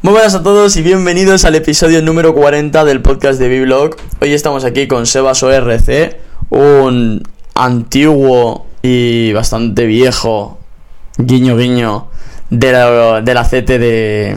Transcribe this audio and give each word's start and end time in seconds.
Muy 0.00 0.12
buenas 0.12 0.36
a 0.36 0.44
todos 0.44 0.76
y 0.76 0.82
bienvenidos 0.82 1.44
al 1.44 1.56
episodio 1.56 2.00
número 2.02 2.32
40 2.32 2.84
del 2.84 3.02
podcast 3.02 3.40
de 3.40 3.48
Biblog. 3.48 3.96
Hoy 4.20 4.32
estamos 4.32 4.64
aquí 4.64 4.86
con 4.86 5.06
Sebas 5.06 5.42
ORC, 5.42 6.16
un 6.50 7.20
antiguo 7.56 8.66
y 8.80 9.32
bastante 9.32 9.86
viejo 9.86 10.60
guiño 11.16 11.56
guiño 11.56 12.06
de 12.48 12.70
la, 12.70 13.22
de 13.22 13.34
la 13.34 13.42
CT 13.42 13.66
de, 13.66 14.36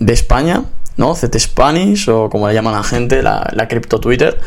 de 0.00 0.12
España, 0.12 0.64
¿no? 0.96 1.14
CT 1.14 1.38
Spanish 1.38 2.08
o 2.08 2.28
como 2.28 2.48
le 2.48 2.54
llaman 2.54 2.74
la 2.74 2.82
gente, 2.82 3.22
la, 3.22 3.48
la 3.54 3.68
cripto 3.68 4.00
Twitter. 4.00 4.40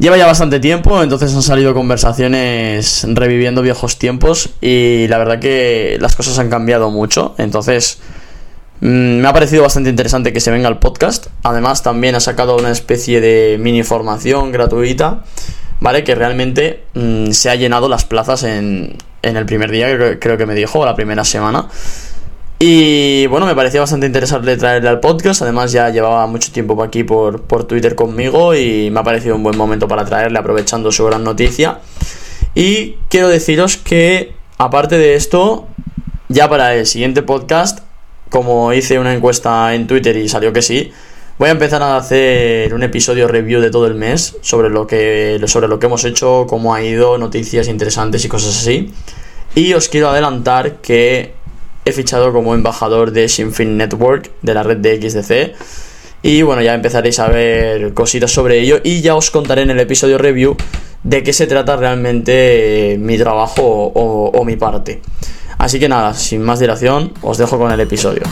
Lleva 0.00 0.16
ya 0.16 0.26
bastante 0.26 0.58
tiempo, 0.58 1.00
entonces 1.04 1.32
han 1.36 1.42
salido 1.42 1.72
conversaciones 1.72 3.06
reviviendo 3.08 3.62
viejos 3.62 3.96
tiempos 3.96 4.50
y 4.60 5.06
la 5.06 5.18
verdad 5.18 5.38
que 5.38 5.98
las 6.00 6.16
cosas 6.16 6.40
han 6.40 6.50
cambiado 6.50 6.90
mucho, 6.90 7.36
entonces 7.38 8.00
me 8.82 9.28
ha 9.28 9.32
parecido 9.32 9.62
bastante 9.62 9.90
interesante 9.90 10.32
que 10.32 10.40
se 10.40 10.50
venga 10.50 10.66
al 10.66 10.80
podcast. 10.80 11.28
Además 11.44 11.84
también 11.84 12.16
ha 12.16 12.20
sacado 12.20 12.56
una 12.56 12.72
especie 12.72 13.20
de 13.20 13.56
mini 13.60 13.84
formación 13.84 14.50
gratuita, 14.50 15.22
¿vale? 15.78 16.02
Que 16.02 16.16
realmente 16.16 16.82
mm, 16.94 17.30
se 17.30 17.48
ha 17.48 17.54
llenado 17.54 17.88
las 17.88 18.04
plazas 18.04 18.42
en, 18.42 18.96
en 19.22 19.36
el 19.36 19.46
primer 19.46 19.70
día, 19.70 19.86
creo, 19.94 20.18
creo 20.18 20.36
que 20.36 20.46
me 20.46 20.56
dijo, 20.56 20.80
o 20.80 20.84
la 20.84 20.96
primera 20.96 21.24
semana. 21.24 21.68
Y 22.58 23.28
bueno, 23.28 23.46
me 23.46 23.54
parecía 23.54 23.78
bastante 23.78 24.06
interesante 24.06 24.56
traerle 24.56 24.88
al 24.88 24.98
podcast. 24.98 25.42
Además, 25.42 25.70
ya 25.70 25.88
llevaba 25.90 26.26
mucho 26.26 26.50
tiempo 26.50 26.82
aquí 26.82 27.04
por, 27.04 27.42
por 27.42 27.64
Twitter 27.68 27.94
conmigo 27.94 28.52
y 28.56 28.90
me 28.90 28.98
ha 28.98 29.04
parecido 29.04 29.36
un 29.36 29.44
buen 29.44 29.56
momento 29.56 29.86
para 29.86 30.04
traerle, 30.04 30.40
aprovechando 30.40 30.90
su 30.90 31.04
gran 31.04 31.22
noticia. 31.22 31.78
Y 32.56 32.96
quiero 33.08 33.28
deciros 33.28 33.76
que, 33.76 34.34
aparte 34.58 34.98
de 34.98 35.14
esto, 35.14 35.68
ya 36.28 36.48
para 36.48 36.74
el 36.74 36.86
siguiente 36.86 37.22
podcast, 37.22 37.80
como 38.32 38.72
hice 38.72 38.98
una 38.98 39.12
encuesta 39.12 39.74
en 39.74 39.86
Twitter 39.86 40.16
y 40.16 40.26
salió 40.26 40.54
que 40.54 40.62
sí, 40.62 40.90
voy 41.38 41.50
a 41.50 41.52
empezar 41.52 41.82
a 41.82 41.98
hacer 41.98 42.72
un 42.72 42.82
episodio 42.82 43.28
review 43.28 43.60
de 43.60 43.70
todo 43.70 43.86
el 43.86 43.94
mes 43.94 44.38
sobre 44.40 44.70
lo 44.70 44.86
que, 44.86 45.38
sobre 45.44 45.68
lo 45.68 45.78
que 45.78 45.84
hemos 45.84 46.02
hecho, 46.06 46.46
cómo 46.48 46.74
ha 46.74 46.82
ido, 46.82 47.18
noticias 47.18 47.68
interesantes 47.68 48.24
y 48.24 48.28
cosas 48.28 48.56
así. 48.56 48.90
Y 49.54 49.74
os 49.74 49.90
quiero 49.90 50.08
adelantar 50.08 50.76
que 50.76 51.34
he 51.84 51.92
fichado 51.92 52.32
como 52.32 52.54
embajador 52.54 53.10
de 53.10 53.28
Shinfin 53.28 53.76
Network, 53.76 54.30
de 54.40 54.54
la 54.54 54.62
red 54.62 54.78
de 54.78 54.96
XDC. 54.96 55.54
Y 56.22 56.40
bueno, 56.40 56.62
ya 56.62 56.72
empezaréis 56.72 57.18
a 57.18 57.28
ver 57.28 57.92
cositas 57.92 58.30
sobre 58.30 58.60
ello 58.60 58.80
y 58.82 59.02
ya 59.02 59.14
os 59.14 59.30
contaré 59.30 59.60
en 59.60 59.70
el 59.72 59.80
episodio 59.80 60.16
review 60.16 60.56
de 61.02 61.22
qué 61.22 61.34
se 61.34 61.46
trata 61.46 61.76
realmente 61.76 62.96
mi 62.98 63.18
trabajo 63.18 63.62
o, 63.62 64.30
o 64.30 64.44
mi 64.46 64.56
parte. 64.56 65.02
Así 65.62 65.78
que 65.78 65.88
nada, 65.88 66.12
sin 66.12 66.42
más 66.42 66.58
dilación, 66.58 67.12
os 67.22 67.38
dejo 67.38 67.56
con 67.56 67.70
el 67.70 67.78
episodio. 67.78 68.22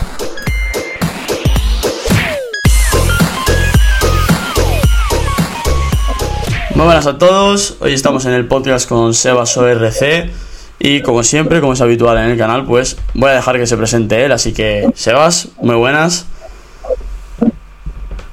Muy 6.74 6.84
buenas 6.84 7.06
a 7.06 7.18
todos, 7.18 7.76
hoy 7.78 7.92
estamos 7.92 8.26
en 8.26 8.32
el 8.32 8.48
podcast 8.48 8.88
con 8.88 9.14
Sebas 9.14 9.56
ORC 9.56 10.28
y 10.80 11.02
como 11.02 11.22
siempre, 11.22 11.60
como 11.60 11.74
es 11.74 11.80
habitual 11.80 12.18
en 12.18 12.32
el 12.32 12.36
canal, 12.36 12.66
pues 12.66 12.98
voy 13.14 13.30
a 13.30 13.34
dejar 13.34 13.58
que 13.58 13.66
se 13.68 13.76
presente 13.76 14.24
él, 14.24 14.32
así 14.32 14.52
que 14.52 14.90
Sebas, 14.94 15.50
muy 15.62 15.76
buenas. 15.76 16.26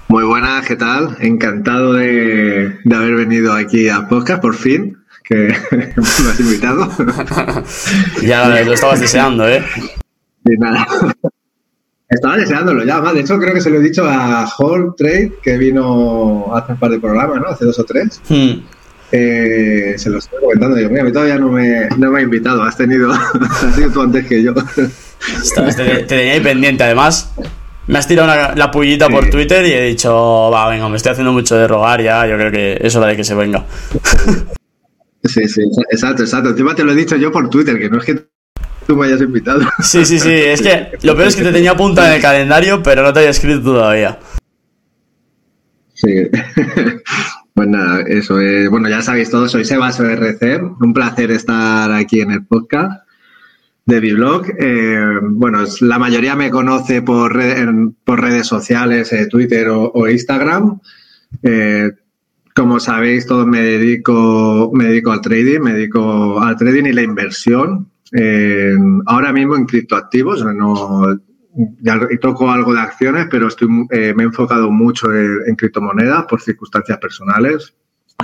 Muy 0.07 0.23
buenas, 0.23 0.65
¿qué 0.65 0.75
tal? 0.75 1.17
Encantado 1.19 1.93
de, 1.93 2.79
de 2.83 2.95
haber 2.95 3.13
venido 3.13 3.53
aquí 3.53 3.89
a 3.89 4.07
podcast, 4.07 4.41
por 4.41 4.55
fin, 4.55 4.96
que 5.27 5.35
me 5.71 6.29
has 6.29 6.39
invitado. 6.39 6.89
ya 8.23 8.47
lo 8.63 8.73
estabas 8.73 8.99
deseando, 8.99 9.47
¿eh? 9.47 9.63
Y 10.45 10.57
nada. 10.57 10.87
Estaba 12.09 12.37
deseándolo 12.37 12.85
ya, 12.85 13.01
más. 13.01 13.13
De 13.13 13.19
hecho, 13.21 13.37
creo 13.37 13.53
que 13.53 13.59
se 13.61 13.69
lo 13.69 13.77
he 13.79 13.81
dicho 13.83 14.05
a 14.07 14.47
Hall 14.57 14.93
Trade, 14.97 15.33
que 15.43 15.57
vino 15.57 16.55
hace 16.55 16.71
un 16.71 16.79
par 16.79 16.91
de 16.91 16.99
programas, 16.99 17.41
¿no? 17.41 17.47
Hace 17.47 17.65
dos 17.65 17.77
o 17.79 17.83
tres. 17.83 18.21
Hmm. 18.29 18.51
Eh, 19.11 19.95
se 19.97 20.09
lo 20.09 20.19
estoy 20.19 20.39
comentando. 20.41 20.75
Digo, 20.77 20.89
mira, 20.89 21.01
a 21.01 21.05
mí 21.05 21.11
todavía 21.11 21.37
no 21.37 21.49
me, 21.49 21.87
no 21.97 22.11
me 22.11 22.19
ha 22.19 22.23
invitado. 22.23 22.63
Has 22.63 22.77
tenido, 22.77 23.11
has 23.11 23.75
sido 23.75 23.91
tú 23.91 24.01
antes 24.01 24.25
que 24.25 24.41
yo. 24.41 24.53
Estabas- 25.43 25.75
te, 25.75 25.83
te 25.83 26.03
tenía 26.03 26.33
ahí 26.33 26.39
pendiente, 26.39 26.83
además. 26.83 27.33
Me 27.87 27.99
has 27.99 28.07
tirado 28.07 28.29
una- 28.31 28.55
la 28.55 28.71
pullita 28.71 29.07
por. 29.09 29.29
Twitter 29.29 29.65
y 29.65 29.71
he 29.73 29.81
dicho, 29.87 30.49
va, 30.51 30.69
venga, 30.69 30.87
me 30.89 30.97
estoy 30.97 31.11
haciendo 31.13 31.31
mucho 31.33 31.55
de 31.57 31.67
rogar 31.67 32.01
ya, 32.01 32.25
yo 32.25 32.35
creo 32.37 32.51
que 32.51 32.77
es 32.81 32.95
hora 32.95 33.07
de 33.07 33.15
que 33.17 33.23
se 33.25 33.33
venga. 33.35 33.65
Sí, 35.23 35.47
sí, 35.47 35.61
exacto, 35.91 36.23
exacto. 36.23 36.49
Encima 36.49 36.75
te 36.75 36.83
lo 36.83 36.91
he 36.91 36.95
dicho 36.95 37.15
yo 37.15 37.31
por 37.31 37.49
Twitter, 37.49 37.77
que 37.79 37.89
no 37.89 37.97
es 37.97 38.05
que 38.05 38.25
tú 38.85 38.95
me 38.95 39.07
hayas 39.07 39.21
invitado. 39.21 39.61
Sí, 39.81 40.05
sí, 40.05 40.19
sí, 40.19 40.29
es 40.31 40.61
que 40.61 40.91
lo 41.03 41.15
peor 41.15 41.27
es 41.27 41.35
que 41.35 41.43
te 41.43 41.51
tenía 41.51 41.71
apunta 41.71 42.07
en 42.07 42.13
el 42.15 42.21
calendario, 42.21 42.81
pero 42.83 43.03
no 43.03 43.11
te 43.13 43.19
había 43.19 43.31
escrito 43.31 43.61
todavía. 43.61 44.19
Sí. 45.93 46.09
Pues 47.53 47.69
nada, 47.69 48.01
eso. 48.05 48.39
eh, 48.39 48.67
bueno, 48.67 48.87
ya 48.87 49.01
sabéis 49.01 49.31
todos, 49.31 49.51
soy 49.51 49.65
Sebas 49.65 49.99
ORC. 49.99 50.61
Un 50.79 50.93
placer 50.93 51.31
estar 51.31 51.91
aquí 51.91 52.21
en 52.21 52.29
el 52.29 52.45
podcast 52.45 53.01
de 53.83 53.99
Biblog. 53.99 54.45
Eh, 54.59 54.99
bueno, 55.23 55.63
es- 55.63 55.81
la 55.81 55.97
mayoría 55.97 56.35
me 56.35 56.51
conoce 56.51 57.01
por, 57.01 57.35
red- 57.35 57.67
por 58.03 58.21
redes 58.21 58.45
sociales, 58.45 59.11
eh, 59.11 59.25
Twitter 59.25 59.69
o, 59.69 59.91
o 59.91 60.07
Instagram. 60.07 60.79
Eh, 61.41 61.89
como 62.57 62.79
sabéis, 62.79 63.27
todos 63.27 63.45
me 63.45 63.61
dedico, 63.61 64.71
me 64.73 64.85
dedico 64.85 65.11
al 65.11 65.21
trading, 65.21 65.59
me 65.59 65.73
dedico 65.73 66.41
al 66.41 66.55
trading 66.57 66.85
y 66.85 66.93
la 66.93 67.03
inversión. 67.03 67.91
Eh, 68.11 68.73
ahora 69.05 69.31
mismo 69.31 69.55
en 69.55 69.67
criptoactivos, 69.67 70.43
no, 70.43 71.19
ya 71.81 71.99
toco 72.19 72.49
algo 72.49 72.73
de 72.73 72.79
acciones, 72.79 73.27
pero 73.29 73.47
estoy, 73.47 73.67
eh, 73.91 74.11
me 74.17 74.23
he 74.23 74.25
enfocado 74.25 74.71
mucho 74.71 75.13
en, 75.13 75.37
en 75.45 75.55
criptomonedas 75.55 76.25
por 76.25 76.41
circunstancias 76.41 76.97
personales, 76.97 77.75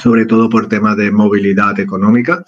sobre 0.02 0.26
todo 0.26 0.50
por 0.50 0.68
temas 0.68 0.98
de 0.98 1.12
movilidad 1.12 1.80
económica. 1.80 2.44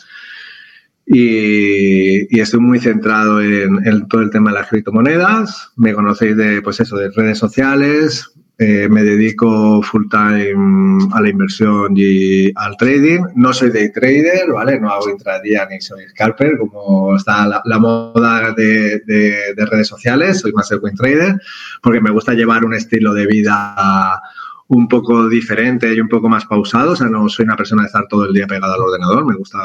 Y, 1.06 2.36
y 2.36 2.40
estoy 2.40 2.62
muy 2.62 2.80
centrado 2.80 3.40
en, 3.42 3.88
en 3.88 4.08
todo 4.08 4.22
el 4.22 4.32
tema 4.32 4.50
de 4.50 4.58
las 4.58 4.70
criptomonedas. 4.70 5.72
Me 5.76 5.94
conocéis 5.94 6.36
de, 6.36 6.64
pues 6.64 6.80
eso, 6.80 6.98
de 6.98 7.12
redes 7.12 7.38
sociales. 7.38 8.35
Eh, 8.58 8.88
me 8.90 9.04
dedico 9.04 9.82
full 9.82 10.06
time 10.10 11.10
a 11.14 11.20
la 11.22 11.30
inversión 11.30 11.94
y 11.96 12.52
al 12.56 12.78
trading. 12.78 13.20
No 13.36 13.54
soy 13.54 13.70
day 13.70 13.92
trader, 13.92 14.50
¿vale? 14.54 14.80
No 14.80 14.90
hago 14.92 15.10
intradía 15.10 15.68
ni 15.70 15.82
soy 15.82 16.08
scalper, 16.08 16.58
como 16.58 17.18
está 17.18 17.46
la, 17.48 17.62
la 17.66 17.80
moda 17.80 18.54
de, 18.54 19.00
de- 19.06 19.54
de 19.58 19.66
redes 19.66 19.88
sociales. 19.90 20.40
Soy 20.40 20.54
más 20.54 20.72
el 20.72 20.80
win 20.82 20.96
trader, 20.96 21.36
porque 21.82 22.00
me 22.00 22.12
gusta 22.12 22.34
llevar 22.34 22.64
un 22.64 22.74
estilo 22.74 23.14
de 23.14 23.28
vida 23.28 24.22
un 24.68 24.88
poco 24.88 25.28
diferente 25.28 25.94
y 25.94 26.00
un 26.00 26.08
poco 26.08 26.30
más 26.30 26.46
pausado. 26.46 26.94
O 26.94 26.96
sea, 26.96 27.08
no 27.08 27.28
soy 27.28 27.44
una 27.46 27.58
persona 27.58 27.82
de 27.82 27.88
estar 27.88 28.08
todo 28.08 28.26
el 28.26 28.34
día 28.34 28.48
pegada 28.48 28.76
al 28.76 28.82
ordenador. 28.82 29.26
Me 29.26 29.36
gusta 29.36 29.60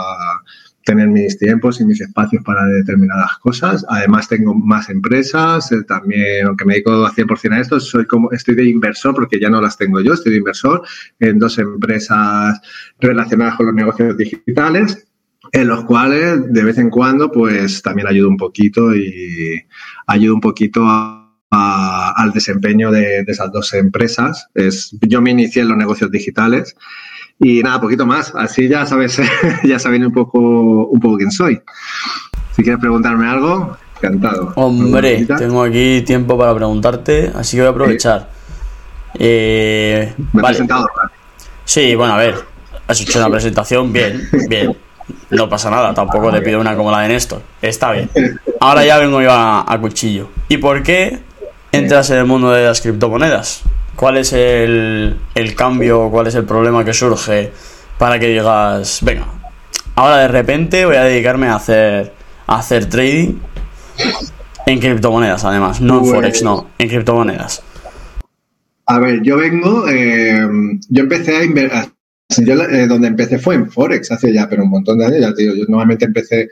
tener 0.84 1.08
mis 1.08 1.38
tiempos 1.38 1.80
y 1.80 1.84
mis 1.84 2.00
espacios 2.00 2.42
para 2.44 2.64
determinadas 2.66 3.36
cosas. 3.38 3.84
Además, 3.88 4.28
tengo 4.28 4.54
más 4.54 4.88
empresas. 4.90 5.70
eh, 5.72 5.82
también, 5.86 6.46
aunque 6.46 6.64
me 6.64 6.74
dedico 6.74 6.92
a 7.04 7.12
100% 7.12 7.52
a 7.52 7.60
esto, 7.60 7.78
soy 7.80 8.06
como, 8.06 8.30
estoy 8.32 8.54
de 8.54 8.64
inversor 8.64 9.14
porque 9.14 9.38
ya 9.40 9.50
no 9.50 9.60
las 9.60 9.76
tengo 9.76 10.00
yo. 10.00 10.14
Estoy 10.14 10.32
de 10.32 10.38
inversor 10.38 10.82
en 11.18 11.38
dos 11.38 11.58
empresas 11.58 12.60
relacionadas 12.98 13.56
con 13.56 13.66
los 13.66 13.74
negocios 13.74 14.16
digitales 14.16 15.06
en 15.52 15.66
los 15.68 15.84
cuales 15.84 16.52
de 16.52 16.64
vez 16.64 16.78
en 16.78 16.90
cuando 16.90 17.30
pues 17.32 17.82
también 17.82 18.06
ayudo 18.06 18.28
un 18.28 18.36
poquito 18.36 18.94
y 18.94 19.60
ayudo 20.06 20.34
un 20.34 20.40
poquito 20.40 20.84
a- 20.86 21.16
a- 21.50 22.12
al 22.16 22.30
desempeño 22.32 22.90
de, 22.92 23.24
de 23.24 23.32
esas 23.32 23.50
dos 23.50 23.72
empresas. 23.74 24.46
Es, 24.54 24.96
yo 25.02 25.20
me 25.20 25.30
inicié 25.32 25.62
en 25.62 25.68
los 25.68 25.76
negocios 25.78 26.10
digitales 26.10 26.76
y 27.40 27.62
nada, 27.62 27.80
poquito 27.80 28.06
más. 28.06 28.32
Así 28.36 28.68
ya 28.68 28.86
sabes, 28.86 29.20
ya 29.64 29.78
saben 29.78 30.04
un 30.06 30.12
poco, 30.12 30.38
un 30.38 31.00
poco 31.00 31.16
quién 31.16 31.30
soy. 31.30 31.60
Si 32.54 32.62
quieres 32.62 32.80
preguntarme 32.80 33.28
algo, 33.28 33.76
encantado. 33.96 34.52
Hombre, 34.56 35.24
tengo 35.38 35.62
aquí 35.62 36.02
tiempo 36.02 36.36
para 36.38 36.54
preguntarte, 36.54 37.32
así 37.34 37.56
que 37.56 37.62
voy 37.62 37.68
a 37.68 37.70
aprovechar. 37.70 38.28
Eh, 39.14 40.14
Me 40.16 40.24
he 40.24 40.42
vale. 40.42 40.48
presentado. 40.48 40.86
Sí, 41.64 41.94
bueno, 41.94 42.14
a 42.14 42.16
ver, 42.18 42.34
has 42.86 43.00
hecho 43.00 43.18
una 43.18 43.30
presentación 43.30 43.92
bien, 43.92 44.28
bien. 44.48 44.76
No 45.30 45.48
pasa 45.48 45.70
nada, 45.70 45.92
tampoco 45.94 46.30
te 46.30 46.40
pido 46.42 46.60
una 46.60 46.76
como 46.76 46.90
la 46.90 47.00
de 47.00 47.08
Néstor. 47.08 47.42
Está 47.62 47.92
bien. 47.92 48.10
Ahora 48.60 48.84
ya 48.84 48.98
vengo 48.98 49.20
yo 49.20 49.32
a, 49.32 49.64
a 49.72 49.80
cuchillo. 49.80 50.28
¿Y 50.48 50.58
por 50.58 50.82
qué 50.82 51.18
entras 51.72 52.10
en 52.10 52.18
el 52.18 52.26
mundo 52.26 52.50
de 52.50 52.64
las 52.64 52.80
criptomonedas? 52.80 53.62
¿Cuál 54.00 54.16
es 54.16 54.32
el, 54.32 55.14
el 55.34 55.54
cambio, 55.54 56.08
cuál 56.10 56.26
es 56.26 56.34
el 56.34 56.44
problema 56.46 56.82
que 56.86 56.94
surge 56.94 57.52
para 57.98 58.18
que 58.18 58.28
digas, 58.28 59.00
venga, 59.02 59.26
ahora 59.94 60.16
de 60.20 60.28
repente 60.28 60.86
voy 60.86 60.96
a 60.96 61.04
dedicarme 61.04 61.48
a 61.48 61.56
hacer, 61.56 62.10
a 62.46 62.60
hacer 62.60 62.86
trading 62.86 63.34
en 64.64 64.80
criptomonedas, 64.80 65.44
además, 65.44 65.82
no 65.82 65.96
en 65.96 66.00
Pues- 66.00 66.12
Forex, 66.12 66.42
no, 66.42 66.70
en 66.78 66.88
criptomonedas. 66.88 67.62
A 68.86 68.98
ver, 69.00 69.20
yo 69.22 69.36
vengo, 69.36 69.86
eh, 69.86 70.48
yo 70.88 71.02
empecé 71.02 71.36
a 71.36 71.44
invertir, 71.44 71.92
yo 72.38 72.54
eh, 72.54 72.86
donde 72.86 73.08
empecé 73.08 73.38
fue 73.38 73.54
en 73.54 73.70
Forex 73.70 74.12
hace 74.12 74.32
ya, 74.32 74.48
pero 74.48 74.62
un 74.62 74.70
montón 74.70 74.98
de 74.98 75.04
años, 75.04 75.20
ya 75.20 75.34
te 75.34 75.42
digo, 75.42 75.54
yo 75.54 75.66
normalmente 75.68 76.06
empecé 76.06 76.48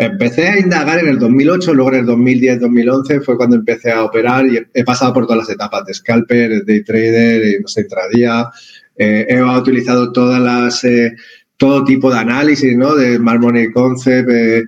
Empecé 0.00 0.46
a 0.46 0.60
indagar 0.60 1.00
en 1.00 1.08
el 1.08 1.18
2008, 1.18 1.74
luego 1.74 1.92
en 1.92 1.98
el 1.98 2.06
2010-2011 2.06 3.20
fue 3.20 3.36
cuando 3.36 3.56
empecé 3.56 3.90
a 3.90 4.04
operar 4.04 4.46
y 4.46 4.64
he 4.72 4.84
pasado 4.84 5.12
por 5.12 5.26
todas 5.26 5.38
las 5.38 5.50
etapas 5.50 5.84
de 5.84 5.92
scalper, 5.92 6.64
day 6.64 6.84
trader, 6.84 7.60
no 7.60 7.66
sé, 7.66 7.80
intradía. 7.80 8.48
Eh, 8.96 9.26
he 9.28 9.42
utilizado 9.42 10.12
todas 10.12 10.40
las, 10.40 10.84
eh, 10.84 11.16
todo 11.56 11.84
tipo 11.84 12.12
de 12.12 12.18
análisis, 12.20 12.76
¿no? 12.76 12.94
De 12.94 13.16
Smart 13.16 13.40
Money 13.40 13.72
Concept, 13.72 14.30
eh, 14.30 14.64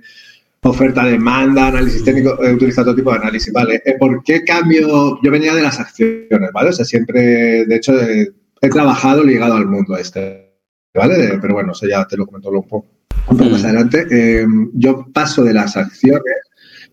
oferta 0.63 1.05
demanda, 1.05 1.67
análisis 1.67 2.03
técnico, 2.03 2.37
he 2.43 2.51
utilizado 2.51 2.87
todo 2.87 2.95
tipo 2.97 3.11
de 3.11 3.19
análisis, 3.19 3.53
¿vale? 3.53 3.81
¿Por 3.97 4.21
qué 4.25 4.43
cambio? 4.43 5.17
Yo 5.23 5.31
venía 5.31 5.55
de 5.55 5.61
las 5.61 5.79
acciones, 5.79 6.51
¿vale? 6.53 6.71
O 6.71 6.73
sea, 6.73 6.83
siempre, 6.83 7.65
de 7.65 7.75
hecho, 7.77 7.93
he 8.01 8.69
trabajado 8.69 9.23
ligado 9.23 9.53
al 9.53 9.65
mundo 9.65 9.95
este, 9.95 10.57
¿vale? 10.93 11.39
Pero 11.41 11.53
bueno, 11.53 11.71
eso 11.71 11.87
ya 11.87 12.05
te 12.05 12.17
lo 12.17 12.25
comento 12.25 12.49
un 12.49 12.67
poco 12.67 13.00
un 13.27 13.37
poco 13.37 13.49
más 13.49 13.61
mm. 13.61 13.65
adelante, 13.65 14.07
eh, 14.11 14.45
yo 14.73 15.07
paso 15.13 15.43
de 15.43 15.53
las 15.53 15.77
acciones, 15.77 16.21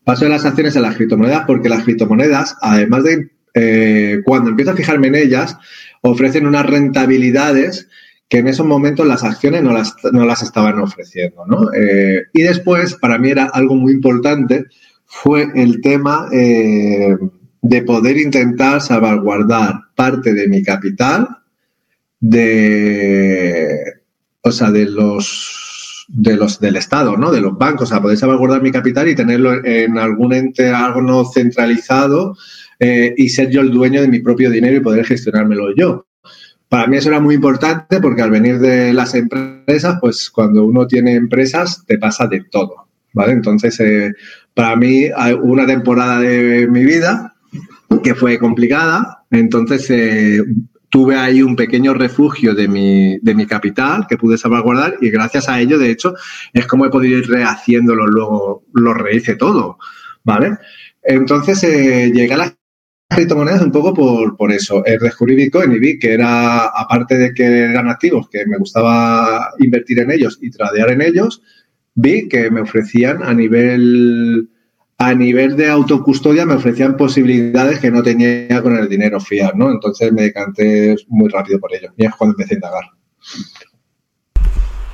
paso 0.05 0.25
de 0.25 0.31
las 0.31 0.45
acciones 0.45 0.77
a 0.77 0.81
las 0.81 0.97
criptomonedas 0.97 1.45
porque 1.47 1.69
las 1.69 1.85
criptomonedas, 1.85 2.57
además 2.61 3.05
de 3.05 3.31
eh, 3.55 4.21
cuando 4.25 4.51
empiezo 4.51 4.73
a 4.73 4.77
fijarme 4.77 5.09
en 5.09 5.17
ellas, 5.17 5.57
ofrecen 6.03 6.47
unas 6.47 6.67
rentabilidades 6.67 7.89
que 8.29 8.39
en 8.39 8.49
esos 8.49 8.67
momentos 8.67 9.07
las 9.07 9.25
acciones 9.25 9.63
no 9.63 9.73
las, 9.73 9.95
no 10.13 10.25
las 10.27 10.43
estaban 10.43 10.79
ofreciendo. 10.79 11.47
¿no? 11.47 11.73
Eh, 11.73 12.25
y 12.33 12.43
después, 12.43 12.95
para 12.95 13.19
mí 13.19 13.31
era 13.31 13.47
algo 13.47 13.75
muy 13.75 13.93
importante, 13.93 14.67
fue 15.07 15.49
el 15.55 15.81
tema 15.81 16.29
de 16.31 17.83
poder 17.83 18.19
intentar 18.19 18.83
salvaguardar 18.83 19.75
parte 19.97 20.35
de 20.35 20.47
mi 20.47 20.63
capital 20.63 21.27
de, 22.21 24.01
o 24.43 24.53
sea, 24.53 24.71
de 24.71 24.85
los 24.87 25.68
de 26.09 26.37
los 26.37 26.59
del 26.59 26.77
Estado, 26.77 27.17
¿no? 27.17 27.31
De 27.31 27.41
los 27.41 27.57
bancos, 27.57 27.93
a 27.93 28.01
poder 28.01 28.17
salvaguardar 28.17 28.63
mi 28.63 28.73
capital 28.73 29.09
y 29.09 29.15
tenerlo 29.15 29.65
en 29.65 29.99
algún 29.99 30.33
ente 30.33 30.71
algo 30.71 31.03
no 31.03 31.25
centralizado 31.25 32.35
eh, 32.81 33.15
y 33.17 33.29
ser 33.29 33.51
yo 33.51 33.61
el 33.61 33.71
dueño 33.71 34.01
de 34.01 34.09
mi 34.09 34.21
propio 34.21 34.51
dinero 34.51 34.77
y 34.77 34.81
poder 34.81 35.05
gestionármelo 35.05 35.75
yo. 35.77 36.07
Para 36.69 36.87
mí 36.87 36.97
eso 36.97 37.11
era 37.11 37.21
muy 37.21 37.35
importante 37.35 38.01
porque 38.01 38.23
al 38.23 38.31
venir 38.31 38.59
de 38.59 38.93
las 38.93 39.15
empresas, 39.15 39.99
pues 40.01 40.31
cuando 40.31 40.65
uno 40.65 40.87
tiene 40.87 41.15
empresas 41.15 41.85
te 41.87 41.99
pasa 41.99 42.27
de 42.27 42.45
todo, 42.51 42.89
¿vale? 43.13 43.33
Entonces, 43.33 43.79
eh, 43.81 44.13
para 44.55 44.77
mí 44.77 45.07
una 45.43 45.67
temporada 45.67 46.21
de 46.21 46.67
mi 46.69 46.85
vida 46.85 47.35
que 48.03 48.15
fue 48.15 48.39
complicada, 48.39 49.25
entonces 49.31 49.89
eh, 49.91 50.43
tuve 50.91 51.17
ahí 51.17 51.43
un 51.43 51.57
pequeño 51.57 51.95
refugio 51.95 52.55
de 52.55 52.69
mi, 52.69 53.19
de 53.19 53.35
mi 53.35 53.47
capital 53.47 54.07
que 54.09 54.17
pude 54.17 54.39
salvaguardar 54.39 54.97
y 55.01 55.11
gracias 55.11 55.49
a 55.49 55.61
ello, 55.61 55.79
de 55.79 55.91
hecho, 55.91 56.15
es 56.53 56.67
como 56.67 56.87
he 56.87 56.91
podido 56.91 57.19
ir 57.19 57.29
rehaciéndolo 57.29 58.07
luego, 58.07 58.65
lo 58.73 58.95
rehice 58.95 59.37
todo, 59.37 59.79
¿vale? 60.25 60.59
Entonces 61.03 61.63
eh, 61.65 62.11
llegué 62.13 62.35
a 62.35 62.39
las 62.39 62.57
criptomonedas 63.09 63.63
un 63.63 63.73
poco 63.73 63.95
por, 63.95 64.37
por 64.37 64.53
eso. 64.53 64.85
Eh, 64.87 64.99
descubrí 65.01 65.35
Bitcoin 65.35 65.73
y 65.73 65.79
vi 65.79 65.99
que 65.99 66.13
era, 66.13 66.67
aparte 66.67 67.17
de 67.17 67.35
que 67.35 67.45
eran 67.45 67.89
activos, 67.89 68.29
que 68.29 68.47
me 68.47 68.59
gustaba 68.59 69.51
invertir 69.59 70.01
en 70.01 70.11
ellos 70.11 70.39
y 70.41 70.51
tradear 70.51 70.91
en 70.91 71.03
ellos, 71.03 71.43
vi 71.95 72.29
que 72.29 72.51
me 72.51 72.61
ofrecían 72.61 73.23
a 73.23 73.35
nivel 73.35 74.49
a 74.99 75.15
nivel 75.15 75.57
de 75.57 75.71
autocustodia 75.71 76.45
me 76.45 76.55
ofrecían 76.55 76.97
posibilidades 76.97 77.79
que 77.79 77.91
no 77.91 78.03
tenía 78.03 78.61
con 78.63 78.77
el 78.77 78.89
dinero 78.89 79.21
fiat, 79.21 79.55
¿no? 79.55 79.71
Entonces 79.71 80.13
me 80.13 80.23
decanté 80.23 80.97
muy 81.07 81.29
rápido 81.29 81.61
por 81.61 81.73
ello. 81.73 81.93
Y 81.97 82.05
es 82.05 82.15
cuando 82.17 82.33
empecé 82.33 82.55
a 82.55 82.57
indagar. 82.57 82.85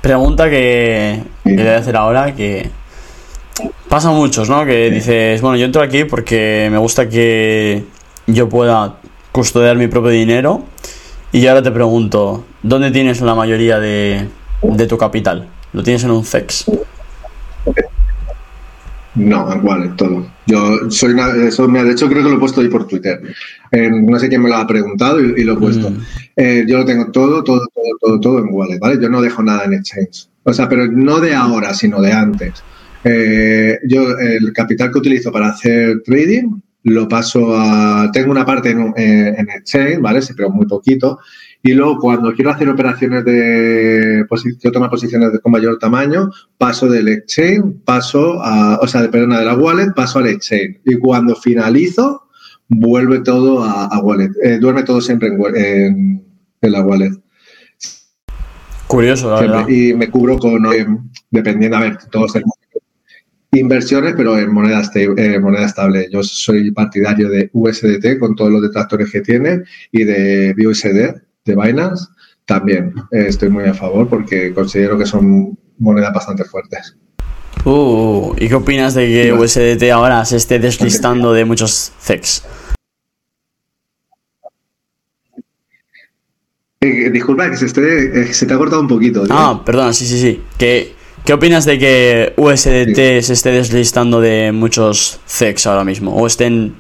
Pregunta 0.02 0.50
que, 0.50 1.22
que 1.42 1.56
voy 1.56 1.66
a 1.66 1.78
hacer 1.78 1.96
ahora, 1.96 2.34
que 2.34 2.68
pasa 3.88 4.10
muchos, 4.10 4.50
¿no? 4.50 4.66
Que 4.66 4.90
dices, 4.90 5.40
bueno, 5.40 5.56
yo 5.56 5.64
entro 5.64 5.80
aquí 5.80 6.04
porque 6.04 6.68
me 6.70 6.76
gusta 6.76 7.08
que 7.08 7.84
yo 8.26 8.50
pueda 8.50 8.98
custodiar 9.32 9.76
mi 9.76 9.86
propio 9.86 10.10
dinero. 10.10 10.64
Y 11.32 11.46
ahora 11.46 11.62
te 11.62 11.70
pregunto, 11.70 12.44
¿dónde 12.62 12.90
tienes 12.90 13.22
la 13.22 13.34
mayoría 13.34 13.78
de, 13.78 14.28
de 14.62 14.86
tu 14.86 14.98
capital? 14.98 15.48
¿Lo 15.72 15.82
tienes 15.82 16.04
en 16.04 16.10
un 16.10 16.24
CEX? 16.24 16.66
No, 19.14 19.52
en 19.52 19.64
Wallet, 19.64 19.96
todo. 19.96 20.26
Yo 20.46 20.90
soy 20.90 21.12
una, 21.12 21.28
eso 21.46 21.68
me, 21.68 21.84
de 21.84 21.92
hecho 21.92 22.08
creo 22.08 22.22
que 22.22 22.30
lo 22.30 22.36
he 22.36 22.40
puesto 22.40 22.60
ahí 22.60 22.68
por 22.68 22.86
Twitter. 22.86 23.20
no 23.72 24.18
sé 24.18 24.28
quién 24.28 24.42
me 24.42 24.48
lo 24.48 24.56
ha 24.56 24.66
preguntado 24.66 25.20
y, 25.20 25.44
lo 25.44 25.54
he 25.54 25.56
puesto. 25.56 25.90
Mm. 25.90 25.98
Eh, 26.36 26.64
yo 26.66 26.78
lo 26.78 26.84
tengo 26.84 27.10
todo, 27.10 27.44
todo, 27.44 27.66
todo, 27.72 27.84
todo, 28.00 28.20
todo 28.20 28.38
en 28.40 28.48
Wallet, 28.50 28.78
¿vale? 28.78 29.00
Yo 29.00 29.08
no 29.08 29.22
dejo 29.22 29.42
nada 29.42 29.64
en 29.64 29.74
Exchange. 29.74 30.28
O 30.42 30.52
sea, 30.52 30.68
pero 30.68 30.86
no 30.90 31.20
de 31.20 31.34
ahora, 31.34 31.72
sino 31.74 32.00
de 32.00 32.12
antes. 32.12 32.62
Eh, 33.04 33.78
yo 33.86 34.18
el 34.18 34.52
capital 34.52 34.90
que 34.90 34.98
utilizo 34.98 35.30
para 35.30 35.48
hacer 35.48 36.02
trading 36.02 36.60
lo 36.84 37.08
paso 37.08 37.56
a... 37.56 38.10
Tengo 38.12 38.30
una 38.30 38.44
parte 38.44 38.70
en, 38.70 38.92
eh, 38.96 39.34
en 39.38 39.48
Exchange, 39.48 40.00
¿vale? 40.00 40.20
Sí, 40.20 40.34
pero 40.36 40.50
muy 40.50 40.66
poquito. 40.66 41.18
Y 41.66 41.72
luego, 41.72 41.98
cuando 41.98 42.34
quiero 42.34 42.50
hacer 42.50 42.68
operaciones 42.68 43.24
de 43.24 44.26
quiero 44.60 44.70
tomar 44.70 44.90
posiciones 44.90 45.32
de, 45.32 45.40
con 45.40 45.50
mayor 45.50 45.78
tamaño, 45.78 46.30
paso 46.58 46.90
del 46.90 47.08
exchange, 47.08 47.76
paso 47.86 48.42
a, 48.42 48.78
o 48.82 48.86
sea, 48.86 49.00
de, 49.00 49.08
perdona, 49.08 49.38
de 49.38 49.46
la 49.46 49.54
wallet, 49.54 49.94
paso 49.94 50.18
al 50.18 50.26
exchange. 50.26 50.82
Y 50.84 50.98
cuando 50.98 51.34
finalizo, 51.34 52.28
vuelve 52.68 53.20
todo 53.20 53.64
a, 53.64 53.98
wallet. 54.02 54.30
Eh, 54.42 54.58
duerme 54.58 54.82
todo 54.82 55.00
siempre 55.00 55.28
en, 55.28 56.22
en, 56.60 56.72
la 56.72 56.82
wallet. 56.82 57.12
Curioso, 58.86 59.30
la 59.30 59.40
verdad. 59.40 59.66
Y 59.66 59.94
me 59.94 60.10
cubro 60.10 60.38
con, 60.38 60.66
eh, 60.66 60.86
dependiendo, 61.30 61.78
a 61.78 61.80
ver, 61.80 61.96
todos 62.10 62.34
tenemos 62.34 62.56
inversiones, 63.52 64.12
pero 64.14 64.38
en 64.38 64.52
moneda, 64.52 64.82
eh, 64.94 65.38
moneda 65.38 65.64
estable. 65.64 66.08
Yo 66.12 66.22
soy 66.22 66.70
partidario 66.72 67.30
de 67.30 67.48
USDT 67.54 68.18
con 68.18 68.36
todos 68.36 68.50
los 68.50 68.60
detractores 68.60 69.10
que 69.10 69.22
tiene 69.22 69.62
y 69.92 70.04
de 70.04 70.54
BUSD 70.58 71.23
de 71.44 71.54
Binance, 71.54 72.06
también 72.46 72.94
eh, 73.10 73.26
estoy 73.28 73.50
muy 73.50 73.64
a 73.64 73.74
favor 73.74 74.08
porque 74.08 74.52
considero 74.54 74.98
que 74.98 75.06
son 75.06 75.58
monedas 75.78 76.12
bastante 76.12 76.44
fuertes. 76.44 76.96
Uh, 77.64 78.34
¿y 78.36 78.48
qué 78.48 78.54
opinas 78.54 78.94
de 78.94 79.06
que 79.06 79.32
USDT 79.32 79.90
ahora 79.90 80.24
se 80.24 80.36
esté 80.36 80.58
deslistando 80.58 81.32
de 81.32 81.44
muchos 81.44 81.92
CEX? 81.98 82.44
Eh, 86.80 87.10
disculpa, 87.10 87.50
que 87.50 87.56
se, 87.56 87.66
esté, 87.66 88.20
eh, 88.20 88.34
se 88.34 88.44
te 88.44 88.52
ha 88.52 88.58
cortado 88.58 88.82
un 88.82 88.88
poquito. 88.88 89.24
Ah, 89.30 89.62
perdona, 89.64 89.94
sí, 89.94 90.06
sí, 90.06 90.18
sí. 90.18 90.42
¿Qué, 90.58 90.94
¿Qué 91.24 91.32
opinas 91.32 91.64
de 91.64 91.78
que 91.78 92.34
USDT 92.36 93.22
se 93.22 93.32
esté 93.32 93.50
deslistando 93.50 94.20
de 94.20 94.52
muchos 94.52 95.20
CEX 95.26 95.66
ahora 95.66 95.84
mismo? 95.84 96.14
¿O 96.14 96.26
estén 96.26 96.74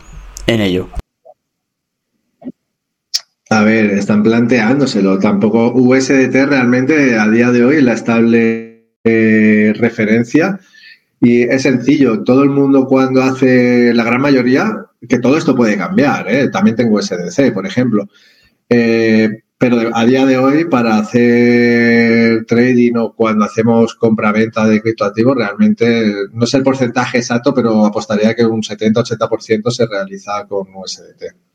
en 0.46 0.60
ello? 0.60 0.88
A 3.54 3.62
ver, 3.62 3.90
están 3.92 4.24
planteándoselo. 4.24 5.20
Tampoco 5.20 5.72
USDT 5.72 6.34
realmente 6.46 7.16
a 7.16 7.28
día 7.28 7.52
de 7.52 7.64
hoy 7.64 7.80
la 7.82 7.92
estable 7.92 8.88
eh, 9.04 9.72
referencia. 9.76 10.58
Y 11.20 11.42
es 11.42 11.62
sencillo, 11.62 12.24
todo 12.24 12.42
el 12.42 12.50
mundo 12.50 12.86
cuando 12.88 13.22
hace, 13.22 13.94
la 13.94 14.02
gran 14.02 14.20
mayoría, 14.20 14.86
que 15.08 15.20
todo 15.20 15.38
esto 15.38 15.54
puede 15.54 15.76
cambiar, 15.76 16.28
¿eh? 16.28 16.48
también 16.48 16.74
tengo 16.74 17.00
SDC, 17.00 17.54
por 17.54 17.64
ejemplo. 17.64 18.08
Eh, 18.68 19.44
pero 19.56 19.78
a 19.94 20.04
día 20.04 20.26
de 20.26 20.36
hoy, 20.36 20.64
para 20.64 20.98
hacer 20.98 22.44
trading 22.46 22.96
o 22.96 23.14
cuando 23.14 23.44
hacemos 23.44 23.94
compra-venta 23.94 24.66
de 24.66 24.82
criptoactivos, 24.82 25.36
realmente 25.36 26.12
no 26.32 26.44
sé 26.46 26.56
el 26.56 26.64
porcentaje 26.64 27.18
exacto, 27.18 27.54
pero 27.54 27.86
apostaría 27.86 28.34
que 28.34 28.44
un 28.44 28.62
70-80% 28.62 29.70
se 29.70 29.86
realiza 29.86 30.44
con 30.48 30.66
USDT. 30.74 31.53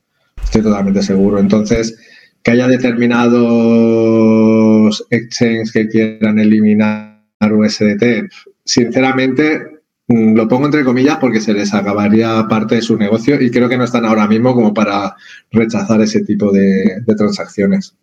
Estoy 0.50 0.63
totalmente 0.63 1.03
seguro. 1.03 1.38
Entonces, 1.38 1.96
que 2.41 2.50
haya 2.50 2.68
determinados 2.68 5.06
exchanges 5.12 5.72
que 5.72 5.88
quieran 5.88 6.39
eliminar 6.39 7.20
USDT, 7.39 8.32
sinceramente 8.65 9.84
mm, 10.08 10.34
lo 10.34 10.48
pongo 10.48 10.65
entre 10.65 10.84
comillas 10.84 11.18
porque 11.18 11.39
se 11.39 11.53
les 11.53 11.72
acabaría 11.75 12.48
parte 12.50 12.74
de 12.75 12.82
su 12.82 12.98
negocio 12.98 13.39
y 13.39 13.51
creo 13.51 13.70
que 13.70 13.77
no 13.77 13.84
están 13.84 14.06
ahora 14.06 14.27
mismo 14.27 14.56
como 14.56 14.74
para 14.74 15.15
rechazar 15.51 16.01
ese 16.01 16.22
tipo 16.22 16.51
de, 16.51 17.03
transacciones. 17.15 17.94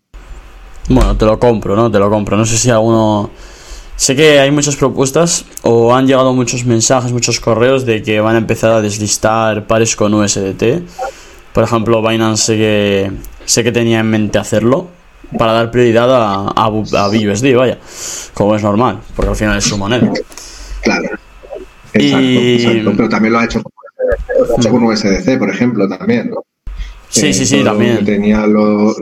Bueno, 0.89 1.17
te 1.17 1.25
lo 1.25 1.41
compro, 1.41 1.75
¿no? 1.75 1.91
Te 1.91 1.99
lo 1.99 2.09
compro. 2.09 2.37
No 2.37 2.47
sé 2.47 2.59
si 2.59 2.71
alguno... 2.71 3.29
Sé 3.97 4.15
que 4.15 4.39
hay 4.39 4.53
muchas 4.53 4.77
propuestas 4.77 5.47
o 5.63 5.93
han 5.93 6.07
llegado 6.07 6.33
muchos 6.33 6.65
mensajes, 6.65 7.11
muchos 7.11 7.41
correos 7.41 7.85
de 7.87 8.03
que 8.03 8.21
van 8.21 8.37
a 8.37 8.39
empezar 8.39 8.71
a 8.71 8.81
deslistar 8.81 9.67
pares 9.67 9.97
con 9.97 10.15
USDT. 10.15 10.85
Por 11.57 11.65
ejemplo, 11.65 12.07
Binance 12.07 12.45
sé 12.45 12.57
que, 12.59 13.13
sé 13.47 13.65
que 13.65 13.73
tenía 13.73 14.01
en 14.01 14.11
mente 14.11 14.39
hacerlo 14.39 14.91
para 15.39 15.53
dar 15.53 15.71
prioridad 15.71 16.15
a, 16.15 16.49
a, 16.55 16.69
BUSD, 16.69 17.57
vaya, 17.57 17.79
como 18.35 18.55
es 18.57 18.63
normal, 18.63 19.01
porque 19.15 19.31
al 19.31 19.37
final 19.37 19.57
es 19.57 19.65
su 19.65 19.79
moneda. 19.79 20.13
Claro. 20.83 21.09
Exacto, 21.95 22.93
Pero 22.95 23.09
también 23.09 23.33
lo 23.33 23.39
ha 23.39 23.47
hecho 23.47 23.63
con, 23.63 24.85
USDC, 24.85 25.39
por 25.39 25.49
ejemplo, 25.49 25.89
también, 25.89 26.29
¿no? 26.29 26.45
Sí, 27.09 27.33
sí, 27.33 27.47
sí, 27.47 27.65
también. 27.65 28.05
Tenía 28.05 28.47
lo, 28.47 28.95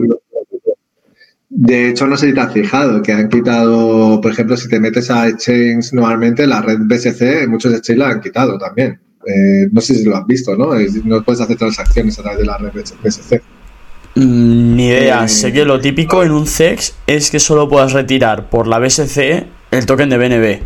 De 1.49 1.89
hecho, 1.89 2.07
no 2.07 2.15
sé 2.15 2.27
si 2.27 2.33
te 2.33 2.39
has 2.39 2.53
fijado 2.53 3.01
que 3.01 3.11
han 3.11 3.27
quitado, 3.27 4.21
por 4.21 4.31
ejemplo, 4.31 4.55
si 4.55 4.69
te 4.69 4.79
metes 4.79 5.11
a 5.11 5.27
Exchange 5.27 5.91
normalmente, 5.91 6.47
la 6.47 6.61
red 6.61 6.77
BSC, 6.79 7.49
muchos 7.49 7.73
Exchange 7.73 7.99
la 7.99 8.09
han 8.11 8.21
quitado 8.21 8.57
también. 8.57 9.01
Eh, 9.25 9.67
no 9.71 9.81
sé 9.81 9.95
si 9.95 10.05
lo 10.05 10.15
has 10.15 10.27
visto, 10.27 10.55
¿no? 10.55 10.69
No 11.03 11.23
puedes 11.23 11.41
hacer 11.41 11.57
transacciones 11.57 12.19
a 12.19 12.21
través 12.21 12.39
de 12.39 12.45
la 12.45 12.57
red 12.57 12.71
BSC. 12.73 13.41
Mm, 14.15 14.75
ni 14.75 14.87
idea. 14.87 15.25
Eh, 15.25 15.27
sé 15.27 15.51
que 15.51 15.65
lo 15.65 15.79
típico 15.79 16.23
en 16.23 16.31
un 16.31 16.47
CEX 16.47 16.95
es 17.07 17.31
que 17.31 17.39
solo 17.39 17.67
puedas 17.67 17.93
retirar 17.93 18.49
por 18.49 18.67
la 18.67 18.79
BSC 18.79 19.45
el 19.71 19.85
token 19.85 20.09
de 20.09 20.17
BNB. 20.17 20.59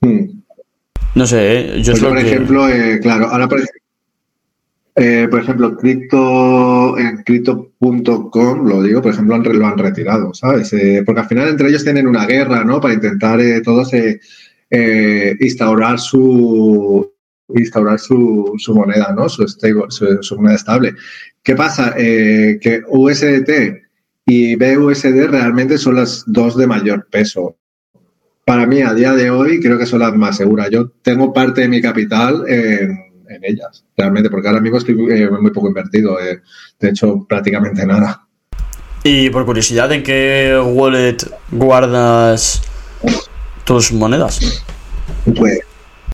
Hmm. 0.00 0.40
No 1.14 1.26
sé, 1.26 1.76
¿eh? 1.78 1.82
yo 1.82 1.94
Por 1.94 2.18
ejemplo, 2.18 2.68
eh, 2.68 3.00
claro, 3.00 3.28
ahora 3.28 3.48
por 3.48 3.58
ejemplo, 3.58 3.78
por 5.30 5.40
ejemplo, 5.40 5.76
cripto, 5.76 6.98
en 6.98 7.22
crypto.com, 7.22 8.66
lo 8.66 8.82
digo, 8.82 9.00
por 9.00 9.12
ejemplo, 9.12 9.38
lo 9.38 9.66
han 9.66 9.78
retirado, 9.78 10.34
¿sabes? 10.34 10.74
Porque 11.06 11.20
al 11.20 11.28
final 11.28 11.48
entre 11.48 11.68
ellos 11.68 11.84
tienen 11.84 12.08
una 12.08 12.26
guerra, 12.26 12.64
¿no? 12.64 12.80
Para 12.80 12.94
intentar 12.94 13.40
todos 13.64 13.92
instaurar 14.70 15.98
su 15.98 17.12
instaurar 17.54 17.98
su, 17.98 18.52
su, 18.58 18.74
moneda, 18.74 19.14
¿no? 19.16 19.28
Su, 19.28 19.48
su, 19.48 20.36
moneda 20.36 20.54
estable. 20.54 20.94
¿Qué 21.42 21.54
pasa? 21.54 21.94
que 21.96 22.82
USDT 22.86 23.50
y 24.26 24.56
BUSD 24.56 25.28
realmente 25.30 25.78
son 25.78 25.94
las 25.94 26.24
dos 26.26 26.56
de 26.58 26.66
mayor 26.66 27.06
peso 27.10 27.56
para 28.48 28.66
mí 28.66 28.80
a 28.80 28.94
día 28.94 29.12
de 29.12 29.30
hoy 29.30 29.60
creo 29.60 29.78
que 29.78 29.84
son 29.84 30.00
las 30.00 30.14
más 30.14 30.38
seguras. 30.38 30.70
Yo 30.70 30.88
tengo 31.02 31.34
parte 31.34 31.60
de 31.60 31.68
mi 31.68 31.82
capital 31.82 32.44
en, 32.48 32.96
ellas, 33.42 33.84
realmente, 33.94 34.30
porque 34.30 34.48
ahora 34.48 34.62
mismo 34.62 34.78
estoy 34.78 34.94
eh, 35.10 35.28
muy 35.30 35.50
poco 35.50 35.68
invertido, 35.68 36.18
eh, 36.18 36.40
de 36.80 36.88
hecho 36.88 37.26
prácticamente 37.28 37.84
nada. 37.84 38.26
Y 39.04 39.28
por 39.28 39.44
curiosidad, 39.44 39.92
¿en 39.92 40.02
qué 40.02 40.58
wallet 40.64 41.18
guardas 41.50 42.62
tus 43.68 43.92
monedas? 43.92 44.40
Pues 45.36 45.60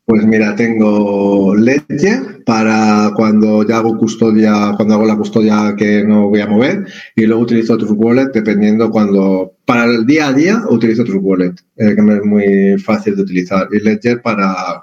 pues 0.06 0.26
mira, 0.26 0.54
tengo 0.54 1.54
Ledger 1.54 2.44
para 2.44 3.12
cuando 3.16 3.66
ya 3.66 3.78
hago 3.78 3.96
custodia, 3.96 4.74
cuando 4.76 4.94
hago 4.94 5.06
la 5.06 5.16
custodia 5.16 5.74
que 5.78 6.04
no 6.04 6.28
voy 6.28 6.40
a 6.40 6.46
mover, 6.46 6.86
y 7.16 7.24
luego 7.24 7.42
utilizo 7.42 7.78
True 7.78 7.92
Wallet 7.92 8.30
dependiendo 8.34 8.90
cuando, 8.90 9.54
para 9.64 9.86
el 9.86 10.04
día 10.04 10.26
a 10.26 10.32
día 10.34 10.62
utilizo 10.68 11.04
True 11.04 11.20
Wallet, 11.20 11.54
eh, 11.76 11.94
que 11.94 12.16
es 12.16 12.24
muy 12.24 12.78
fácil 12.78 13.16
de 13.16 13.22
utilizar, 13.22 13.66
y 13.72 13.80
Ledger 13.80 14.20
para, 14.20 14.82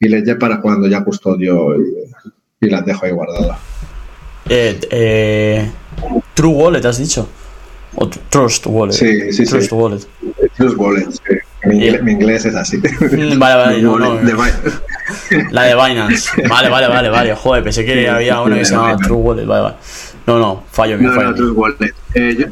y 0.00 0.08
Ledger 0.08 0.38
para 0.38 0.58
cuando 0.58 0.88
ya 0.88 1.04
custodio 1.04 1.76
y, 2.60 2.70
las 2.70 2.86
dejo 2.86 3.04
ahí 3.04 3.12
guardadas. 3.12 3.58
Eh, 4.48 4.80
eh, 4.90 5.70
True 6.32 6.54
Wallet, 6.54 6.84
has 6.86 6.96
dicho. 6.96 7.28
O 7.96 8.08
Trust 8.08 8.66
Wallet. 8.68 8.94
Sí, 8.94 9.32
sí, 9.32 9.44
Trust 9.44 9.72
Wallet. 9.72 10.00
Trust 10.56 10.78
Wallet, 10.78 11.10
sí. 11.10 11.51
Mi, 11.64 11.86
inglés, 11.86 12.44
es 12.44 12.54
así. 12.54 12.78
Mm, 12.78 13.38
vale, 13.38 13.54
vale, 13.56 13.82
no, 13.82 13.98
no. 13.98 14.18
La 15.50 15.62
de 15.62 15.74
Binance. 15.74 16.42
Vale, 16.48 16.68
vale, 16.68 16.88
vale, 16.88 17.08
vale. 17.08 17.34
Joder, 17.34 17.62
pensé 17.62 17.84
que 17.84 18.08
había 18.08 18.40
una 18.40 18.56
que 18.56 18.64
se 18.64 18.74
llamaba 18.74 18.96
True 18.96 19.16
Wallet. 19.16 19.46
Vale, 19.46 19.62
vale. 19.62 19.76
No, 20.26 20.38
no, 20.38 20.64
fallo. 20.70 20.98
No, 20.98 21.12
no, 21.14 21.34
True 21.34 21.50
Wallet. 21.52 21.94
Eh, 22.14 22.36
yo, 22.38 22.46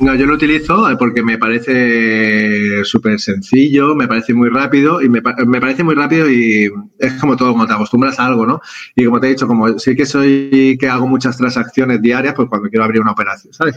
no, 0.00 0.14
yo 0.14 0.26
lo 0.26 0.34
utilizo 0.34 0.86
porque 0.98 1.22
me 1.22 1.36
parece 1.36 2.84
súper 2.84 3.20
sencillo, 3.20 3.94
me 3.94 4.08
parece 4.08 4.32
muy 4.32 4.48
rápido 4.48 5.02
y 5.02 5.08
me, 5.08 5.20
me, 5.46 5.60
parece 5.60 5.84
muy 5.84 5.94
rápido 5.94 6.30
y 6.30 6.70
es 6.98 7.12
como 7.14 7.36
todo, 7.36 7.52
cuando 7.52 7.66
te 7.68 7.74
acostumbras 7.74 8.18
a 8.18 8.26
algo, 8.26 8.46
¿no? 8.46 8.60
Y 8.96 9.04
como 9.04 9.20
te 9.20 9.26
he 9.26 9.30
dicho, 9.30 9.46
como 9.46 9.78
sí 9.78 9.94
que 9.94 10.06
soy 10.06 10.78
que 10.80 10.88
hago 10.88 11.06
muchas 11.06 11.36
transacciones 11.36 12.00
diarias, 12.00 12.34
pues 12.34 12.48
cuando 12.48 12.68
quiero 12.70 12.84
abrir 12.84 13.02
una 13.02 13.12
operación, 13.12 13.52
¿sabes? 13.52 13.76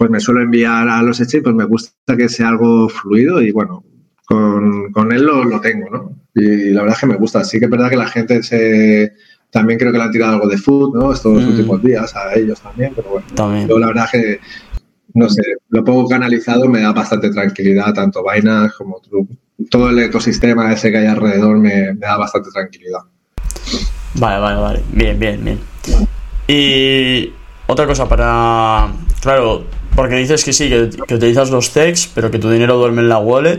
Pues 0.00 0.08
me 0.08 0.18
suelo 0.18 0.40
enviar 0.40 0.88
a 0.88 1.02
los 1.02 1.20
exchanges, 1.20 1.44
pues 1.44 1.54
me 1.54 1.66
gusta 1.66 2.16
que 2.16 2.30
sea 2.30 2.48
algo 2.48 2.88
fluido 2.88 3.42
y 3.42 3.52
bueno, 3.52 3.84
con, 4.24 5.12
él 5.12 5.24
lo, 5.24 5.60
tengo, 5.60 5.90
¿no? 5.90 6.16
Y 6.34 6.70
la 6.70 6.80
verdad 6.80 6.96
es 6.96 7.00
que 7.00 7.06
me 7.06 7.16
gusta. 7.16 7.44
Sí 7.44 7.58
que 7.58 7.66
es 7.66 7.70
verdad 7.70 7.90
que 7.90 7.98
la 7.98 8.06
gente 8.06 8.42
se... 8.42 9.12
También 9.50 9.78
creo 9.78 9.92
que 9.92 9.98
le 9.98 10.04
han 10.04 10.10
tirado 10.10 10.32
algo 10.32 10.48
de 10.48 10.56
food, 10.56 10.96
¿no? 10.96 11.12
Estos 11.12 11.44
mm. 11.44 11.48
últimos 11.48 11.82
días, 11.82 12.16
a 12.16 12.32
ellos 12.32 12.62
también, 12.62 12.94
pero 12.96 13.10
bueno. 13.10 13.26
También. 13.34 13.68
Yo 13.68 13.78
la 13.78 13.88
verdad 13.88 14.06
es 14.06 14.10
que, 14.10 14.40
no 15.12 15.28
sé, 15.28 15.42
lo 15.68 15.84
poco 15.84 16.08
canalizado 16.08 16.66
me 16.66 16.80
da 16.80 16.94
bastante 16.94 17.28
tranquilidad, 17.28 17.92
tanto 17.92 18.22
vainas 18.22 18.72
como 18.72 19.02
todo 19.70 19.90
el 19.90 19.98
ecosistema 19.98 20.72
ese 20.72 20.90
que 20.90 20.96
hay 20.96 21.08
alrededor 21.08 21.58
me, 21.58 21.92
me 21.92 22.06
da 22.06 22.16
bastante 22.16 22.48
tranquilidad. 22.50 23.00
Vale, 24.14 24.40
vale, 24.40 24.60
vale. 24.62 24.80
Bien, 24.94 25.18
bien, 25.18 25.44
bien. 25.44 25.58
Y 26.48 27.34
otra 27.66 27.86
cosa 27.86 28.08
para... 28.08 28.90
Claro, 29.20 29.66
porque 30.00 30.16
dices 30.16 30.42
que 30.46 30.54
sí, 30.54 30.70
que, 30.70 31.14
utilizas 31.14 31.50
los 31.50 31.74
techs, 31.74 32.10
pero 32.14 32.30
que 32.30 32.38
tu 32.38 32.48
dinero 32.48 32.78
duerme 32.78 33.02
en 33.02 33.10
la 33.10 33.18
wallet. 33.18 33.58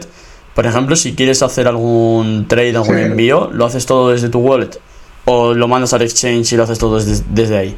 Por 0.55 0.65
ejemplo, 0.65 0.95
si 0.95 1.13
quieres 1.13 1.43
hacer 1.43 1.67
algún 1.67 2.48
trade, 2.48 2.75
algún 2.75 2.98
envío, 2.98 3.51
¿lo 3.53 3.67
haces 3.67 3.86
todo 3.86 4.10
desde 4.10 4.27
tu 4.27 4.39
wallet? 4.39 4.71
¿O 5.25 5.53
lo 5.53 5.67
mandas 5.67 5.93
al 5.93 6.01
exchange 6.01 6.53
y 6.53 6.57
lo 6.57 6.63
haces 6.63 6.79
todo 6.79 7.00
desde, 7.00 7.55
ahí? 7.55 7.77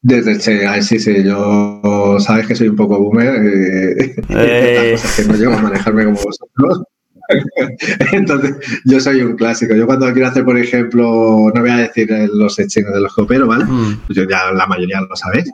Desde 0.00 0.32
exchange, 0.32 0.82
sí, 0.82 0.98
sí. 0.98 1.22
Yo 1.22 2.16
sabes 2.20 2.46
que 2.46 2.54
soy 2.54 2.68
un 2.68 2.76
poco 2.76 2.98
boomer. 2.98 3.34
Eh, 3.34 4.14
eh. 4.30 4.92
cosas 4.92 5.14
que 5.14 5.24
no 5.24 5.34
llego 5.34 5.52
a 5.52 5.60
manejarme 5.60 6.06
como 6.06 6.16
vosotros. 6.16 6.84
Entonces, 8.12 8.56
yo 8.86 8.98
soy 8.98 9.20
un 9.20 9.36
clásico. 9.36 9.74
Yo 9.74 9.84
cuando 9.84 10.10
quiero 10.14 10.28
hacer, 10.28 10.42
por 10.42 10.56
ejemplo, 10.56 11.52
no 11.54 11.60
voy 11.60 11.70
a 11.70 11.76
decir 11.76 12.08
los 12.32 12.58
exchanges 12.58 12.94
de 12.94 13.00
los 13.02 13.12
coperos, 13.12 13.46
¿vale? 13.46 13.66
Mm. 13.66 14.00
Yo 14.08 14.24
ya 14.24 14.52
la 14.52 14.66
mayoría 14.66 15.02
lo 15.02 15.14
sabéis. 15.14 15.52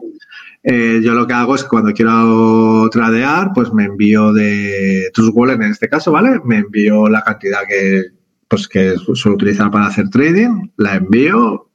Eh, 0.66 1.00
yo 1.04 1.12
lo 1.12 1.26
que 1.26 1.34
hago 1.34 1.54
es 1.54 1.64
cuando 1.64 1.92
quiero 1.92 2.88
tradear, 2.90 3.50
pues 3.54 3.70
me 3.74 3.84
envío 3.84 4.32
de 4.32 5.10
Trust 5.12 5.32
Wallet 5.34 5.56
en 5.56 5.70
este 5.70 5.90
caso, 5.90 6.10
¿vale? 6.10 6.40
Me 6.42 6.56
envío 6.56 7.06
la 7.06 7.22
cantidad 7.22 7.60
que, 7.68 8.04
pues, 8.48 8.66
que 8.66 8.94
suelo 8.96 9.36
utilizar 9.36 9.70
para 9.70 9.86
hacer 9.86 10.08
trading, 10.08 10.70
la 10.78 10.94
envío, 10.94 11.68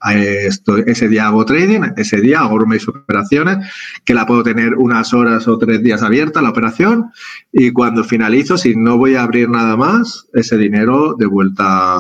ese 0.88 1.08
día 1.08 1.28
hago 1.28 1.46
trading, 1.46 1.82
ese 1.98 2.20
día 2.20 2.40
hago 2.40 2.66
mis 2.66 2.88
operaciones, 2.88 3.58
que 4.04 4.16
la 4.16 4.26
puedo 4.26 4.42
tener 4.42 4.74
unas 4.74 5.14
horas 5.14 5.48
o 5.48 5.60
tres 5.60 5.84
días 5.84 6.02
abierta 6.02 6.42
la 6.42 6.50
operación 6.50 7.12
y 7.52 7.72
cuando 7.72 8.04
finalizo, 8.04 8.58
si 8.58 8.76
no 8.76 8.98
voy 8.98 9.14
a 9.14 9.22
abrir 9.22 9.50
nada 9.50 9.78
más, 9.78 10.28
ese 10.34 10.58
dinero 10.58 11.14
de 11.16 11.28
vuelta 11.28 11.98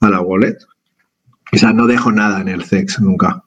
a 0.00 0.10
la 0.10 0.20
wallet. 0.22 0.56
O 1.52 1.58
sea, 1.58 1.74
no 1.74 1.86
dejo 1.86 2.10
nada 2.10 2.40
en 2.40 2.48
el 2.48 2.64
CEX 2.64 3.00
nunca. 3.00 3.42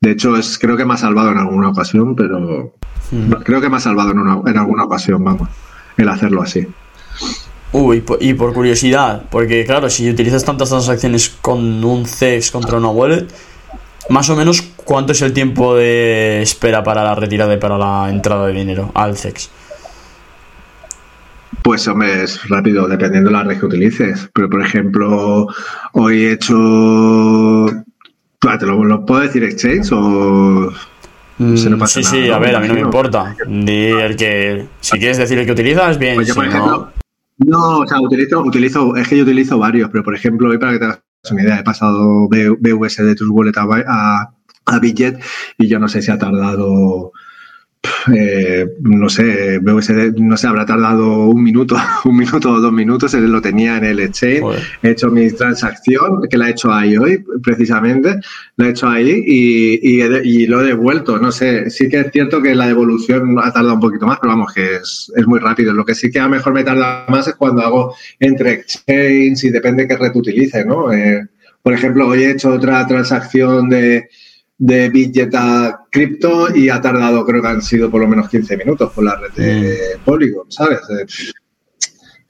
De 0.00 0.12
hecho, 0.12 0.36
es, 0.36 0.58
creo 0.58 0.76
que 0.76 0.84
me 0.84 0.94
ha 0.94 0.96
salvado 0.96 1.32
en 1.32 1.38
alguna 1.38 1.70
ocasión, 1.70 2.14
pero 2.14 2.74
hmm. 3.10 3.32
creo 3.44 3.60
que 3.60 3.68
me 3.68 3.76
ha 3.76 3.80
salvado 3.80 4.12
en, 4.12 4.18
una, 4.20 4.40
en 4.46 4.56
alguna 4.56 4.84
ocasión, 4.84 5.24
vamos, 5.24 5.48
el 5.96 6.08
hacerlo 6.08 6.42
así. 6.42 6.66
Uy, 7.72 8.02
y 8.20 8.34
por 8.34 8.54
curiosidad, 8.54 9.24
porque 9.30 9.64
claro, 9.66 9.90
si 9.90 10.08
utilizas 10.08 10.44
tantas 10.44 10.70
transacciones 10.70 11.28
con 11.28 11.84
un 11.84 12.06
CEX 12.06 12.50
contra 12.50 12.78
una 12.78 12.88
wallet, 12.88 13.26
más 14.08 14.30
o 14.30 14.36
menos, 14.36 14.62
¿cuánto 14.62 15.12
es 15.12 15.20
el 15.20 15.34
tiempo 15.34 15.74
de 15.74 16.40
espera 16.40 16.82
para 16.82 17.04
la 17.04 17.14
retirada 17.14 17.52
y 17.52 17.58
para 17.58 17.76
la 17.76 18.08
entrada 18.08 18.46
de 18.46 18.54
dinero 18.54 18.90
al 18.94 19.18
CEX? 19.18 19.50
Pues 21.62 21.86
hombre, 21.88 22.22
es 22.22 22.48
rápido, 22.48 22.88
dependiendo 22.88 23.28
de 23.28 23.36
la 23.36 23.42
red 23.42 23.58
que 23.58 23.66
utilices. 23.66 24.30
Pero 24.32 24.48
por 24.48 24.62
ejemplo, 24.62 25.46
hoy 25.92 26.24
he 26.24 26.32
hecho 26.32 27.66
¿Te 28.40 28.66
lo, 28.66 29.04
puedo 29.04 29.20
decir 29.22 29.42
exchange 29.42 29.90
o.? 29.92 30.72
Mm, 31.38 31.56
sí, 31.86 32.02
sí, 32.02 32.30
a 32.30 32.38
ver, 32.38 32.54
a 32.54 32.60
mí 32.60 32.68
no 32.68 32.74
me 32.74 32.80
importa. 32.80 33.34
el 33.46 34.16
que. 34.16 34.66
Si 34.80 34.98
quieres 34.98 35.18
decir 35.18 35.38
el 35.38 35.46
que 35.46 35.52
utilizas, 35.52 35.98
bien. 35.98 36.14
Pues 36.14 36.34
no... 36.36 36.92
no, 37.38 37.78
o 37.78 37.86
sea, 37.86 38.00
utilizo, 38.00 38.40
utilizo. 38.40 38.96
Es 38.96 39.08
que 39.08 39.16
yo 39.16 39.24
utilizo 39.24 39.58
varios, 39.58 39.90
pero 39.90 40.04
por 40.04 40.14
ejemplo, 40.14 40.50
hoy 40.50 40.58
para 40.58 40.72
que 40.72 40.78
te 40.78 40.84
hagas 40.84 41.02
una 41.30 41.42
idea, 41.42 41.58
he 41.58 41.64
pasado 41.64 42.28
BUSD 42.28 43.02
de 43.02 43.14
tus 43.14 43.28
wallet 43.28 43.56
a, 43.56 43.66
a, 43.86 44.34
a 44.66 44.78
Bidget 44.78 45.20
y 45.58 45.68
yo 45.68 45.78
no 45.78 45.88
sé 45.88 46.02
si 46.02 46.10
ha 46.10 46.18
tardado 46.18 47.12
eh, 48.14 48.66
no 48.80 49.08
sé, 49.08 49.60
no 49.60 50.36
sé, 50.36 50.46
habrá 50.46 50.66
tardado 50.66 51.26
un 51.26 51.42
minuto, 51.42 51.76
un 52.04 52.16
minuto 52.16 52.52
o 52.52 52.60
dos 52.60 52.72
minutos, 52.72 53.14
él 53.14 53.30
lo 53.30 53.40
tenía 53.40 53.76
en 53.76 53.84
el 53.84 54.00
exchange, 54.00 54.42
he 54.82 54.90
hecho 54.90 55.10
mi 55.10 55.30
transacción, 55.30 56.22
que 56.28 56.36
la 56.36 56.48
he 56.48 56.50
hecho 56.52 56.72
ahí 56.72 56.96
hoy, 56.96 57.24
precisamente, 57.42 58.16
la 58.56 58.66
he 58.66 58.70
hecho 58.70 58.88
ahí 58.88 59.22
y, 59.26 60.46
lo 60.46 60.62
he 60.62 60.66
devuelto, 60.66 61.18
no 61.18 61.30
sé, 61.30 61.70
sí 61.70 61.88
que 61.88 62.00
es 62.00 62.12
cierto 62.12 62.40
que 62.40 62.54
la 62.54 62.66
devolución 62.66 63.36
ha 63.38 63.52
tardado 63.52 63.74
un 63.74 63.80
poquito 63.80 64.06
más, 64.06 64.18
pero 64.20 64.32
vamos, 64.32 64.52
que 64.52 64.76
es, 64.76 65.10
muy 65.26 65.38
rápido, 65.38 65.72
lo 65.72 65.84
que 65.84 65.94
sí 65.94 66.10
que 66.10 66.20
a 66.20 66.24
lo 66.24 66.30
mejor 66.30 66.54
me 66.54 66.64
tarda 66.64 67.04
más 67.08 67.28
es 67.28 67.34
cuando 67.34 67.62
hago 67.62 67.94
entre 68.18 68.52
exchange 68.52 69.44
y 69.44 69.50
depende 69.50 69.86
qué 69.86 69.96
red 69.96 70.14
utilice, 70.14 70.64
¿no? 70.64 70.92
Eh, 70.92 71.26
por 71.62 71.74
ejemplo, 71.74 72.08
hoy 72.08 72.22
he 72.22 72.30
hecho 72.30 72.50
otra 72.50 72.86
transacción 72.86 73.68
de 73.68 74.08
de 74.58 74.90
Bidget 74.90 75.32
a 75.36 75.84
cripto 75.90 76.54
y 76.54 76.68
ha 76.68 76.80
tardado, 76.80 77.24
creo 77.24 77.40
que 77.40 77.48
han 77.48 77.62
sido 77.62 77.90
por 77.90 78.00
lo 78.00 78.08
menos 78.08 78.28
15 78.28 78.56
minutos 78.56 78.92
por 78.92 79.04
la 79.04 79.16
red 79.16 79.30
de. 79.32 79.78
Polygon, 80.04 80.50
¿sabes? 80.50 80.80
Eh, 80.90 81.06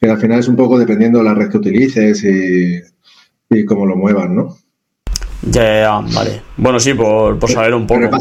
que 0.00 0.10
al 0.10 0.18
final 0.18 0.38
es 0.38 0.48
un 0.48 0.56
poco 0.56 0.78
dependiendo 0.78 1.18
de 1.18 1.24
la 1.24 1.34
red 1.34 1.50
que 1.50 1.56
utilices 1.56 2.22
y, 2.22 2.80
y 3.50 3.64
cómo 3.64 3.86
lo 3.86 3.96
muevan, 3.96 4.36
¿no? 4.36 4.56
Ya, 5.42 5.80
ya, 5.80 6.14
vale. 6.14 6.42
Bueno, 6.56 6.78
sí, 6.78 6.94
por, 6.94 7.38
saber 7.50 7.74
un 7.74 7.86
poco. 7.86 8.18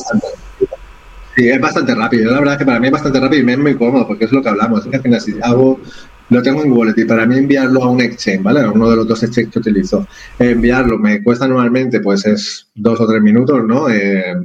Sí, 1.35 1.49
es 1.49 1.61
bastante 1.61 1.93
rápido. 1.93 2.31
La 2.31 2.39
verdad 2.39 2.55
es 2.55 2.59
que 2.59 2.65
para 2.65 2.79
mí 2.79 2.87
es 2.87 2.93
bastante 2.93 3.19
rápido 3.19 3.41
y 3.41 3.45
me 3.45 3.53
es 3.53 3.59
muy 3.59 3.75
cómodo 3.75 4.07
porque 4.07 4.25
es 4.25 4.31
lo 4.31 4.41
que 4.41 4.49
hablamos. 4.49 4.85
Es 4.85 4.89
que 4.89 4.97
al 4.97 5.03
final, 5.03 5.21
si 5.21 5.35
hago, 5.41 5.79
lo 6.29 6.41
tengo 6.41 6.63
en 6.63 6.71
wallet 6.71 6.97
y 6.97 7.05
para 7.05 7.25
mí 7.25 7.37
enviarlo 7.37 7.83
a 7.83 7.89
un 7.89 8.01
exchange, 8.01 8.43
¿vale? 8.43 8.61
A 8.61 8.71
uno 8.71 8.89
de 8.89 8.97
los 8.97 9.07
dos 9.07 9.23
exchanges 9.23 9.53
que 9.53 9.59
utilizo, 9.59 10.07
enviarlo 10.37 10.97
me 10.97 11.23
cuesta 11.23 11.47
normalmente, 11.47 11.99
pues 11.99 12.25
es 12.25 12.67
dos 12.75 12.99
o 12.99 13.07
tres 13.07 13.21
minutos, 13.21 13.63
¿no? 13.63 13.89
Eh, 13.89 14.35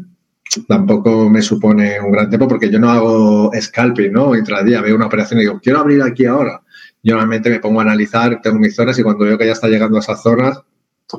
tampoco 0.68 1.28
me 1.28 1.42
supone 1.42 2.00
un 2.00 2.12
gran 2.12 2.28
tiempo 2.28 2.46
porque 2.46 2.70
yo 2.70 2.78
no 2.78 2.90
hago 2.90 3.50
scalping, 3.58 4.12
¿no? 4.12 4.36
Intradía, 4.36 4.80
veo 4.80 4.94
una 4.94 5.06
operación 5.06 5.40
y 5.40 5.44
digo, 5.44 5.60
quiero 5.62 5.80
abrir 5.80 6.02
aquí 6.02 6.26
ahora. 6.26 6.62
Yo 7.02 7.14
normalmente 7.14 7.50
me 7.50 7.58
pongo 7.58 7.80
a 7.80 7.82
analizar, 7.82 8.40
tengo 8.42 8.58
mis 8.58 8.76
zonas 8.76 8.98
y 8.98 9.02
cuando 9.02 9.24
veo 9.24 9.36
que 9.36 9.46
ya 9.46 9.52
está 9.52 9.68
llegando 9.68 9.96
a 9.96 10.00
esas 10.00 10.22
zonas, 10.22 10.60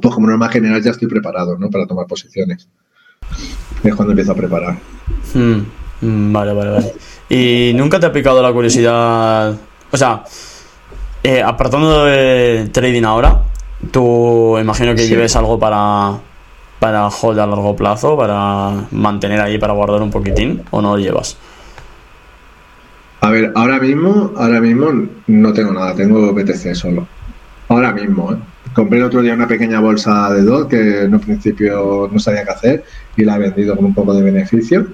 pues 0.01 0.13
como 0.13 0.27
norma 0.27 0.49
general 0.49 0.81
ya 0.81 0.91
estoy 0.91 1.07
preparado, 1.07 1.57
¿no? 1.57 1.69
Para 1.69 1.85
tomar 1.85 2.07
posiciones. 2.07 2.67
Es 3.83 3.95
cuando 3.95 4.11
empiezo 4.11 4.31
a 4.31 4.35
preparar. 4.35 4.77
Hmm, 5.33 5.61
mm, 6.01 6.31
vale, 6.31 6.53
vale, 6.53 6.71
vale. 6.71 6.93
¿Y 7.29 7.73
nunca 7.75 7.99
te 7.99 8.05
ha 8.05 8.13
picado 8.13 8.41
la 8.41 8.53
curiosidad? 8.53 9.57
O 9.91 9.97
sea, 9.97 10.23
eh, 11.23 11.41
apartando 11.41 12.05
de 12.05 12.69
trading 12.71 13.03
ahora, 13.03 13.41
tú 13.91 14.57
imagino 14.59 14.93
que 14.95 15.03
Sí. 15.03 15.09
lleves 15.09 15.35
algo 15.35 15.57
para, 15.59 16.13
para 16.79 17.07
hold 17.07 17.39
a 17.39 17.47
largo 17.47 17.75
plazo, 17.75 18.17
para 18.17 18.85
mantener 18.91 19.39
ahí, 19.41 19.57
para 19.57 19.73
guardar 19.73 20.01
un 20.01 20.11
poquitín, 20.11 20.61
o 20.71 20.81
no 20.81 20.95
lo 20.97 21.01
llevas? 21.01 21.37
A 23.21 23.29
ver, 23.29 23.51
ahora 23.55 23.79
mismo, 23.79 24.33
ahora 24.35 24.59
mismo 24.59 24.87
no 25.27 25.53
tengo 25.53 25.71
nada, 25.71 25.95
tengo 25.95 26.33
BTC 26.33 26.75
solo. 26.75 27.07
Ahora 27.69 27.93
mismo, 27.93 28.33
¿eh? 28.33 28.37
Compré 28.73 28.97
el 28.99 29.05
otro 29.05 29.21
día 29.21 29.33
una 29.33 29.47
pequeña 29.47 29.79
bolsa 29.79 30.33
de 30.33 30.41
DOT 30.43 30.69
que 30.69 31.03
en 31.03 31.13
un 31.13 31.19
principio 31.19 32.09
no 32.11 32.19
sabía 32.19 32.43
qué 32.43 32.51
hacer 32.51 32.83
y 33.15 33.23
la 33.23 33.35
he 33.35 33.39
vendido 33.39 33.75
con 33.75 33.85
un 33.85 33.93
poco 33.93 34.13
de 34.13 34.23
beneficio. 34.23 34.87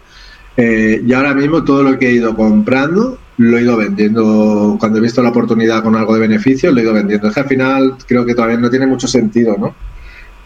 Eh, 0.57 1.01
y 1.05 1.13
ahora 1.13 1.33
mismo 1.33 1.63
todo 1.63 1.81
lo 1.83 1.97
que 1.97 2.09
he 2.09 2.11
ido 2.11 2.35
comprando 2.35 3.17
lo 3.39 3.57
he 3.57 3.61
ido 3.61 3.77
vendiendo. 3.77 4.75
Cuando 4.79 4.99
he 4.99 5.01
visto 5.01 5.23
la 5.23 5.29
oportunidad 5.29 5.81
con 5.81 5.95
algo 5.95 6.13
de 6.13 6.19
beneficio, 6.19 6.71
lo 6.71 6.79
he 6.79 6.83
ido 6.83 6.93
vendiendo. 6.93 7.27
Es 7.27 7.33
que 7.33 7.39
al 7.39 7.47
final 7.47 7.95
creo 8.05 8.25
que 8.25 8.35
todavía 8.35 8.57
no 8.57 8.69
tiene 8.69 8.85
mucho 8.85 9.07
sentido, 9.07 9.55
¿no? 9.57 9.75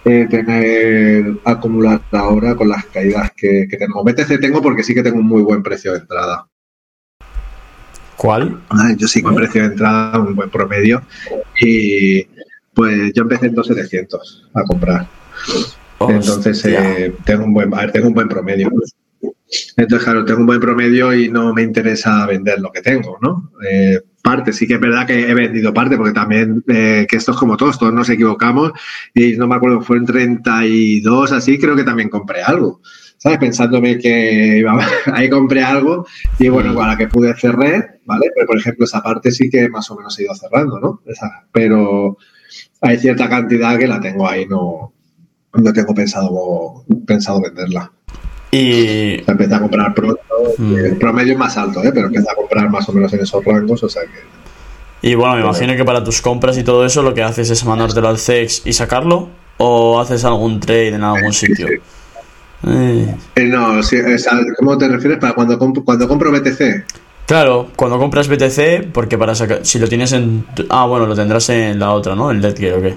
Eh, 0.06 0.28
tener 0.30 1.40
acumular 1.44 2.02
ahora 2.12 2.56
con 2.56 2.70
las 2.70 2.86
caídas 2.86 3.32
que, 3.36 3.68
que 3.70 3.78
tengo. 3.78 4.04
BTC 4.04 4.40
tengo 4.40 4.62
porque 4.62 4.84
sí 4.84 4.94
que 4.94 5.02
tengo 5.02 5.18
un 5.18 5.28
muy 5.28 5.42
buen 5.42 5.64
precio 5.64 5.94
de 5.94 6.00
entrada. 6.00 6.46
¿Cuál? 8.16 8.62
Vale, 8.70 8.96
Yo 8.96 9.08
sí 9.08 9.24
con 9.24 9.34
precio 9.34 9.62
de 9.62 9.70
entrada, 9.70 10.20
un 10.20 10.36
buen 10.36 10.52
promedio. 10.52 11.02
Y 11.60 12.24
pues 12.76 13.12
yo 13.14 13.24
empecé 13.24 13.48
en 13.48 13.56
2.700 13.56 14.50
a 14.54 14.64
comprar. 14.64 15.08
Entonces 16.00 16.64
eh, 16.66 17.16
tengo 17.26 17.46
un 17.46 17.54
buen, 17.54 17.74
a 17.74 17.78
ver, 17.78 17.92
tengo 17.92 18.08
un 18.08 18.14
buen 18.14 18.28
promedio. 18.28 18.70
Entonces, 19.78 20.04
claro, 20.06 20.26
tengo 20.26 20.40
un 20.42 20.46
buen 20.46 20.60
promedio 20.60 21.14
y 21.14 21.30
no 21.30 21.54
me 21.54 21.62
interesa 21.64 22.26
vender 22.26 22.60
lo 22.60 22.72
que 22.72 22.82
tengo, 22.82 23.18
¿no? 23.22 23.52
Eh, 23.70 24.00
parte, 24.22 24.54
sí 24.54 24.66
que 24.68 24.76
es 24.76 24.80
verdad 24.80 25.06
que 25.06 25.30
he 25.30 25.34
vendido 25.34 25.74
parte, 25.74 25.98
porque 25.98 26.14
también, 26.14 26.64
eh, 26.68 27.06
que 27.10 27.18
esto 27.18 27.32
es 27.32 27.38
como 27.38 27.58
todos, 27.58 27.78
todos 27.78 27.94
nos 27.94 28.10
equivocamos, 28.10 28.72
y 29.14 29.36
no 29.36 29.48
me 29.48 29.56
acuerdo, 29.56 29.82
fue 29.82 29.98
en 29.98 30.06
32, 30.06 31.32
así, 31.34 31.60
creo 31.60 31.76
que 31.76 31.84
también 31.84 32.10
compré 32.10 32.42
algo, 32.42 32.80
¿sabes? 33.18 33.38
Pensándome 33.38 33.98
que 33.98 34.60
iba, 34.60 34.80
ahí 35.14 35.30
compré 35.30 35.62
algo, 35.64 36.06
y 36.40 36.48
bueno, 36.50 36.80
a 36.82 36.88
la 36.88 36.98
que 36.98 37.08
pude 37.10 37.36
cerré, 37.36 38.00
¿vale? 38.06 38.28
Pero, 38.34 38.48
por 38.48 38.58
ejemplo, 38.58 38.86
esa 38.86 39.02
parte 39.04 39.32
sí 39.32 39.50
que 39.50 39.68
más 39.70 39.92
o 39.92 39.98
menos 39.98 40.18
he 40.20 40.24
ido 40.24 40.36
cerrando, 40.36 40.80
¿no? 40.80 41.02
Esa- 41.06 41.46
pero 41.52 42.18
hay 42.82 42.98
cierta 42.98 43.28
cantidad 43.30 43.78
que 43.78 43.88
la 43.88 44.00
tengo 44.00 44.28
ahí, 44.28 44.46
no, 44.46 44.94
no 45.54 45.74
tengo 45.74 45.94
pensado, 45.94 46.86
pensado 47.06 47.42
venderla. 47.42 47.92
Y 48.56 49.24
Empecé 49.26 49.56
a 49.56 49.60
comprar 49.60 49.94
pronto. 49.94 50.22
Mm. 50.58 50.76
El 50.78 50.98
promedio 50.98 51.34
es 51.34 51.40
más 51.40 51.58
alto, 51.58 51.84
¿eh? 51.84 51.92
pero 51.94 52.08
empecé 52.08 52.30
a 52.30 52.36
comprar 52.36 52.70
más 52.70 52.88
o 52.88 52.94
menos 52.94 53.12
en 53.14 53.22
esos 53.22 53.44
rangos. 53.44 53.82
O 53.84 53.90
sea 53.90 54.04
que. 54.04 55.08
Y 55.08 55.16
bueno, 55.16 55.36
me 55.36 55.42
imagino 55.42 55.76
que 55.76 55.84
para 55.84 56.04
tus 56.04 56.22
compras 56.22 56.58
y 56.58 56.64
todo 56.64 56.86
eso 56.86 57.02
lo 57.04 57.14
que 57.14 57.24
haces 57.24 57.50
es 57.50 57.66
mandártelo 57.66 58.08
al 58.08 58.18
CEX 58.20 58.62
y 58.66 58.74
sacarlo 58.74 59.30
o 59.58 60.00
haces 60.00 60.24
algún 60.24 60.60
trade 60.60 60.90
en 60.90 61.04
algún 61.04 61.34
sitio. 61.34 61.68
sí. 61.68 61.74
Eh, 62.66 63.16
Eh, 63.36 63.44
no, 63.46 63.80
¿cómo 64.58 64.78
te 64.78 64.88
refieres? 64.88 65.20
Para 65.20 65.34
cuando, 65.34 65.60
comp- 65.60 65.84
cuando 65.84 66.08
compro 66.08 66.32
BTC. 66.32 66.86
Claro, 67.26 67.70
cuando 67.76 67.98
compras 68.00 68.28
BTC, 68.30 68.92
porque 68.94 69.18
para 69.18 69.36
sacar, 69.36 69.60
si 69.66 69.80
lo 69.80 69.88
tienes 69.88 70.12
en... 70.14 70.44
tu- 70.56 70.66
Ah, 70.70 70.86
bueno, 70.86 71.06
lo 71.06 71.16
tendrás 71.16 71.50
en 71.50 71.80
la 71.80 71.92
otra, 71.92 72.16
¿no? 72.16 72.32
En 72.32 72.42
Ledger 72.42 72.74
o 72.76 72.82
qué. 72.82 72.96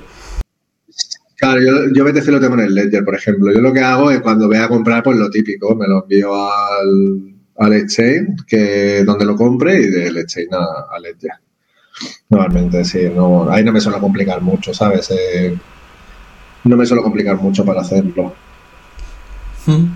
Claro, 1.36 1.60
yo, 1.60 1.92
yo 1.94 2.04
BTC 2.04 2.28
lo 2.28 2.40
tengo 2.40 2.54
en 2.54 2.60
el 2.60 2.74
Ledger, 2.74 3.04
por 3.04 3.14
ejemplo. 3.14 3.52
Yo 3.52 3.60
lo 3.60 3.72
que 3.72 3.80
hago 3.80 4.10
es 4.10 4.20
cuando 4.20 4.48
voy 4.48 4.56
a 4.56 4.68
comprar, 4.68 5.02
pues 5.02 5.18
lo 5.18 5.30
típico, 5.30 5.74
me 5.74 5.86
lo 5.86 6.02
envío 6.02 6.32
al, 6.34 7.34
al 7.58 7.72
exchange, 7.74 8.44
que 8.46 9.04
donde 9.04 9.26
lo 9.26 9.36
compre, 9.36 9.80
y 9.80 9.86
del 9.90 10.16
exchange 10.16 10.52
a, 10.52 10.98
Ledger. 10.98 11.32
Normalmente, 12.30 12.84
sí. 12.84 13.10
No, 13.14 13.50
ahí 13.50 13.62
no 13.62 13.72
me 13.72 13.80
suele 13.80 13.98
complicar 13.98 14.40
mucho, 14.40 14.72
¿sabes? 14.72 15.10
Eh, 15.10 15.56
no 16.64 16.76
me 16.76 16.86
suele 16.86 17.02
complicar 17.02 17.36
mucho 17.36 17.64
para 17.64 17.82
hacerlo. 17.82 18.34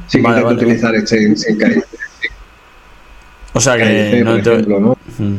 Sí 0.09 0.19
que 0.19 0.23
Vale, 0.23 0.43
vale. 0.43 0.57
utilizar 0.57 0.95
exchange 0.95 1.37
sin 1.39 1.57
caer. 1.57 1.85
O 3.53 3.61
sea 3.61 3.77
que 3.77 4.23
no 4.25 4.33
por 4.33 4.43
te... 4.43 4.53
ejemplo, 4.53 4.81
¿no? 4.81 4.99
Mm. 5.19 5.39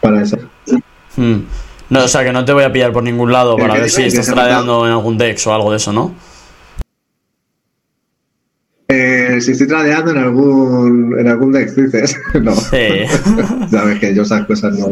Para 0.00 0.22
eso. 0.22 0.38
Mm. 1.16 1.40
No, 1.88 2.04
o 2.04 2.08
sea 2.08 2.24
que 2.24 2.32
no 2.32 2.44
te 2.44 2.52
voy 2.52 2.64
a 2.64 2.72
pillar 2.72 2.92
por 2.92 3.02
ningún 3.02 3.30
lado 3.32 3.56
para 3.56 3.68
¿El 3.68 3.72
qué 3.74 3.80
ver 3.82 3.90
si 3.90 4.02
estás 4.02 4.18
¿Que 4.20 4.24
se 4.24 4.30
ha 4.32 4.34
tradeando 4.34 4.86
en 4.86 4.92
algún 4.92 5.16
DEX 5.18 5.46
o 5.46 5.54
algo 5.54 5.70
de 5.70 5.76
eso, 5.76 5.92
¿no? 5.92 6.14
Eh, 8.88 9.40
si 9.40 9.52
estoy 9.52 9.66
tradeando 9.66 10.12
en 10.12 10.18
algún, 10.18 11.18
en 11.18 11.26
algún 11.28 11.52
dex, 11.52 11.74
dices. 11.74 12.16
no. 12.42 12.54
Sí. 12.54 13.04
Sabes 13.70 13.98
que 13.98 14.14
yo 14.14 14.22
esas 14.22 14.46
cosas 14.46 14.78
no. 14.78 14.88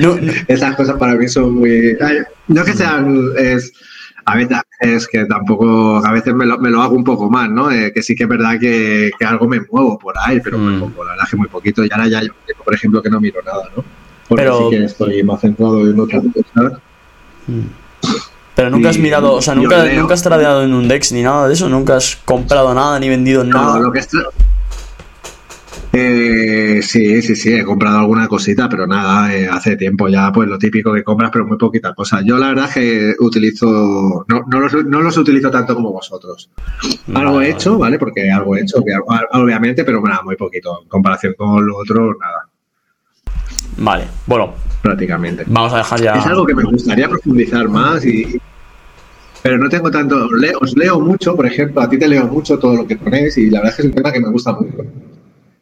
No, 0.00 0.16
no- 0.20 0.32
Esas 0.48 0.76
cosas 0.76 0.96
para 0.96 1.14
mí 1.16 1.28
son 1.28 1.54
muy. 1.56 1.96
ay, 2.00 2.18
no 2.48 2.60
es 2.62 2.66
que 2.70 2.76
sean. 2.76 3.30
Es, 3.36 3.72
a 4.26 4.36
veces 4.36 4.58
es 4.80 5.08
que 5.08 5.24
tampoco. 5.26 6.04
A 6.06 6.12
veces 6.12 6.34
me 6.34 6.46
lo, 6.46 6.58
me 6.58 6.70
lo 6.70 6.82
hago 6.82 6.94
un 6.94 7.04
poco 7.04 7.28
más, 7.28 7.50
¿no? 7.50 7.70
Eh, 7.70 7.92
que 7.92 8.00
sí 8.02 8.14
que 8.14 8.22
es 8.24 8.28
verdad 8.28 8.58
que, 8.60 9.10
que 9.18 9.24
algo 9.26 9.48
me 9.48 9.60
muevo 9.70 9.98
por 9.98 10.14
ahí, 10.24 10.40
pero 10.40 10.56
muy 10.58 10.74
Mm. 10.74 10.80
poco. 10.80 11.04
La 11.04 11.10
verdad 11.10 11.24
es 11.26 11.30
que 11.32 11.36
muy 11.36 11.48
poquito. 11.48 11.84
Y 11.84 11.88
ahora 11.90 12.06
ya, 12.06 12.22
yo, 12.22 12.28
por 12.64 12.74
ejemplo, 12.74 13.02
que 13.02 13.10
no 13.10 13.20
miro 13.20 13.40
nada, 13.44 13.68
¿no? 13.76 13.84
Porque 14.28 14.44
Pero- 14.44 14.58
sí 14.70 14.76
que 14.76 14.84
estoy 14.84 15.22
más 15.22 15.40
centrado 15.40 15.80
en 15.88 15.98
otras 16.00 16.22
cosas. 16.32 16.72
Pero 18.54 18.70
nunca 18.70 18.90
has 18.90 18.98
mirado, 18.98 19.34
o 19.34 19.42
sea, 19.42 19.54
nunca, 19.54 19.82
leo. 19.84 20.00
nunca 20.00 20.14
has 20.14 20.22
tradeado 20.22 20.62
en 20.62 20.72
un 20.72 20.86
DEX 20.86 21.12
ni 21.12 21.22
nada 21.22 21.48
de 21.48 21.54
eso, 21.54 21.68
nunca 21.68 21.96
has 21.96 22.16
comprado 22.24 22.72
nada 22.72 22.98
ni 23.00 23.08
vendido 23.08 23.42
No, 23.44 23.50
nada. 23.60 23.80
lo 23.80 23.90
que 23.92 23.98
está. 23.98 24.18
Eh, 25.96 26.80
sí, 26.82 27.22
sí, 27.22 27.36
sí, 27.36 27.52
he 27.54 27.64
comprado 27.64 27.98
alguna 28.00 28.26
cosita, 28.26 28.68
pero 28.68 28.84
nada, 28.86 29.32
eh, 29.34 29.48
hace 29.48 29.76
tiempo 29.76 30.08
ya, 30.08 30.32
pues 30.32 30.48
lo 30.48 30.58
típico 30.58 30.92
que 30.92 31.04
compras, 31.04 31.30
pero 31.32 31.46
muy 31.46 31.56
poquita 31.56 31.94
cosa. 31.94 32.20
Yo 32.24 32.36
la 32.36 32.48
verdad 32.48 32.64
es 32.68 32.74
que 32.74 33.14
utilizo, 33.20 34.24
no, 34.28 34.42
no, 34.48 34.60
los, 34.60 34.72
no 34.86 35.00
los 35.00 35.16
utilizo 35.16 35.50
tanto 35.52 35.74
como 35.74 35.92
vosotros. 35.92 36.50
Algo 37.14 37.40
he 37.40 37.50
hecho, 37.50 37.78
¿vale? 37.78 37.98
Porque 37.98 38.28
algo 38.30 38.56
he 38.56 38.62
hecho, 38.62 38.78
obvia- 38.78 39.00
obviamente, 39.32 39.84
pero 39.84 40.00
nada, 40.00 40.22
muy 40.24 40.34
poquito. 40.36 40.80
En 40.82 40.88
comparación 40.88 41.34
con 41.38 41.64
lo 41.64 41.76
otro, 41.76 42.12
nada, 42.20 42.48
Vale, 43.76 44.04
bueno, 44.26 44.54
prácticamente. 44.82 45.44
vamos 45.46 45.72
a 45.72 45.78
dejar 45.78 46.00
ya. 46.02 46.12
Es 46.14 46.26
algo 46.26 46.44
que 46.46 46.54
me 46.54 46.64
gustaría 46.64 47.08
profundizar 47.08 47.68
más 47.68 48.04
y... 48.06 48.38
Pero 49.42 49.58
no 49.58 49.68
tengo 49.68 49.90
tanto... 49.90 50.26
os 50.60 50.74
leo 50.76 51.00
mucho, 51.00 51.36
por 51.36 51.46
ejemplo, 51.46 51.82
a 51.82 51.88
ti 51.90 51.98
te 51.98 52.08
leo 52.08 52.26
mucho 52.26 52.58
todo 52.58 52.76
lo 52.76 52.86
que 52.86 52.96
ponéis 52.96 53.36
y 53.36 53.50
la 53.50 53.58
verdad 53.60 53.70
es 53.72 53.76
que 53.76 53.82
es 53.82 53.88
un 53.88 53.94
tema 53.94 54.12
que 54.12 54.20
me 54.20 54.30
gusta 54.30 54.52
mucho. 54.52 54.76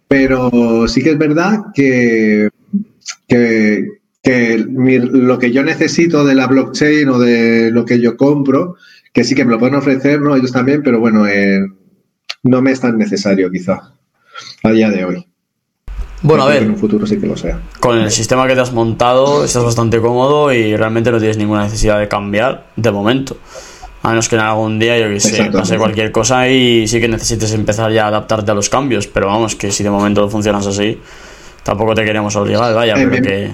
Pero 0.08 0.86
sí 0.88 1.02
que 1.02 1.10
es 1.12 1.18
verdad 1.18 1.58
que, 1.74 2.48
que, 3.26 3.86
que 4.22 4.64
mi- 4.68 4.98
lo 4.98 5.38
que 5.38 5.50
yo 5.50 5.64
necesito 5.64 6.24
de 6.24 6.34
la 6.34 6.46
blockchain 6.46 7.08
o 7.08 7.18
de 7.18 7.70
lo 7.72 7.84
que 7.84 8.00
yo 8.00 8.16
compro, 8.16 8.76
que 9.12 9.24
sí 9.24 9.34
que 9.34 9.44
me 9.44 9.52
lo 9.52 9.58
pueden 9.58 9.74
ofrecer, 9.76 10.20
¿no? 10.20 10.36
Ellos 10.36 10.52
también, 10.52 10.82
pero 10.82 11.00
bueno, 11.00 11.26
eh, 11.26 11.66
no 12.44 12.62
me 12.62 12.72
es 12.72 12.80
tan 12.80 12.98
necesario 12.98 13.50
quizá 13.50 13.94
a 14.62 14.70
día 14.70 14.90
de 14.90 15.04
hoy. 15.04 15.26
Bueno, 16.22 16.44
a 16.44 16.54
En 16.54 16.60
ver, 16.62 16.70
un 16.70 16.78
futuro 16.78 17.06
sí 17.06 17.18
que 17.18 17.26
lo 17.26 17.36
sea. 17.36 17.60
con 17.80 17.98
el 17.98 18.10
sistema 18.10 18.46
que 18.46 18.54
te 18.54 18.60
has 18.60 18.72
montado 18.72 19.44
estás 19.44 19.64
bastante 19.64 20.00
cómodo 20.00 20.52
y 20.52 20.76
realmente 20.76 21.10
no 21.10 21.18
tienes 21.18 21.36
ninguna 21.36 21.64
necesidad 21.64 21.98
de 21.98 22.06
cambiar 22.08 22.66
de 22.76 22.90
momento. 22.92 23.36
A 24.02 24.08
menos 24.10 24.28
que 24.28 24.34
en 24.36 24.42
algún 24.42 24.78
día, 24.78 24.98
yo 24.98 25.08
que 25.08 25.20
sé, 25.20 25.44
pase 25.52 25.78
cualquier 25.78 26.10
cosa 26.10 26.48
y 26.48 26.86
sí 26.88 27.00
que 27.00 27.06
necesites 27.08 27.52
empezar 27.52 27.92
ya 27.92 28.04
a 28.04 28.08
adaptarte 28.08 28.50
a 28.50 28.54
los 28.54 28.68
cambios. 28.68 29.06
Pero 29.06 29.26
vamos, 29.28 29.54
que 29.54 29.70
si 29.70 29.84
de 29.84 29.90
momento 29.90 30.28
funcionas 30.28 30.66
así, 30.66 31.00
tampoco 31.62 31.94
te 31.94 32.04
queremos 32.04 32.34
obligar, 32.36 32.74
vaya, 32.74 32.94
Eh, 32.96 33.08
pero 33.08 33.22
que. 33.22 33.50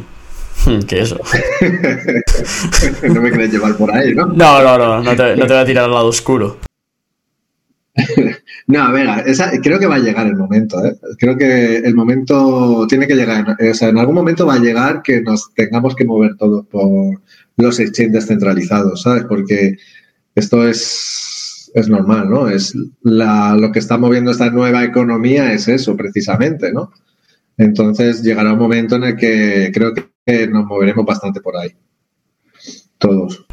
que 0.86 1.00
eso. 1.00 1.18
no 3.12 3.20
me 3.20 3.30
queréis 3.30 3.52
llevar 3.52 3.76
por 3.76 3.94
ahí, 3.94 4.14
¿no? 4.14 4.26
No, 4.26 4.62
no, 4.62 4.78
no, 4.78 5.02
no 5.02 5.16
te, 5.16 5.36
no 5.36 5.46
te 5.46 5.52
voy 5.52 5.62
a 5.62 5.64
tirar 5.66 5.84
al 5.84 5.92
lado 5.92 6.06
oscuro. 6.06 6.56
No, 8.68 8.82
a 8.82 8.92
ver, 8.92 9.08
esa- 9.26 9.50
creo 9.62 9.78
que 9.78 9.86
va 9.86 9.96
a 9.96 9.98
llegar 10.00 10.26
el 10.26 10.36
momento, 10.36 10.84
¿eh? 10.84 10.94
Creo 11.18 11.36
que 11.36 11.78
el 11.78 11.94
momento 11.94 12.86
tiene 12.88 13.06
que 13.06 13.14
llegar. 13.16 13.56
O 13.58 13.74
sea, 13.74 13.88
en 13.88 13.98
algún 13.98 14.14
momento 14.14 14.46
va 14.46 14.54
a 14.54 14.58
llegar 14.58 15.02
que 15.02 15.22
nos 15.22 15.52
tengamos 15.54 15.96
que 15.96 16.04
mover 16.04 16.36
todos 16.36 16.66
por 16.66 17.20
los 17.56 17.80
exchanges 17.80 18.12
descentralizados, 18.12 19.02
¿sabes? 19.02 19.24
Porque 19.24 19.76
esto 20.34 20.68
es. 20.68 20.78
es, 20.82 21.70
es 21.74 21.88
normal, 21.88 22.28
¿no? 22.30 22.48
Es 22.48 22.74
la, 23.02 23.56
lo 23.56 23.72
que 23.72 23.78
está 23.78 23.96
moviendo 23.98 24.30
esta 24.30 24.50
nueva 24.50 24.84
economía 24.84 25.52
es 25.52 25.66
eso, 25.68 25.96
precisamente, 25.96 26.70
¿no? 26.72 26.92
Entonces 27.56 28.22
llegará 28.22 28.52
un 28.52 28.58
momento 28.58 28.96
en 28.96 29.04
el 29.04 29.16
que 29.16 29.70
creo 29.72 29.92
que 29.94 30.46
nos 30.48 30.64
moveremos 30.66 31.04
bastante 31.06 31.40
por 31.40 31.56
ahí. 31.56 31.70
Todos. 32.98 33.44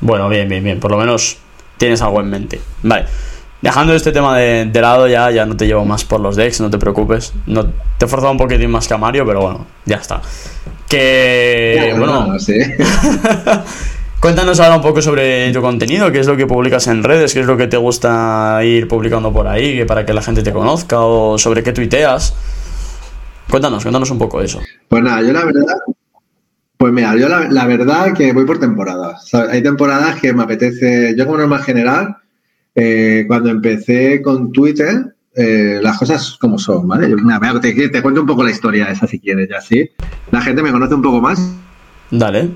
Bueno, 0.00 0.28
bien, 0.28 0.48
bien, 0.48 0.62
bien. 0.64 0.80
Por 0.80 0.90
lo 0.90 0.98
menos 0.98 1.38
tienes 1.78 2.02
algo 2.02 2.20
en 2.20 2.30
mente. 2.30 2.60
Vale. 2.82 3.06
Dejando 3.64 3.94
este 3.94 4.12
tema 4.12 4.36
de, 4.36 4.66
de, 4.66 4.80
lado 4.82 5.08
ya, 5.08 5.30
ya 5.30 5.46
no 5.46 5.56
te 5.56 5.66
llevo 5.66 5.86
más 5.86 6.04
por 6.04 6.20
los 6.20 6.36
decks, 6.36 6.60
no 6.60 6.68
te 6.68 6.76
preocupes. 6.76 7.32
No, 7.46 7.64
te 7.96 8.04
he 8.04 8.06
forzado 8.06 8.30
un 8.30 8.36
poquitín 8.36 8.70
más 8.70 8.86
que 8.86 8.92
a 8.92 8.98
Mario, 8.98 9.24
pero 9.24 9.40
bueno, 9.40 9.66
ya 9.86 9.96
está. 9.96 10.20
Que, 10.86 11.88
Ya, 11.88 11.98
bueno, 11.98 12.26
no, 12.26 12.38
sí. 12.38 12.58
cuéntanos 14.20 14.60
ahora 14.60 14.76
un 14.76 14.82
poco 14.82 15.00
sobre 15.00 15.50
tu 15.50 15.62
contenido, 15.62 16.12
qué 16.12 16.20
es 16.20 16.26
lo 16.26 16.36
que 16.36 16.46
publicas 16.46 16.88
en 16.88 17.02
redes, 17.02 17.32
qué 17.32 17.40
es 17.40 17.46
lo 17.46 17.56
que 17.56 17.66
te 17.66 17.78
gusta 17.78 18.60
ir 18.62 18.86
publicando 18.86 19.32
por 19.32 19.48
ahí, 19.48 19.78
que 19.78 19.86
para 19.86 20.04
que 20.04 20.12
la 20.12 20.20
gente 20.20 20.42
te 20.42 20.52
conozca, 20.52 21.00
o 21.00 21.38
sobre 21.38 21.62
qué 21.62 21.72
tuiteas. 21.72 22.34
Cuéntanos, 23.48 23.82
cuéntanos 23.82 24.10
un 24.10 24.18
poco 24.18 24.42
eso. 24.42 24.60
Pues 24.88 25.02
nada, 25.02 25.22
yo 25.22 25.32
la 25.32 25.42
verdad, 25.46 25.76
pues 26.76 26.92
mira, 26.92 27.16
yo 27.16 27.30
la, 27.30 27.48
la 27.48 27.64
verdad 27.66 28.12
que 28.12 28.34
voy 28.34 28.44
por 28.44 28.60
temporadas. 28.60 29.24
O 29.24 29.26
sea, 29.26 29.40
hay 29.50 29.62
temporadas 29.62 30.20
que 30.20 30.34
me 30.34 30.42
apetece, 30.42 31.14
yo 31.16 31.24
como 31.24 31.38
norma 31.38 31.60
general, 31.60 32.18
eh, 32.74 33.24
cuando 33.26 33.50
empecé 33.50 34.20
con 34.22 34.52
Twitter, 34.52 35.14
eh, 35.34 35.80
las 35.82 35.98
cosas 35.98 36.36
como 36.40 36.58
son, 36.58 36.86
¿vale? 36.86 37.10
Yo, 37.10 37.16
mira, 37.16 37.40
mira, 37.40 37.60
te, 37.60 37.88
te 37.88 38.02
cuento 38.02 38.20
un 38.20 38.26
poco 38.26 38.44
la 38.44 38.50
historia 38.50 38.86
esa 38.86 39.06
si 39.06 39.18
quieres, 39.18 39.48
ya 39.48 39.60
sí. 39.60 39.90
La 40.30 40.40
gente 40.40 40.62
me 40.62 40.72
conoce 40.72 40.94
un 40.94 41.02
poco 41.02 41.20
más 41.20 41.56
Dale. 42.10 42.50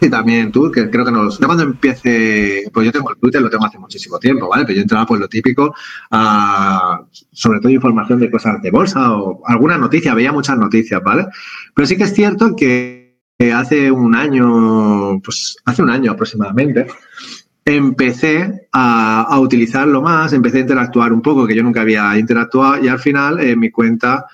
y 0.00 0.10
también 0.10 0.50
tú, 0.50 0.70
que 0.70 0.90
creo 0.90 1.04
que 1.04 1.12
no 1.12 1.22
lo 1.24 1.30
Yo 1.30 1.46
cuando 1.46 1.62
empiece, 1.62 2.68
pues 2.72 2.86
yo 2.86 2.92
tengo 2.92 3.10
el 3.10 3.16
Twitter, 3.16 3.40
lo 3.40 3.50
tengo 3.50 3.64
hace 3.64 3.78
muchísimo 3.78 4.18
tiempo, 4.18 4.48
¿vale? 4.48 4.64
Pero 4.64 4.76
yo 4.76 4.82
entraba 4.82 5.06
pues 5.06 5.20
lo 5.20 5.28
típico, 5.28 5.74
a, 6.10 7.04
sobre 7.32 7.60
todo 7.60 7.70
información 7.70 8.18
de 8.20 8.30
cosas 8.30 8.60
de 8.60 8.70
bolsa 8.70 9.16
o 9.16 9.42
alguna 9.46 9.78
noticia, 9.78 10.14
veía 10.14 10.32
muchas 10.32 10.58
noticias, 10.58 11.00
¿vale? 11.02 11.26
Pero 11.74 11.86
sí 11.86 11.96
que 11.96 12.04
es 12.04 12.14
cierto 12.14 12.56
que 12.56 13.04
hace 13.54 13.90
un 13.90 14.14
año, 14.14 15.20
pues 15.20 15.56
hace 15.64 15.82
un 15.82 15.90
año 15.90 16.12
aproximadamente, 16.12 16.86
empecé 17.64 18.68
a, 18.72 19.38
utilizarlo 19.40 20.02
más, 20.02 20.32
empecé 20.32 20.58
a 20.58 20.60
interactuar 20.60 21.12
un 21.12 21.22
poco, 21.22 21.46
que 21.46 21.54
yo 21.54 21.62
nunca 21.62 21.80
había 21.80 22.18
interactuado, 22.18 22.84
y 22.84 22.88
al 22.88 22.98
final 22.98 23.40
eh, 23.40 23.56
mi 23.56 23.70
cuenta 23.70 24.26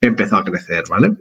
empezó 0.00 0.36
a 0.36 0.44
crecer, 0.44 0.84
¿vale? 0.88 1.12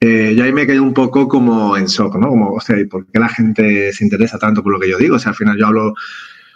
Eh, 0.00 0.32
y 0.34 0.40
ahí 0.40 0.52
me 0.52 0.66
quedé 0.66 0.80
un 0.80 0.94
poco 0.94 1.28
como 1.28 1.76
en 1.76 1.86
shock, 1.86 2.16
¿no? 2.16 2.28
Como, 2.28 2.52
o 2.52 2.60
sea, 2.60 2.76
¿por 2.90 3.06
qué 3.06 3.18
la 3.18 3.28
gente 3.28 3.92
se 3.92 4.04
interesa 4.04 4.38
tanto 4.38 4.62
por 4.62 4.72
lo 4.72 4.80
que 4.80 4.88
yo 4.88 4.96
digo? 4.96 5.16
O 5.16 5.18
sea, 5.18 5.30
al 5.30 5.36
final 5.36 5.58
yo 5.58 5.66
hablo, 5.66 5.94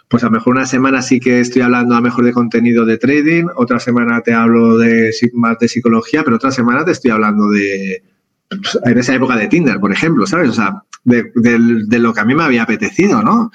pues 0.07 0.23
a 0.23 0.27
lo 0.27 0.31
mejor 0.31 0.55
una 0.55 0.65
semana 0.65 1.03
sí 1.03 1.19
que 1.19 1.39
estoy 1.41 1.61
hablando 1.61 1.93
a 1.93 1.97
lo 1.99 2.03
mejor 2.03 2.25
de 2.25 2.33
contenido 2.33 2.85
de 2.85 2.97
trading, 2.97 3.45
otra 3.55 3.79
semana 3.79 4.21
te 4.21 4.33
hablo 4.33 4.79
de 4.79 5.13
más 5.33 5.59
de 5.59 5.67
psicología, 5.67 6.23
pero 6.23 6.37
otra 6.37 6.49
semana 6.49 6.83
te 6.83 6.91
estoy 6.91 7.11
hablando 7.11 7.49
de, 7.49 8.01
en 8.83 8.97
esa 8.97 9.15
época 9.15 9.35
de 9.35 9.47
Tinder, 9.47 9.79
por 9.79 9.91
ejemplo, 9.91 10.25
¿sabes? 10.25 10.49
O 10.49 10.53
sea, 10.53 10.83
de, 11.03 11.31
de, 11.35 11.99
lo 11.99 12.13
que 12.13 12.19
a 12.19 12.25
mí 12.25 12.35
me 12.35 12.43
había 12.43 12.63
apetecido, 12.63 13.21
¿no? 13.21 13.51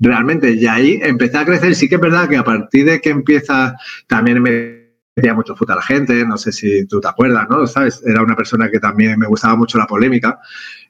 realmente, 0.00 0.52
y 0.52 0.66
ahí 0.66 0.98
empecé 1.02 1.38
a 1.38 1.44
crecer. 1.44 1.74
Sí 1.74 1.88
que 1.88 1.96
es 1.96 2.00
verdad 2.00 2.28
que 2.28 2.36
a 2.36 2.44
partir 2.44 2.84
de 2.84 3.00
que 3.00 3.10
empieza, 3.10 3.76
también 4.06 4.42
me 4.42 4.84
metía 5.16 5.34
mucho 5.34 5.54
puta 5.54 5.76
la 5.76 5.82
gente, 5.82 6.26
no 6.26 6.36
sé 6.36 6.50
si 6.50 6.86
tú 6.86 7.00
te 7.00 7.08
acuerdas, 7.08 7.48
¿no? 7.48 7.66
¿Sabes? 7.66 8.02
Era 8.04 8.22
una 8.22 8.34
persona 8.34 8.68
que 8.70 8.80
también 8.80 9.18
me 9.18 9.26
gustaba 9.26 9.56
mucho 9.56 9.78
la 9.78 9.86
polémica. 9.86 10.38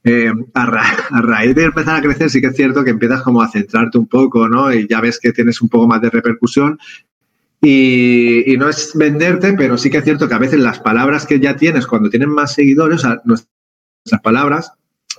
Eh, 0.03 0.33
a, 0.55 0.63
a, 0.63 1.23
raíz 1.23 1.55
de 1.55 1.65
empezar 1.65 1.97
a 1.97 2.03
crecer, 2.03 2.29
sí 2.31 2.41
que 2.41 2.49
es 2.49 2.57
cierto 2.57 2.85
que 2.85 2.91
empiezas 2.91 3.23
como 3.23 3.43
a 3.43 3.49
centrarte 3.49 3.99
un 3.99 4.07
poco, 4.07 4.49
¿no? 4.49 4.73
Y 4.73 4.87
ya 4.89 5.01
ves 5.01 5.19
que 5.19 5.33
tienes 5.33 5.61
un 5.63 5.69
poco 5.69 5.87
más 5.87 6.01
de 6.01 6.11
repercusión. 6.11 6.79
Y, 7.65 8.57
no 8.59 8.69
es 8.69 8.93
venderte, 8.95 9.55
pero 9.55 9.79
sí 9.79 9.91
que 9.91 9.99
es 9.99 10.05
cierto 10.05 10.29
que 10.29 10.35
a 10.35 10.39
veces 10.39 10.61
las 10.61 10.81
palabras 10.81 11.27
que 11.27 11.41
ya 11.41 11.57
tienes, 11.57 11.87
cuando 11.87 12.11
tienen 12.11 12.29
más 12.29 12.53
seguidores, 12.53 12.97
o 12.97 13.01
sea, 13.01 13.23
nuestras 13.25 14.21
palabras 14.23 14.73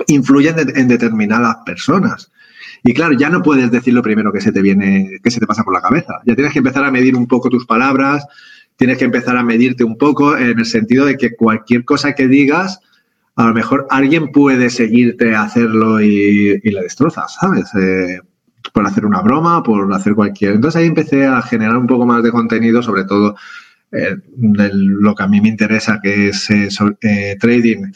influyen 0.08 0.56
en 0.76 0.88
determinadas 0.88 1.58
personas. 1.66 2.32
Y 2.84 2.94
claro, 2.94 3.14
ya 3.14 3.30
no 3.30 3.42
puedes 3.42 3.72
decir 3.72 3.96
lo 3.96 4.04
primero 4.04 4.32
que 4.32 4.42
se 4.42 4.52
te 4.52 4.62
viene, 4.62 5.20
que 5.24 5.32
se 5.32 5.40
te 5.40 5.48
pasa 5.48 5.64
por 5.64 5.74
la 5.74 5.82
cabeza. 5.82 6.20
Ya 6.26 6.36
tienes 6.36 6.54
que 6.54 6.60
empezar 6.60 6.84
a 6.84 6.92
medir 6.92 7.16
un 7.16 7.28
poco 7.28 7.50
tus 7.50 7.66
palabras, 7.66 8.28
tienes 8.76 9.00
que 9.00 9.06
empezar 9.06 9.38
a 9.38 9.44
medirte 9.44 9.84
un 9.84 9.98
poco 9.98 10.38
en 10.38 10.60
el 10.60 10.66
sentido 10.66 11.06
de 11.06 11.18
que 11.18 11.36
cualquier 11.36 11.84
cosa 11.84 12.14
que 12.14 12.28
digas, 12.28 12.80
a 13.36 13.48
lo 13.48 13.54
mejor 13.54 13.88
alguien 13.90 14.32
puede 14.32 14.70
seguirte 14.70 15.34
a 15.34 15.44
hacerlo 15.44 16.00
y, 16.00 16.62
y 16.64 16.72
le 16.72 16.82
destrozas, 16.84 17.36
¿sabes? 17.40 17.74
Eh, 17.74 18.20
por 18.74 18.86
hacer 18.86 19.06
una 19.06 19.22
broma, 19.22 19.64
por 19.64 19.92
hacer 19.94 20.14
cualquier. 20.14 20.54
Entonces 20.54 20.82
ahí 20.82 20.88
empecé 20.88 21.26
a 21.26 21.42
generar 21.42 21.78
un 21.78 21.88
poco 21.88 22.06
más 22.06 22.24
de 22.24 22.32
contenido, 22.32 22.82
sobre 22.82 23.06
todo 23.06 23.36
eh, 23.92 24.16
de 24.36 24.70
lo 24.74 25.16
que 25.16 25.24
a 25.24 25.28
mí 25.28 25.42
me 25.42 25.50
interesa, 25.50 26.00
que 26.02 26.30
es 26.30 26.50
eh, 26.50 26.70
sobre, 26.70 27.36
trading 27.40 27.92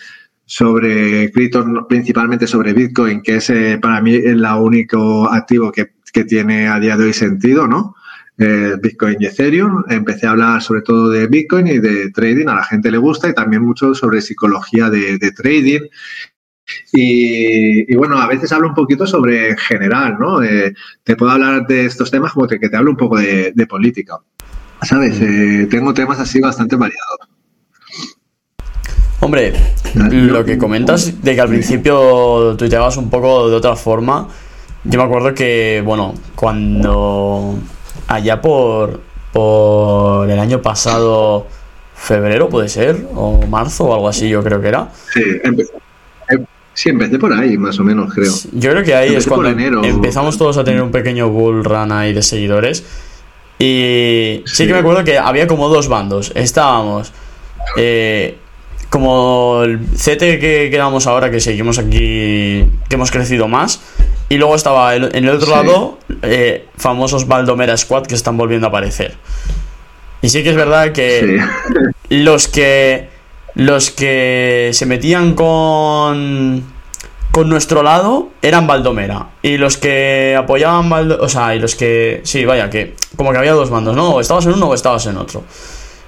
sobre 0.45 1.32
criptos, 1.32 1.63
principalmente 1.88 2.47
sobre 2.47 2.73
Bitcoin, 2.73 3.21
que 3.21 3.36
es 3.36 3.51
eh, 3.51 3.77
para 3.79 4.01
mí 4.01 4.15
el 4.15 4.43
único 4.43 5.32
activo 5.32 5.71
que, 5.71 5.91
que, 6.12 6.23
tiene 6.23 6.67
a 6.67 6.79
día 6.79 6.97
de 6.97 7.03
hoy 7.03 7.13
sentido, 7.13 7.67
¿no? 7.67 7.95
Eh, 8.39 8.75
Bitcoin 8.82 9.17
y 9.19 9.27
Ethereum. 9.27 9.84
Empecé 9.89 10.25
a 10.25 10.32
hablar 10.32 10.63
sobre 10.63 10.82
todo 10.82 11.10
de 11.10 11.27
Bitcoin 11.27 11.67
y 11.67 11.77
de 11.77 12.10
trading, 12.10 12.47
a 12.47 12.55
la 12.55 12.63
gente 12.63 12.89
le 12.89 12.97
gusta, 12.97 13.29
y 13.29 13.36
también 13.36 13.62
mucho 13.62 13.93
sobre 13.93 14.21
psicología 14.21 14.89
de 14.89 15.32
trading. 15.34 15.82
Y, 16.93 17.91
y, 17.91 17.95
bueno, 17.95 18.17
a 18.17 18.27
veces 18.27 18.51
hablo 18.51 18.69
un 18.69 18.75
poquito 18.75 19.05
sobre 19.08 19.58
general, 19.58 20.17
¿no? 20.19 20.43
Eh, 20.43 20.73
te 21.03 21.15
puedo 21.15 21.32
hablar 21.32 21.65
de 21.67 21.86
estos 21.86 22.12
temas 22.12 22.34
como 22.34 22.47
que, 22.47 22.60
que 22.60 22.69
te 22.69 22.77
hablo 22.77 22.91
un 22.91 22.97
poco 22.97 23.17
de, 23.17 23.51
de 23.53 23.67
política. 23.67 24.17
¿Sabes? 24.82 25.19
Eh, 25.21 25.67
tengo 25.69 25.93
temas 25.93 26.19
así 26.19 26.39
bastante 26.39 26.75
variados. 26.75 27.19
Hombre, 29.21 29.53
lo 29.95 30.45
que 30.45 30.58
comentas 30.58 31.21
de 31.21 31.36
que 31.36 31.41
al 31.41 31.49
principio 31.49 32.55
tuiteabas 32.55 32.95
un 32.95 33.10
poco 33.10 33.49
de 33.49 33.55
otra 33.58 33.75
forma, 33.75 34.29
yo 34.86 34.97
me 34.97 35.05
acuerdo 35.05 35.34
que, 35.34 35.84
bueno, 35.86 36.13
cuando 36.36 37.60
allá 38.08 38.41
por, 38.41 39.01
por 39.34 40.29
el 40.29 40.39
año 40.39 40.62
pasado, 40.62 41.47
febrero 41.95 42.47
puede 42.47 42.69
ser, 42.69 43.08
o 43.13 43.45
marzo 43.45 43.86
o 43.86 43.93
algo 43.93 44.08
así, 44.08 44.29
yo 44.29 44.41
creo 44.41 44.62
que 44.62 44.69
era. 44.69 44.89
Sí, 45.13 45.21
empecé, 45.43 45.73
sí, 46.79 46.89
empecé 46.89 47.19
por 47.19 47.33
ahí, 47.33 47.57
más 47.57 47.77
o 47.79 47.83
menos, 47.83 48.13
creo. 48.13 48.31
Yo 48.53 48.71
creo 48.71 48.83
que 48.83 48.95
ahí 48.95 49.09
empecé 49.09 49.27
es 49.27 49.27
cuando 49.27 49.49
enero. 49.49 49.83
empezamos 49.83 50.37
todos 50.37 50.57
a 50.57 50.63
tener 50.63 50.81
un 50.81 50.91
pequeño 50.91 51.29
bull 51.29 51.65
run 51.65 51.91
ahí 51.91 52.13
de 52.13 52.21
seguidores. 52.21 52.85
Y 53.59 54.43
sí, 54.45 54.55
sí 54.55 54.67
que 54.67 54.73
me 54.73 54.79
acuerdo 54.79 55.03
que 55.03 55.17
había 55.17 55.45
como 55.45 55.67
dos 55.67 55.89
bandos. 55.89 56.31
Estábamos. 56.35 57.11
Eh, 57.75 58.37
como 58.89 59.63
el 59.63 59.79
CT 59.79 60.39
que 60.39 60.69
quedamos 60.71 61.05
ahora, 61.05 61.29
que 61.29 61.41
seguimos 61.41 61.77
aquí, 61.79 62.65
que 62.87 62.95
hemos 62.95 63.11
crecido 63.11 63.49
más. 63.49 63.81
Y 64.29 64.37
luego 64.37 64.55
estaba 64.55 64.95
el, 64.95 65.13
en 65.13 65.25
el 65.25 65.31
otro 65.31 65.47
sí. 65.47 65.51
lado, 65.51 65.99
eh, 66.21 66.65
famosos 66.77 67.27
Baldomera 67.27 67.75
Squad 67.75 68.03
que 68.03 68.15
están 68.15 68.37
volviendo 68.37 68.67
a 68.67 68.69
aparecer. 68.69 69.15
Y 70.21 70.29
sí 70.29 70.43
que 70.43 70.51
es 70.51 70.55
verdad 70.55 70.93
que 70.93 71.41
sí. 72.07 72.15
los 72.23 72.47
que 72.47 73.09
los 73.55 73.91
que 73.91 74.69
se 74.73 74.85
metían 74.85 75.33
con 75.33 76.63
con 77.31 77.47
nuestro 77.47 77.83
lado 77.83 78.29
eran 78.41 78.67
Baldomera 78.67 79.27
y 79.41 79.57
los 79.57 79.77
que 79.77 80.35
apoyaban 80.38 80.89
Baldo, 80.89 81.19
o 81.21 81.29
sea, 81.29 81.55
y 81.55 81.59
los 81.59 81.75
que 81.75 82.21
sí, 82.23 82.45
vaya, 82.45 82.69
que 82.69 82.95
como 83.15 83.31
que 83.31 83.38
había 83.38 83.53
dos 83.53 83.69
bandos, 83.69 83.95
¿no? 83.95 84.09
O 84.09 84.21
estabas 84.21 84.45
en 84.45 84.53
uno 84.53 84.67
o 84.67 84.73
estabas 84.73 85.05
en 85.05 85.17
otro. 85.17 85.43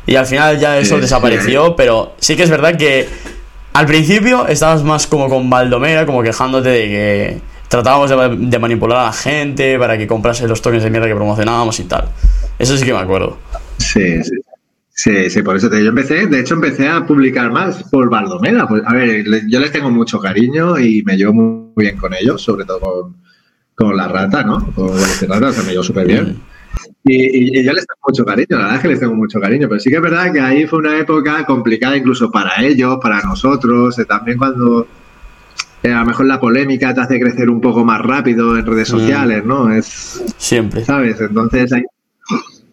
Y 0.07 0.15
al 0.15 0.25
final 0.25 0.59
ya 0.59 0.79
eso 0.79 0.95
sí, 0.95 1.01
desapareció, 1.01 1.67
sí. 1.67 1.73
pero 1.77 2.13
sí 2.19 2.35
que 2.35 2.43
es 2.43 2.49
verdad 2.49 2.75
que 2.75 3.07
al 3.73 3.85
principio 3.85 4.47
estabas 4.47 4.83
más 4.83 5.05
como 5.07 5.29
con 5.29 5.49
Baldomera, 5.49 6.05
como 6.05 6.23
quejándote 6.23 6.69
de 6.69 6.81
que 6.87 7.41
tratábamos 7.67 8.09
de, 8.09 8.47
de, 8.49 8.59
manipular 8.59 8.97
a 8.97 9.03
la 9.05 9.13
gente 9.13 9.77
para 9.77 9.97
que 9.97 10.07
comprase 10.07 10.47
los 10.47 10.61
tokens 10.61 10.83
de 10.83 10.89
mierda 10.89 11.07
que 11.07 11.15
promocionábamos 11.15 11.79
y 11.79 11.83
tal. 11.83 12.09
Eso 12.57 12.77
sí 12.77 12.83
que 12.83 12.93
me 12.93 12.99
acuerdo. 12.99 13.37
Sí, 13.77 14.23
sí. 14.23 14.35
Sí, 15.03 15.31
sí, 15.31 15.41
por 15.41 15.55
eso 15.57 15.67
te, 15.67 15.83
yo 15.83 15.89
empecé, 15.89 16.27
de 16.27 16.41
hecho 16.41 16.53
empecé 16.53 16.87
a 16.87 17.03
publicar 17.03 17.51
más 17.51 17.81
por 17.89 18.07
Baldomera. 18.07 18.67
Pues, 18.67 18.83
a 18.85 18.93
ver, 18.93 19.25
yo 19.47 19.59
les 19.59 19.71
tengo 19.71 19.89
mucho 19.89 20.19
cariño 20.19 20.77
y 20.77 21.01
me 21.01 21.17
llevo 21.17 21.33
muy 21.33 21.73
bien 21.75 21.97
con 21.97 22.13
ellos, 22.13 22.39
sobre 22.39 22.65
todo 22.65 22.79
con, 22.79 23.15
con 23.73 23.97
la 23.97 24.07
rata, 24.07 24.43
¿no? 24.43 24.71
Con 24.75 24.91
la 24.95 25.27
rata, 25.27 25.47
o 25.47 25.53
sea, 25.53 25.63
me 25.63 25.71
llevo 25.71 25.83
súper 25.83 26.05
bien. 26.05 26.37
Y, 27.03 27.15
y, 27.15 27.59
y, 27.59 27.63
yo 27.63 27.73
les 27.73 27.87
tengo 27.87 27.99
mucho 28.07 28.23
cariño, 28.23 28.45
la 28.51 28.57
verdad 28.57 28.75
es 28.75 28.81
que 28.83 28.87
les 28.89 28.99
tengo 28.99 29.15
mucho 29.15 29.39
cariño, 29.39 29.67
pero 29.67 29.79
sí 29.79 29.89
que 29.89 29.95
es 29.95 30.01
verdad 30.03 30.31
que 30.31 30.39
ahí 30.39 30.67
fue 30.67 30.77
una 30.77 30.95
época 30.99 31.47
complicada 31.47 31.97
incluso 31.97 32.29
para 32.29 32.63
ellos, 32.63 32.99
para 33.01 33.23
nosotros, 33.23 33.97
eh, 33.97 34.05
también 34.05 34.37
cuando 34.37 34.85
eh, 35.81 35.91
a 35.91 36.01
lo 36.01 36.05
mejor 36.05 36.27
la 36.27 36.39
polémica 36.39 36.93
te 36.93 37.01
hace 37.01 37.19
crecer 37.19 37.49
un 37.49 37.59
poco 37.59 37.83
más 37.83 38.01
rápido 38.01 38.55
en 38.55 38.67
redes 38.67 38.89
sociales, 38.89 39.43
mm. 39.43 39.47
¿no? 39.47 39.73
Es 39.73 40.23
siempre, 40.37 40.85
¿sabes? 40.85 41.19
Entonces 41.19 41.73
ahí 41.73 41.81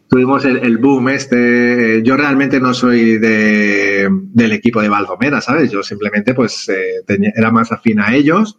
tuvimos 0.09 0.45
el, 0.45 0.59
el, 0.59 0.79
boom 0.79 1.09
este. 1.11 2.03
Yo 2.03 2.17
realmente 2.17 2.61
no 2.61 2.75
soy 2.75 3.19
de, 3.19 4.09
del 4.11 4.53
equipo 4.53 4.81
de 4.81 4.89
Valdomera, 4.89 5.41
¿sabes? 5.41 5.71
Yo 5.71 5.83
simplemente 5.83 6.35
pues 6.35 6.69
eh, 6.69 7.03
tenía, 7.07 7.33
era 7.37 7.51
más 7.51 7.73
afín 7.73 8.01
a 8.01 8.15
ellos 8.15 8.59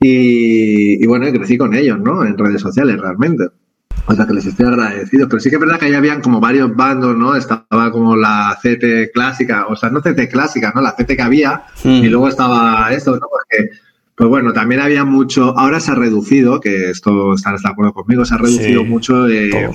y, 0.00 1.02
y 1.02 1.06
bueno, 1.06 1.26
crecí 1.32 1.58
con 1.58 1.74
ellos, 1.74 1.98
¿no? 1.98 2.24
En 2.24 2.36
redes 2.36 2.60
sociales 2.60 3.00
realmente. 3.00 3.44
O 4.06 4.14
sea, 4.14 4.26
que 4.26 4.32
les 4.32 4.46
estoy 4.46 4.66
agradecido. 4.66 5.28
Pero 5.28 5.40
sí 5.40 5.50
que 5.50 5.56
es 5.56 5.60
verdad 5.60 5.78
que 5.78 5.86
ahí 5.86 5.94
habían 5.94 6.22
como 6.22 6.40
varios 6.40 6.74
bandos, 6.74 7.16
¿no? 7.16 7.36
Estaba 7.36 7.92
como 7.92 8.16
la 8.16 8.58
CT 8.62 9.12
clásica, 9.12 9.66
o 9.66 9.76
sea, 9.76 9.90
no 9.90 10.00
CT 10.00 10.30
clásica, 10.30 10.72
¿no? 10.74 10.80
La 10.80 10.94
CT 10.94 11.14
que 11.14 11.22
había. 11.22 11.64
Hmm. 11.84 12.04
Y 12.04 12.08
luego 12.08 12.28
estaba 12.28 12.90
esto, 12.92 13.12
¿no? 13.12 13.26
Porque, 13.30 13.70
pues 14.14 14.30
bueno, 14.30 14.54
también 14.54 14.80
había 14.80 15.04
mucho. 15.04 15.58
Ahora 15.58 15.78
se 15.78 15.90
ha 15.90 15.94
reducido, 15.94 16.58
que 16.60 16.90
esto 16.90 17.34
estarás 17.34 17.62
de 17.62 17.68
acuerdo 17.68 17.92
conmigo, 17.92 18.24
se 18.24 18.34
ha 18.34 18.38
reducido 18.38 18.82
Sí, 18.82 18.88
mucho 18.88 19.28
eh. 19.28 19.70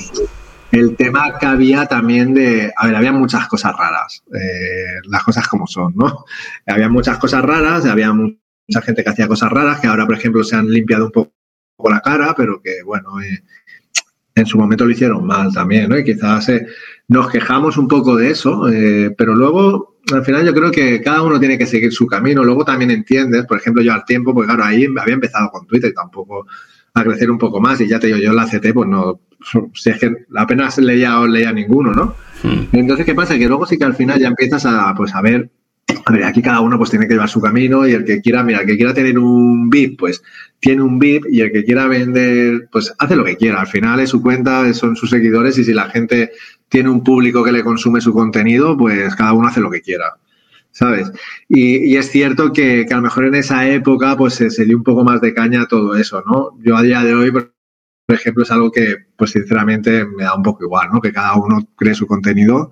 El 0.73 0.95
tema 0.95 1.37
que 1.39 1.45
había 1.45 1.85
también 1.85 2.33
de. 2.33 2.71
A 2.75 2.87
ver, 2.87 2.95
había 2.95 3.11
muchas 3.11 3.47
cosas 3.47 3.73
raras. 3.77 4.23
eh, 4.33 4.99
las 5.05 5.23
cosas 5.23 5.47
como 5.47 5.67
son, 5.67 5.93
¿no? 5.95 6.25
Había 6.67 6.89
muchas 6.89 7.17
cosas 7.17 7.43
raras, 7.43 7.85
había 7.85 8.11
mu- 8.13 8.33
mucha 8.67 8.81
gente 8.81 9.03
que 9.03 9.09
hacía 9.09 9.27
cosas 9.27 9.51
raras, 9.51 9.79
que 9.79 9.87
ahora, 9.87 10.05
por 10.05 10.15
ejemplo, 10.15 10.43
se 10.43 10.55
han 10.55 10.67
limpiado 10.69 11.05
un 11.05 11.11
poco 11.11 11.31
la 11.89 11.99
cara, 12.01 12.33
pero 12.35 12.61
que, 12.61 12.81
bueno, 12.85 13.21
eh, 13.21 13.43
en 14.35 14.45
su 14.45 14.57
momento 14.57 14.85
lo 14.85 14.91
hicieron 14.91 15.25
mal 15.25 15.53
también, 15.53 15.89
¿no? 15.89 15.97
Y 15.97 16.03
quizás 16.03 16.49
eh, 16.49 16.65
nos 17.07 17.29
quejamos 17.29 17.77
un 17.77 17.87
poco 17.87 18.15
de 18.15 18.31
eso, 18.31 18.67
eh, 18.69 19.13
pero 19.17 19.35
luego, 19.35 19.97
al 20.11 20.25
final, 20.25 20.43
yo 20.45 20.53
creo 20.53 20.71
que 20.71 21.01
cada 21.01 21.21
uno 21.21 21.39
tiene 21.39 21.57
que 21.57 21.65
seguir 21.67 21.91
su 21.93 22.07
camino. 22.07 22.43
Luego 22.43 22.65
también 22.65 22.89
entiendes, 22.91 23.45
por 23.45 23.57
ejemplo, 23.57 23.83
yo 23.83 23.93
al 23.93 24.05
tiempo, 24.05 24.33
pues 24.33 24.47
claro, 24.47 24.63
ahí 24.63 24.87
había 24.99 25.13
empezado 25.13 25.49
con 25.51 25.67
Twitter 25.67 25.91
y 25.91 25.93
tampoco 25.93 26.47
a 26.93 27.03
crecer 27.03 27.31
un 27.31 27.37
poco 27.37 27.59
más. 27.59 27.81
Y 27.81 27.87
ya 27.87 27.99
te 27.99 28.07
digo, 28.07 28.19
yo 28.19 28.29
en 28.31 28.35
la 28.35 28.45
CT, 28.45 28.73
pues 28.73 28.87
no, 28.87 29.21
si 29.73 29.89
es 29.89 29.99
que 29.99 30.11
apenas 30.35 30.77
leía 30.77 31.19
o 31.19 31.27
leía 31.27 31.51
ninguno, 31.51 31.91
¿no? 31.91 32.15
Hmm. 32.43 32.67
Entonces, 32.71 33.05
¿qué 33.05 33.15
pasa? 33.15 33.37
Que 33.37 33.47
luego 33.47 33.65
sí 33.65 33.77
que 33.77 33.85
al 33.85 33.95
final 33.95 34.19
ya 34.19 34.27
empiezas 34.27 34.65
a, 34.65 34.93
pues, 34.95 35.13
a 35.15 35.21
ver, 35.21 35.49
a 36.05 36.11
ver, 36.11 36.23
aquí 36.23 36.41
cada 36.41 36.61
uno 36.61 36.77
pues 36.77 36.89
tiene 36.89 37.07
que 37.07 37.13
llevar 37.13 37.29
su 37.29 37.41
camino 37.41 37.87
y 37.87 37.93
el 37.93 38.03
que 38.03 38.21
quiera, 38.21 38.43
mira, 38.43 38.61
el 38.61 38.67
que 38.67 38.77
quiera 38.77 38.93
tener 38.93 39.17
un 39.19 39.69
VIP, 39.69 39.99
pues 39.99 40.23
tiene 40.59 40.81
un 40.81 40.99
VIP 40.99 41.25
y 41.29 41.41
el 41.41 41.51
que 41.51 41.63
quiera 41.63 41.87
vender, 41.87 42.67
pues 42.71 42.93
hace 42.97 43.15
lo 43.15 43.23
que 43.23 43.37
quiera. 43.37 43.61
Al 43.61 43.67
final 43.67 43.99
es 43.99 44.09
su 44.09 44.21
cuenta, 44.21 44.73
son 44.73 44.95
sus 44.95 45.09
seguidores 45.09 45.57
y 45.57 45.63
si 45.63 45.73
la 45.73 45.89
gente 45.89 46.31
tiene 46.69 46.89
un 46.89 47.03
público 47.03 47.43
que 47.43 47.51
le 47.51 47.63
consume 47.63 48.01
su 48.01 48.13
contenido, 48.13 48.77
pues 48.77 49.15
cada 49.15 49.33
uno 49.33 49.47
hace 49.47 49.61
lo 49.61 49.69
que 49.69 49.81
quiera. 49.81 50.17
¿Sabes? 50.73 51.11
Y, 51.47 51.91
y 51.93 51.97
es 51.97 52.11
cierto 52.11 52.51
que, 52.51 52.85
que 52.85 52.93
a 52.93 52.97
lo 52.97 53.03
mejor 53.03 53.25
en 53.25 53.35
esa 53.35 53.65
época 53.69 54.17
pues 54.17 54.33
se, 54.33 54.49
se 54.49 54.65
dio 54.65 54.75
un 54.75 54.83
poco 54.83 55.03
más 55.05 55.21
de 55.21 55.33
caña 55.33 55.67
todo 55.67 55.95
eso, 55.95 56.21
¿no? 56.25 56.57
Yo 56.61 56.75
a 56.75 56.81
día 56.81 57.03
de 57.03 57.13
hoy, 57.13 57.31
por 57.31 57.53
ejemplo, 58.09 58.43
es 58.43 58.51
algo 58.51 58.71
que, 58.71 58.97
pues 59.15 59.31
sinceramente, 59.31 60.05
me 60.05 60.23
da 60.23 60.35
un 60.35 60.43
poco 60.43 60.65
igual, 60.65 60.89
¿no? 60.91 60.99
Que 60.99 61.13
cada 61.13 61.35
uno 61.35 61.59
cree 61.77 61.93
su 61.93 62.07
contenido, 62.07 62.71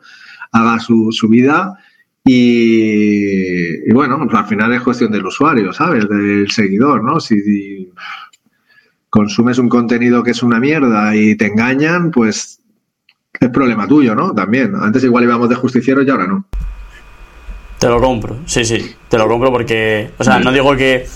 haga 0.51 0.79
su, 0.79 1.09
su 1.11 1.29
vida 1.29 1.77
y, 2.25 3.89
y 3.89 3.93
bueno, 3.93 4.17
pues 4.25 4.37
al 4.37 4.47
final 4.47 4.73
es 4.73 4.81
cuestión 4.81 5.11
del 5.11 5.25
usuario, 5.25 5.71
¿sabes? 5.71 6.09
Del 6.09 6.49
seguidor, 6.51 7.03
¿no? 7.03 7.19
Si, 7.19 7.91
consumes 9.11 9.59
un 9.59 9.67
contenido 9.67 10.23
que 10.23 10.31
es 10.31 10.41
una 10.41 10.59
mierda 10.59 11.15
y 11.15 11.35
te 11.35 11.47
engañan, 11.47 12.11
pues 12.11 12.61
es 13.39 13.49
problema 13.49 13.85
tuyo, 13.85 14.15
¿no? 14.15 14.33
También. 14.33 14.73
Antes 14.73 15.03
igual 15.03 15.25
íbamos 15.25 15.49
de 15.49 15.55
justicieros 15.55 16.07
y 16.07 16.09
ahora 16.09 16.27
no. 16.27 16.47
Te 17.81 17.87
lo 17.89 17.99
compro, 17.99 18.35
sí, 18.45 18.63
sí, 18.63 18.95
te 19.09 19.17
lo 19.17 19.27
compro 19.27 19.51
porque, 19.51 20.11
o 20.19 20.23
sea, 20.23 20.37
no 20.39 20.51
digo 20.51 20.75
que 20.75 21.07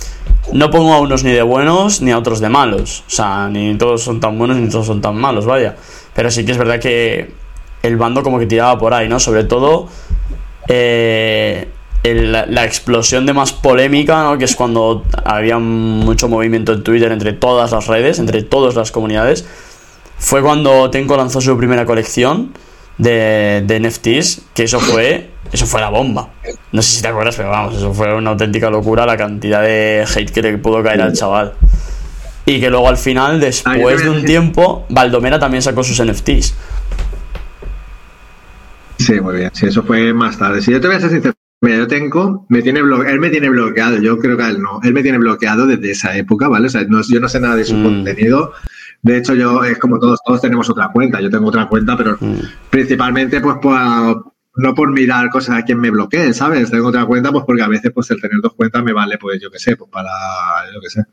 no 0.52 0.72
pongo 0.72 0.94
a 0.96 1.00
unos 1.00 1.24
ni 1.24 1.32
de 1.32 1.44
buenos 1.44 2.02
ni 2.02 2.10
a 2.12 2.18
otros 2.18 2.40
de 2.40 2.50
malos, 2.50 3.04
o 3.08 3.10
sea, 3.12 3.48
ni 3.50 3.76
todos 3.76 4.02
son 4.02 4.20
tan 4.20 4.36
buenos 4.40 4.58
ni 4.58 4.68
todos 4.68 4.88
son 4.88 5.00
tan 5.00 5.16
malos, 5.16 5.46
vaya, 5.46 5.76
pero 6.16 6.32
sí 6.32 6.44
que 6.44 6.54
es 6.54 6.58
verdad 6.58 6.80
que 6.80 7.32
el 7.84 7.98
bando 7.98 8.24
como 8.24 8.40
que 8.40 8.48
tiraba 8.48 8.80
por 8.80 8.96
ahí, 8.96 9.08
¿no? 9.08 9.20
Sobre 9.20 9.44
todo 9.44 9.88
eh, 10.68 11.68
el- 12.04 12.32
la, 12.32 12.46
la 12.48 12.66
explosión 12.66 13.28
de 13.28 13.34
más 13.34 13.54
polémica, 13.54 14.24
¿no? 14.24 14.38
Que 14.40 14.46
es 14.46 14.56
cuando 14.56 15.04
había 15.24 15.60
mucho 15.60 16.28
movimiento 16.28 16.74
en 16.74 16.84
Twitter 16.84 17.12
entre 17.12 17.34
todas 17.34 17.72
las 17.74 17.86
redes, 17.88 18.18
entre 18.18 18.42
todas 18.42 18.74
las 18.76 18.92
comunidades, 18.92 19.46
fue 20.18 20.42
cuando 20.42 20.90
Tenko 20.90 21.16
lanzó 21.18 21.42
su 21.42 21.56
primera 21.58 21.86
colección 21.86 22.54
de, 22.98 23.64
de 23.66 23.80
NFTs, 23.80 24.42
que 24.54 24.64
eso 24.64 24.80
fue, 24.80 25.30
eso 25.52 25.66
fue 25.66 25.82
la 25.82 25.90
bomba. 25.90 26.30
No 26.72 26.82
sé 26.82 26.98
si 26.98 27.02
te 27.02 27.08
acuerdas, 27.08 27.36
pero 27.36 27.50
vamos, 27.50 27.76
eso 27.76 27.94
fue 27.94 28.14
una 28.14 28.32
auténtica 28.32 28.70
locura 28.70 29.06
la 29.06 29.18
cantidad 29.18 29.62
de 29.62 30.06
hate 30.14 30.32
que 30.32 30.42
le 30.42 30.58
pudo 30.58 30.82
caer 30.84 31.02
al 31.02 31.14
chaval. 31.14 31.54
Y 32.46 32.60
que 32.60 32.70
luego 32.70 32.88
al 32.88 32.98
final, 32.98 33.36
Ah, 33.66 33.74
después 33.74 34.04
de 34.04 34.10
un 34.10 34.24
tiempo, 34.24 34.86
Baldomera 34.90 35.40
también 35.40 35.62
sacó 35.64 35.84
sus 35.84 36.00
NFTs. 36.00 36.54
Sí, 38.98 39.20
muy 39.20 39.38
bien. 39.38 39.52
Sí, 39.54 39.66
eso 39.68 39.84
fue 39.84 40.14
más 40.14 40.38
tarde. 40.38 40.62
Si 40.62 40.72
yo 40.72 40.80
te 40.80 40.88
voy 40.88 40.96
a 40.96 41.00
ser 41.00 41.10
sincero, 41.10 41.34
mira, 41.62 41.78
yo 41.78 41.88
tengo, 41.88 42.46
me 42.50 42.62
tiene 42.62 42.80
él 42.80 43.20
me 43.20 43.30
tiene 43.30 43.50
bloqueado, 43.50 43.98
yo 43.98 44.18
creo 44.20 44.38
que 44.38 44.44
a 44.44 44.50
él 44.50 44.62
no, 44.62 44.80
él 44.84 44.94
me 44.94 45.02
tiene 45.04 45.18
bloqueado 45.18 45.66
desde 45.68 45.92
esa 45.92 46.16
época, 46.16 46.48
¿vale? 46.48 46.68
O 46.68 46.70
sea, 46.70 46.84
no- 46.88 47.02
yo 47.02 47.20
no 47.20 47.28
sé 47.28 47.40
nada 47.40 47.56
de 47.56 47.66
su 47.66 47.76
Mm. 47.76 47.84
contenido. 47.84 48.54
De 49.06 49.18
hecho, 49.18 49.36
yo 49.36 49.64
es 49.64 49.78
como 49.78 50.00
todos, 50.00 50.20
todos 50.26 50.42
tenemos 50.42 50.68
otra 50.68 50.90
cuenta, 50.92 51.22
yo 51.22 51.30
tengo 51.30 51.48
otra 51.50 51.68
cuenta, 51.68 51.96
pero 51.96 52.18
Mm. 52.20 52.38
principalmente 52.72 53.40
pues 53.40 53.58
por- 53.62 54.34
no 54.58 54.74
por 54.74 54.92
mirar 54.92 55.30
cosas 55.30 55.60
a 55.60 55.62
quien 55.64 55.80
me 55.80 55.92
bloquee, 55.92 56.34
¿sabes? 56.34 56.72
Tengo 56.72 56.88
otra 56.88 57.06
cuenta 57.06 57.32
pues 57.32 57.44
porque 57.46 57.62
a 57.62 57.68
veces 57.68 57.92
pues 57.94 58.10
el 58.10 58.20
tener 58.20 58.40
dos 58.42 58.54
cuentas 58.56 58.84
me 58.84 58.94
vale 58.94 59.20
pues 59.20 59.40
yo 59.40 59.52
qué 59.52 59.60
sé, 59.60 59.76
pues 59.76 59.92
para, 59.92 60.10
yo 60.74 60.80
qué 60.82 60.90
sé, 60.90 61.04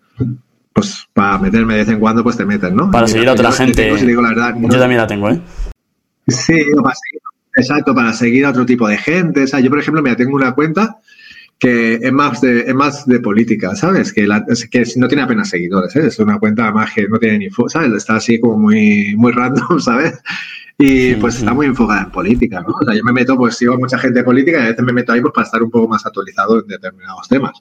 pues 0.72 1.06
para 1.12 1.36
meterme 1.38 1.74
de 1.74 1.80
vez 1.80 1.88
en 1.90 2.00
cuando 2.00 2.22
pues 2.22 2.36
te 2.38 2.46
metes, 2.46 2.72
¿no? 2.72 2.90
Para 2.90 3.06
seguir 3.08 3.28
a 3.28 3.32
otra 3.32 3.50
yo- 3.50 3.56
gente. 3.56 3.74
tengo, 3.82 3.98
si 3.98 4.06
digo 4.06 4.22
la 4.22 4.28
verdad, 4.30 4.54
no- 4.54 4.70
Yo 4.70 4.78
también 4.78 5.00
la 5.02 5.06
tengo, 5.06 5.28
¿eh? 5.28 5.38
Sí, 6.28 6.54
para 6.82 6.94
seguir- 6.94 7.20
exacto, 7.56 7.94
para 7.94 8.12
seguir 8.14 8.46
a 8.46 8.50
otro 8.50 8.64
tipo 8.64 8.88
de 8.88 8.96
gente. 8.96 9.42
O 9.42 9.46
sea, 9.46 9.60
yo, 9.60 9.68
por 9.68 9.80
ejemplo, 9.80 10.00
mira, 10.02 10.16
tengo 10.16 10.34
una 10.34 10.54
cuenta 10.54 10.96
que 11.62 11.94
es 11.94 12.12
más 12.12 12.40
de, 12.40 12.62
es 12.62 12.74
más 12.74 13.06
de 13.06 13.20
política, 13.20 13.76
¿sabes? 13.76 14.12
Que, 14.12 14.26
la- 14.26 14.44
que 14.68 14.84
no 14.96 15.06
tiene 15.06 15.22
apenas 15.22 15.48
seguidores, 15.48 15.94
¿eh? 15.94 16.08
Es 16.08 16.18
una 16.18 16.40
cuenta 16.40 16.72
más 16.72 16.92
que 16.92 17.06
no 17.06 17.20
tiene 17.20 17.38
ni 17.38 17.48
¿sabes? 17.68 17.92
Está 17.92 18.16
así 18.16 18.40
como 18.40 18.58
muy, 18.58 19.14
muy 19.16 19.30
random, 19.30 19.78
¿sabes? 19.78 20.20
Y 20.76 21.14
pues 21.14 21.36
está 21.36 21.54
muy 21.54 21.66
enfocada 21.66 22.02
en 22.02 22.10
política, 22.10 22.62
¿no? 22.66 22.74
O 22.74 22.84
sea, 22.84 22.96
yo 22.96 23.04
me 23.04 23.12
meto, 23.12 23.36
pues 23.36 23.54
sigo 23.54 23.74
a 23.74 23.78
mucha 23.78 23.96
gente 23.96 24.18
de 24.18 24.24
política 24.24 24.58
y 24.58 24.62
a 24.62 24.68
veces 24.70 24.84
me 24.84 24.92
meto 24.92 25.12
ahí 25.12 25.20
pues 25.20 25.32
para 25.32 25.44
estar 25.44 25.62
un 25.62 25.70
poco 25.70 25.86
más 25.86 26.04
actualizado 26.04 26.58
en 26.60 26.66
determinados 26.66 27.28
temas. 27.28 27.52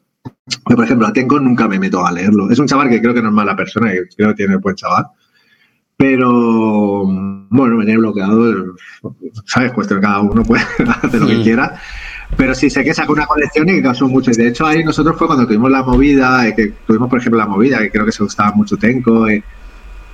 Yo, 0.67 0.75
por 0.75 0.83
ejemplo, 0.83 1.05
a 1.05 1.13
Tenko 1.13 1.39
nunca 1.39 1.67
me 1.67 1.77
meto 1.77 2.03
a 2.03 2.11
leerlo. 2.11 2.49
Es 2.49 2.57
un 2.57 2.65
chaval 2.65 2.89
que 2.89 2.99
creo 3.01 3.13
que 3.13 3.21
no 3.21 3.27
es 3.27 3.35
mala 3.35 3.55
persona, 3.55 3.91
que 3.91 4.05
creo 4.17 4.29
que 4.29 4.35
tiene 4.35 4.55
buen 4.55 4.75
chaval. 4.75 5.05
Pero, 5.95 7.03
bueno, 7.05 7.75
me 7.77 7.85
tiene 7.85 7.99
bloqueado, 7.99 8.73
¿sabes? 9.45 9.71
Cuestión 9.73 10.01
cada 10.01 10.21
uno 10.21 10.41
puede 10.41 10.63
hacer 11.03 11.21
lo 11.21 11.27
que 11.27 11.43
quiera. 11.43 11.79
Pero 12.37 12.55
sí 12.55 12.69
sé 12.69 12.83
que 12.83 12.93
sacó 12.93 13.13
una 13.13 13.25
colección 13.25 13.69
y 13.69 13.73
que 13.73 13.83
causó 13.83 14.07
mucho. 14.07 14.31
Y 14.31 14.35
de 14.35 14.47
hecho, 14.47 14.65
ahí 14.65 14.83
nosotros 14.83 15.15
fue 15.17 15.27
cuando 15.27 15.45
tuvimos 15.45 15.69
la 15.69 15.83
movida, 15.83 16.47
eh, 16.47 16.55
que 16.55 16.73
tuvimos, 16.87 17.09
por 17.09 17.19
ejemplo, 17.19 17.37
la 17.37 17.47
movida, 17.47 17.79
que 17.79 17.91
creo 17.91 18.05
que 18.05 18.11
se 18.11 18.23
gustaba 18.23 18.51
mucho 18.53 18.77
Tenko, 18.77 19.27
eh, 19.27 19.43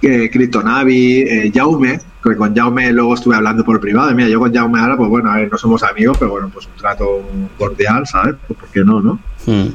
eh, 0.01 0.29
Cryptonavi, 0.29 1.21
eh, 1.21 1.51
Jaume, 1.53 1.99
que 2.23 2.35
con 2.35 2.55
Jaume 2.55 2.91
luego 2.91 3.15
estuve 3.15 3.35
hablando 3.35 3.63
por 3.63 3.79
privado. 3.79 4.11
Y 4.11 4.15
mira, 4.15 4.29
yo 4.29 4.39
con 4.39 4.53
Jaume 4.53 4.79
ahora, 4.79 4.95
pues 4.95 5.09
bueno, 5.09 5.31
a 5.31 5.37
ver, 5.37 5.51
no 5.51 5.57
somos 5.57 5.83
amigos, 5.83 6.17
pero 6.19 6.31
bueno, 6.31 6.49
pues 6.53 6.67
un 6.67 6.73
trato 6.73 7.27
cordial, 7.57 8.05
¿sabes? 8.05 8.35
Pues 8.47 8.59
¿por 8.59 8.69
qué 8.69 8.81
no, 8.81 9.01
no? 9.01 9.19
Mm. 9.45 9.67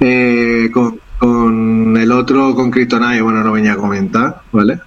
Eh, 0.00 0.70
con, 0.72 1.00
con 1.18 1.96
el 1.96 2.10
otro, 2.10 2.54
con 2.54 2.70
Kryptonite, 2.70 3.22
bueno, 3.22 3.44
no 3.44 3.52
venía 3.52 3.74
a 3.74 3.76
comentar, 3.76 4.42
¿vale? 4.50 4.80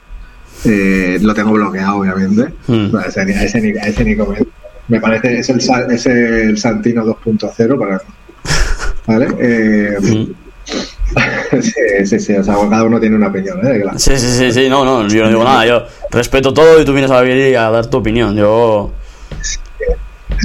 Eh, 0.65 1.19
lo 1.21 1.34
tengo 1.34 1.54
bloqueado, 1.54 1.97
obviamente. 1.97 2.54
Mm. 2.67 2.95
A 2.95 3.04
ese, 3.04 3.21
ese 3.21 3.73
ese 3.86 4.06
ni 4.06 4.15
comento. 4.15 4.49
Me 4.87 4.99
parece, 4.99 5.39
es 5.39 5.49
el, 5.49 5.59
es 5.91 6.05
el 6.05 6.57
Santino 6.57 7.05
2.0 7.05 7.79
para 7.79 7.95
mí. 7.95 8.01
¿Vale? 9.07 9.27
Eh, 9.39 9.97
sí, 11.61 12.05
sí, 12.05 12.19
sí, 12.19 12.33
o 12.33 12.43
sea, 12.43 12.55
cada 12.69 12.83
uno 12.83 12.99
tiene 12.99 13.15
una 13.15 13.27
opinión, 13.27 13.59
¿eh? 13.65 13.81
Claro. 13.81 13.99
Sí, 13.99 14.17
sí, 14.17 14.27
sí, 14.27 14.51
sí, 14.51 14.69
no, 14.69 14.83
no, 14.83 15.07
yo 15.07 15.23
no 15.23 15.29
digo 15.29 15.43
nada, 15.43 15.65
yo 15.65 15.83
respeto 16.11 16.53
todo 16.53 16.81
y 16.81 16.85
tú 16.85 16.93
vienes 16.93 17.11
a 17.11 17.21
venir 17.21 17.57
a 17.57 17.69
dar 17.69 17.87
tu 17.87 17.97
opinión, 17.97 18.35
yo... 18.35 18.91
Es, 19.39 19.59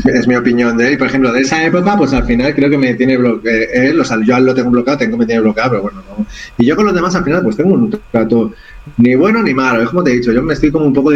es 0.06 0.28
mi 0.28 0.36
opinión 0.36 0.76
de 0.76 0.92
él. 0.92 0.98
Por 0.98 1.08
ejemplo, 1.08 1.32
de 1.32 1.40
esa 1.40 1.64
época, 1.64 1.96
pues 1.96 2.12
al 2.12 2.24
final 2.24 2.54
creo 2.54 2.70
que 2.70 2.78
me 2.78 2.94
tiene 2.94 3.16
bloqueado. 3.16 3.58
Él, 3.72 4.00
o 4.00 4.04
sea, 4.04 4.18
yo 4.24 4.38
lo 4.38 4.54
tengo 4.54 4.70
bloqueado, 4.70 4.98
tengo 4.98 5.16
me 5.16 5.26
tiene 5.26 5.40
bloqueado, 5.40 5.70
pero 5.70 5.82
bueno, 5.82 6.02
no. 6.08 6.26
Y 6.58 6.66
yo 6.66 6.76
con 6.76 6.86
los 6.86 6.94
demás 6.94 7.14
al 7.14 7.24
final, 7.24 7.42
pues 7.42 7.56
tengo 7.56 7.74
un 7.74 8.00
trato 8.10 8.52
ni 8.98 9.14
bueno 9.14 9.42
ni 9.42 9.54
malo. 9.54 9.82
Es 9.82 9.88
como 9.88 10.04
te 10.04 10.12
he 10.12 10.14
dicho, 10.14 10.32
yo 10.32 10.42
me 10.42 10.54
estoy 10.54 10.70
como 10.70 10.86
un 10.86 10.92
poco 10.92 11.10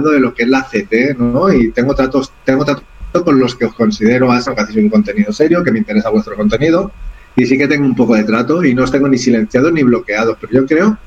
de 0.00 0.20
lo 0.20 0.34
que 0.34 0.44
es 0.44 0.48
la 0.48 0.64
CT, 0.64 1.18
¿no? 1.18 1.52
Y 1.52 1.70
tengo 1.70 1.94
tratos, 1.94 2.32
tengo 2.44 2.64
tratos 2.64 2.84
con 3.24 3.38
los 3.38 3.54
que 3.54 3.66
os 3.66 3.74
considero 3.74 4.34
eso, 4.34 4.54
que 4.54 4.60
hacéis 4.62 4.78
un 4.78 4.88
contenido 4.88 5.32
serio, 5.32 5.62
que 5.62 5.70
me 5.70 5.78
interesa 5.78 6.10
vuestro 6.10 6.34
contenido. 6.34 6.90
Y 7.36 7.46
sí 7.46 7.56
que 7.56 7.68
tengo 7.68 7.84
un 7.84 7.94
poco 7.94 8.14
de 8.14 8.24
trato 8.24 8.64
y 8.64 8.74
no 8.74 8.84
os 8.84 8.90
tengo 8.90 9.08
ni 9.08 9.18
silenciados 9.18 9.72
ni 9.72 9.82
bloqueados. 9.82 10.36
Pero 10.40 10.52
yo 10.52 10.66
creo 10.66 10.98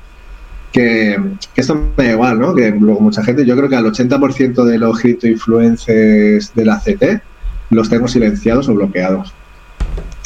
que, 0.72 1.20
que 1.54 1.60
esto 1.60 1.74
me 1.96 2.04
da 2.04 2.12
igual, 2.12 2.38
¿no? 2.38 2.54
Que 2.54 2.70
luego 2.70 3.00
mucha 3.00 3.22
gente, 3.22 3.44
yo 3.44 3.56
creo 3.56 3.68
que 3.68 3.76
al 3.76 3.84
80% 3.84 4.64
de 4.64 4.78
los 4.78 5.00
cripto 5.00 5.26
influencers 5.26 6.54
de 6.54 6.64
la 6.64 6.80
CT 6.80 7.22
los 7.70 7.88
tengo 7.88 8.08
silenciados 8.08 8.68
o 8.68 8.74
bloqueados. 8.74 9.32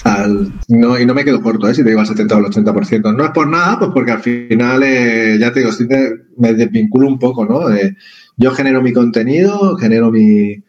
Al- 0.04 0.52
no, 0.68 0.98
y 0.98 1.04
no 1.04 1.14
me 1.14 1.24
quedo 1.24 1.42
corto, 1.42 1.68
¿eh? 1.68 1.74
si 1.74 1.82
te 1.82 1.90
digo 1.90 2.00
al 2.00 2.06
70 2.06 2.34
o 2.34 2.38
al 2.38 2.44
80%. 2.46 3.14
No 3.14 3.24
es 3.24 3.30
por 3.30 3.46
nada, 3.48 3.78
pues 3.78 3.90
porque 3.92 4.12
al 4.12 4.20
final, 4.20 4.82
eh, 4.82 5.36
ya 5.38 5.52
te 5.52 5.60
digo, 5.60 5.70
estoy 5.70 5.86
de- 5.86 6.16
me 6.38 6.54
desvinculo 6.54 7.06
un 7.06 7.18
poco, 7.18 7.44
¿no? 7.44 7.70
Eh, 7.70 7.96
yo 8.36 8.50
genero 8.52 8.80
mi 8.82 8.92
contenido, 8.92 9.76
genero 9.76 10.10
mi, 10.10 10.62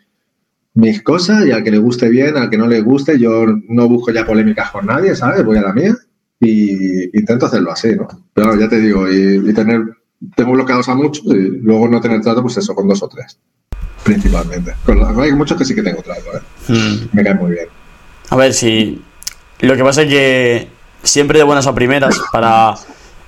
mis 0.73 1.01
cosas 1.01 1.45
y 1.45 1.51
al 1.51 1.63
que 1.63 1.71
le 1.71 1.77
guste 1.77 2.09
bien, 2.09 2.35
al 2.37 2.49
que 2.49 2.57
no 2.57 2.67
le 2.67 2.81
guste, 2.81 3.17
yo 3.19 3.45
no 3.69 3.87
busco 3.87 4.11
ya 4.11 4.25
polémicas 4.25 4.71
con 4.71 4.85
nadie, 4.85 5.15
¿sabes? 5.15 5.45
Voy 5.45 5.57
a 5.57 5.61
la 5.61 5.73
mía 5.73 5.95
y 6.39 7.17
intento 7.17 7.45
hacerlo 7.45 7.71
así, 7.71 7.95
¿no? 7.95 8.07
Pero 8.33 8.55
ya 8.59 8.67
te 8.67 8.79
digo, 8.79 9.09
y, 9.09 9.49
y 9.49 9.53
tener 9.53 9.81
tengo 10.35 10.51
bloqueados 10.51 10.87
a 10.89 10.95
muchos 10.95 11.25
y 11.25 11.33
luego 11.61 11.87
no 11.87 11.99
tener 12.01 12.21
trato, 12.21 12.41
pues 12.43 12.57
eso, 12.57 12.75
con 12.75 12.87
dos 12.87 13.01
o 13.01 13.07
tres, 13.07 13.39
principalmente. 14.03 14.73
hay 15.19 15.31
muchos 15.33 15.57
que 15.57 15.65
sí 15.65 15.73
que 15.73 15.81
tengo 15.83 16.01
trato, 16.01 16.21
¿eh? 16.35 16.41
Hmm. 16.67 17.07
Me 17.13 17.23
cae 17.23 17.35
muy 17.35 17.51
bien. 17.53 17.67
A 18.29 18.35
ver, 18.35 18.53
si... 18.53 19.01
Lo 19.61 19.75
que 19.75 19.83
pasa 19.83 20.03
es 20.03 20.09
que 20.09 20.67
siempre 21.03 21.37
de 21.37 21.43
buenas 21.43 21.67
a 21.67 21.75
primeras, 21.75 22.19
para 22.31 22.75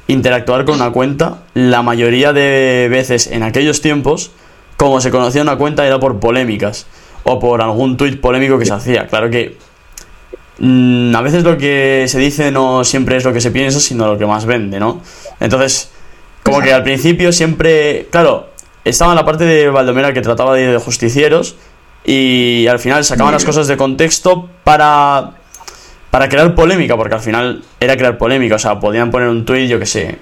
interactuar 0.08 0.66
con 0.66 0.76
una 0.76 0.92
cuenta, 0.92 1.40
la 1.54 1.82
mayoría 1.82 2.34
de 2.34 2.88
veces 2.90 3.28
en 3.28 3.44
aquellos 3.44 3.82
tiempos, 3.82 4.32
como 4.78 5.00
se 5.00 5.12
conocía 5.12 5.42
una 5.42 5.58
cuenta 5.58 5.86
era 5.86 6.00
por 6.00 6.20
polémicas 6.20 6.88
o 7.24 7.40
por 7.40 7.62
algún 7.62 7.98
tuit 7.98 8.20
polémico 8.20 8.58
que 8.58 8.66
se 8.66 8.74
hacía. 8.74 9.08
Claro 9.08 9.30
que 9.30 9.58
mm, 10.60 11.16
a 11.16 11.22
veces 11.22 11.44
lo 11.44 11.58
que 11.58 12.06
se 12.08 12.20
dice 12.20 12.52
no 12.52 12.84
siempre 12.84 13.16
es 13.18 13.24
lo 13.24 13.32
que 13.32 13.40
se 13.40 13.52
piensa, 13.52 13.80
sino 13.80 14.08
lo 14.08 14.18
que 14.18 14.26
más 14.26 14.46
vende, 14.46 14.80
¿no? 14.80 15.02
Entonces, 15.40 15.92
como 16.42 16.62
que 16.62 16.74
al 16.74 16.84
principio 16.84 17.32
siempre, 17.32 18.08
claro, 18.12 18.50
estaba 18.84 19.12
en 19.12 19.18
la 19.18 19.26
parte 19.26 19.46
de 19.46 19.70
Valdomera 19.70 20.14
que 20.14 20.22
trataba 20.22 20.56
de 20.56 20.78
justicieros 20.80 21.56
y 22.04 22.68
al 22.68 22.80
final 22.80 23.06
sacaban 23.06 23.34
las 23.34 23.46
cosas 23.46 23.68
de 23.68 23.78
contexto 23.78 24.50
para 24.66 25.36
para 26.14 26.30
crear 26.30 26.54
polémica, 26.54 26.96
porque 26.96 27.16
al 27.16 27.22
final 27.22 27.64
era 27.80 27.98
crear 27.98 28.20
polémica, 28.20 28.54
o 28.54 28.60
sea, 28.60 28.80
podían 28.80 29.10
poner 29.10 29.30
un 29.30 29.46
tuit, 29.46 29.68
yo 29.68 29.80
que 29.80 29.88
sé, 29.88 30.20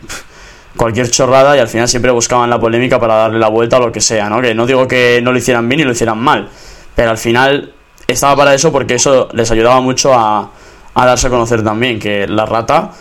cualquier 0.77 1.12
chorrada 1.12 1.58
y 1.58 1.60
al 1.60 1.67
final 1.67 1.86
siempre 1.89 2.12
buscaban 2.12 2.49
la 2.49 2.62
polémica 2.62 2.97
para 2.97 3.15
darle 3.15 3.39
la 3.39 3.49
vuelta 3.49 3.75
a 3.75 3.82
lo 3.82 3.91
que 3.91 3.99
sea, 3.99 4.30
¿no? 4.30 4.41
Que 4.41 4.56
no 4.56 4.65
digo 4.65 4.88
que 4.88 5.19
no 5.21 5.34
lo 5.34 5.38
hicieran 5.38 5.67
bien 5.67 5.82
y 5.82 5.84
lo 5.84 5.91
hicieran 5.91 6.17
mal, 6.17 6.47
pero 6.95 7.10
al 7.10 7.17
final 7.17 7.73
estaba 8.08 8.38
para 8.38 8.54
eso 8.54 8.71
porque 8.71 8.93
eso 8.93 9.27
les 9.34 9.51
ayudaba 9.51 9.82
mucho 9.82 10.13
a, 10.13 10.49
darse 10.95 11.27
a 11.27 11.30
conocer 11.30 11.62
también, 11.62 11.99
que 11.99 12.25
la 12.25 12.45
rata, 12.45 12.91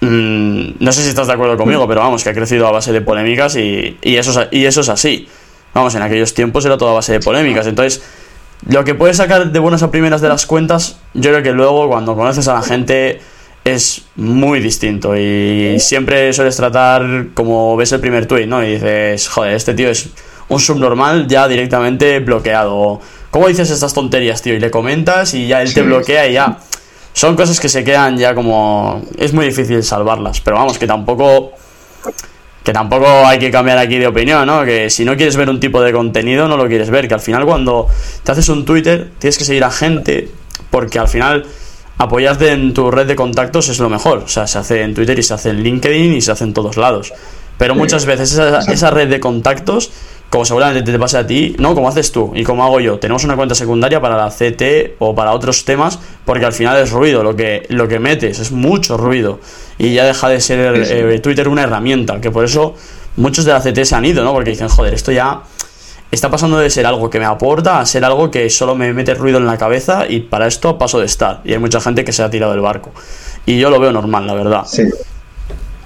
mm, 0.00 0.76
no 0.80 0.92
sé 0.92 1.02
si 1.02 1.10
estás 1.10 1.26
de 1.26 1.34
acuerdo 1.34 1.58
conmigo, 1.58 1.86
pero 1.86 2.00
vamos, 2.00 2.24
que 2.24 2.30
ha 2.30 2.34
crecido 2.34 2.66
a 2.66 2.70
base 2.70 2.90
de 2.90 3.02
polémicas 3.02 3.54
y, 3.56 3.98
y, 4.00 4.16
eso, 4.16 4.46
y 4.50 4.64
eso 4.64 4.80
es 4.80 4.88
así. 4.88 5.28
Vamos, 5.74 5.94
en 5.94 6.00
aquellos 6.00 6.32
tiempos 6.32 6.64
era 6.64 6.78
todo 6.78 6.88
a 6.88 6.94
base 6.94 7.12
de 7.12 7.20
polémicas, 7.20 7.66
entonces 7.66 8.02
lo 8.66 8.84
que 8.84 8.94
puedes 8.94 9.18
sacar 9.18 9.52
de 9.52 9.58
buenas 9.58 9.82
a 9.82 9.90
primeras 9.90 10.20
de 10.20 10.28
las 10.28 10.46
cuentas, 10.46 10.96
yo 11.12 11.30
creo 11.30 11.42
que 11.42 11.52
luego 11.52 11.88
cuando 11.88 12.14
conoces 12.14 12.48
a 12.48 12.54
la 12.54 12.62
gente 12.62 13.20
es 13.64 14.02
muy 14.16 14.60
distinto 14.60 15.16
y 15.16 15.76
siempre 15.80 16.32
sueles 16.32 16.56
tratar 16.56 17.28
como 17.34 17.76
ves 17.76 17.92
el 17.92 18.00
primer 18.00 18.26
tweet, 18.26 18.46
¿no? 18.46 18.62
Y 18.62 18.72
dices, 18.72 19.28
joder, 19.28 19.54
este 19.54 19.74
tío 19.74 19.90
es 19.90 20.08
un 20.48 20.60
subnormal 20.60 21.26
ya 21.26 21.48
directamente 21.48 22.20
bloqueado. 22.20 23.00
¿Cómo 23.30 23.48
dices 23.48 23.70
estas 23.70 23.94
tonterías, 23.94 24.42
tío? 24.42 24.54
Y 24.54 24.60
le 24.60 24.70
comentas 24.70 25.34
y 25.34 25.46
ya 25.46 25.62
él 25.62 25.72
te 25.72 25.82
bloquea 25.82 26.28
y 26.28 26.34
ya. 26.34 26.58
Son 27.12 27.36
cosas 27.36 27.60
que 27.60 27.68
se 27.68 27.84
quedan 27.84 28.16
ya 28.18 28.34
como... 28.34 29.02
Es 29.16 29.32
muy 29.32 29.46
difícil 29.46 29.82
salvarlas, 29.82 30.40
pero 30.40 30.56
vamos, 30.56 30.78
que 30.78 30.86
tampoco 30.86 31.52
que 32.64 32.72
tampoco 32.72 33.06
hay 33.26 33.38
que 33.38 33.50
cambiar 33.50 33.76
aquí 33.76 33.98
de 33.98 34.06
opinión, 34.06 34.46
¿no? 34.46 34.64
Que 34.64 34.88
si 34.88 35.04
no 35.04 35.16
quieres 35.16 35.36
ver 35.36 35.50
un 35.50 35.60
tipo 35.60 35.82
de 35.82 35.92
contenido, 35.92 36.48
no 36.48 36.56
lo 36.56 36.66
quieres 36.66 36.88
ver. 36.88 37.06
Que 37.06 37.14
al 37.14 37.20
final 37.20 37.44
cuando 37.44 37.86
te 38.22 38.32
haces 38.32 38.48
un 38.48 38.64
Twitter, 38.64 39.10
tienes 39.18 39.36
que 39.36 39.44
seguir 39.44 39.62
a 39.64 39.70
gente, 39.70 40.30
porque 40.70 40.98
al 40.98 41.08
final 41.08 41.44
apoyarte 41.98 42.52
en 42.52 42.72
tu 42.72 42.90
red 42.90 43.06
de 43.06 43.14
contactos 43.14 43.68
es 43.68 43.78
lo 43.80 43.90
mejor. 43.90 44.18
O 44.18 44.28
sea, 44.28 44.46
se 44.46 44.58
hace 44.58 44.80
en 44.80 44.94
Twitter 44.94 45.18
y 45.18 45.22
se 45.22 45.34
hace 45.34 45.50
en 45.50 45.62
LinkedIn 45.62 46.14
y 46.14 46.22
se 46.22 46.32
hace 46.32 46.44
en 46.44 46.54
todos 46.54 46.78
lados. 46.78 47.12
Pero 47.58 47.74
muchas 47.74 48.06
veces 48.06 48.32
esa, 48.32 48.60
esa 48.60 48.90
red 48.90 49.10
de 49.10 49.20
contactos 49.20 49.92
como 50.34 50.44
seguramente 50.44 50.90
te 50.90 50.98
pase 50.98 51.16
a 51.16 51.24
ti, 51.24 51.54
no, 51.60 51.76
como 51.76 51.88
haces 51.88 52.10
tú 52.10 52.32
y 52.34 52.42
como 52.42 52.64
hago 52.64 52.80
yo. 52.80 52.98
Tenemos 52.98 53.22
una 53.22 53.36
cuenta 53.36 53.54
secundaria 53.54 54.00
para 54.00 54.16
la 54.16 54.30
CT 54.30 54.96
o 54.98 55.14
para 55.14 55.30
otros 55.30 55.64
temas, 55.64 56.00
porque 56.24 56.44
al 56.44 56.52
final 56.52 56.76
es 56.76 56.90
ruido, 56.90 57.22
lo 57.22 57.36
que, 57.36 57.64
lo 57.68 57.86
que 57.86 58.00
metes 58.00 58.40
es 58.40 58.50
mucho 58.50 58.96
ruido. 58.96 59.38
Y 59.78 59.94
ya 59.94 60.04
deja 60.04 60.28
de 60.28 60.40
ser 60.40 60.74
eh, 60.90 61.20
Twitter 61.20 61.46
una 61.46 61.62
herramienta, 61.62 62.20
que 62.20 62.32
por 62.32 62.44
eso 62.44 62.74
muchos 63.16 63.44
de 63.44 63.52
la 63.52 63.60
CT 63.60 63.84
se 63.84 63.94
han 63.94 64.04
ido, 64.06 64.24
¿no? 64.24 64.32
Porque 64.32 64.50
dicen, 64.50 64.66
joder, 64.66 64.94
esto 64.94 65.12
ya 65.12 65.42
está 66.10 66.28
pasando 66.32 66.58
de 66.58 66.68
ser 66.68 66.84
algo 66.84 67.08
que 67.08 67.20
me 67.20 67.26
aporta 67.26 67.78
a 67.78 67.86
ser 67.86 68.04
algo 68.04 68.32
que 68.32 68.50
solo 68.50 68.74
me 68.74 68.92
mete 68.92 69.14
ruido 69.14 69.38
en 69.38 69.46
la 69.46 69.56
cabeza 69.56 70.04
y 70.08 70.18
para 70.18 70.48
esto 70.48 70.76
paso 70.78 70.98
de 70.98 71.06
estar. 71.06 71.42
Y 71.44 71.52
hay 71.52 71.60
mucha 71.60 71.80
gente 71.80 72.04
que 72.04 72.12
se 72.12 72.24
ha 72.24 72.30
tirado 72.30 72.50
del 72.50 72.60
barco. 72.60 72.90
Y 73.46 73.60
yo 73.60 73.70
lo 73.70 73.78
veo 73.78 73.92
normal, 73.92 74.26
la 74.26 74.34
verdad. 74.34 74.62
Sí. 74.66 74.82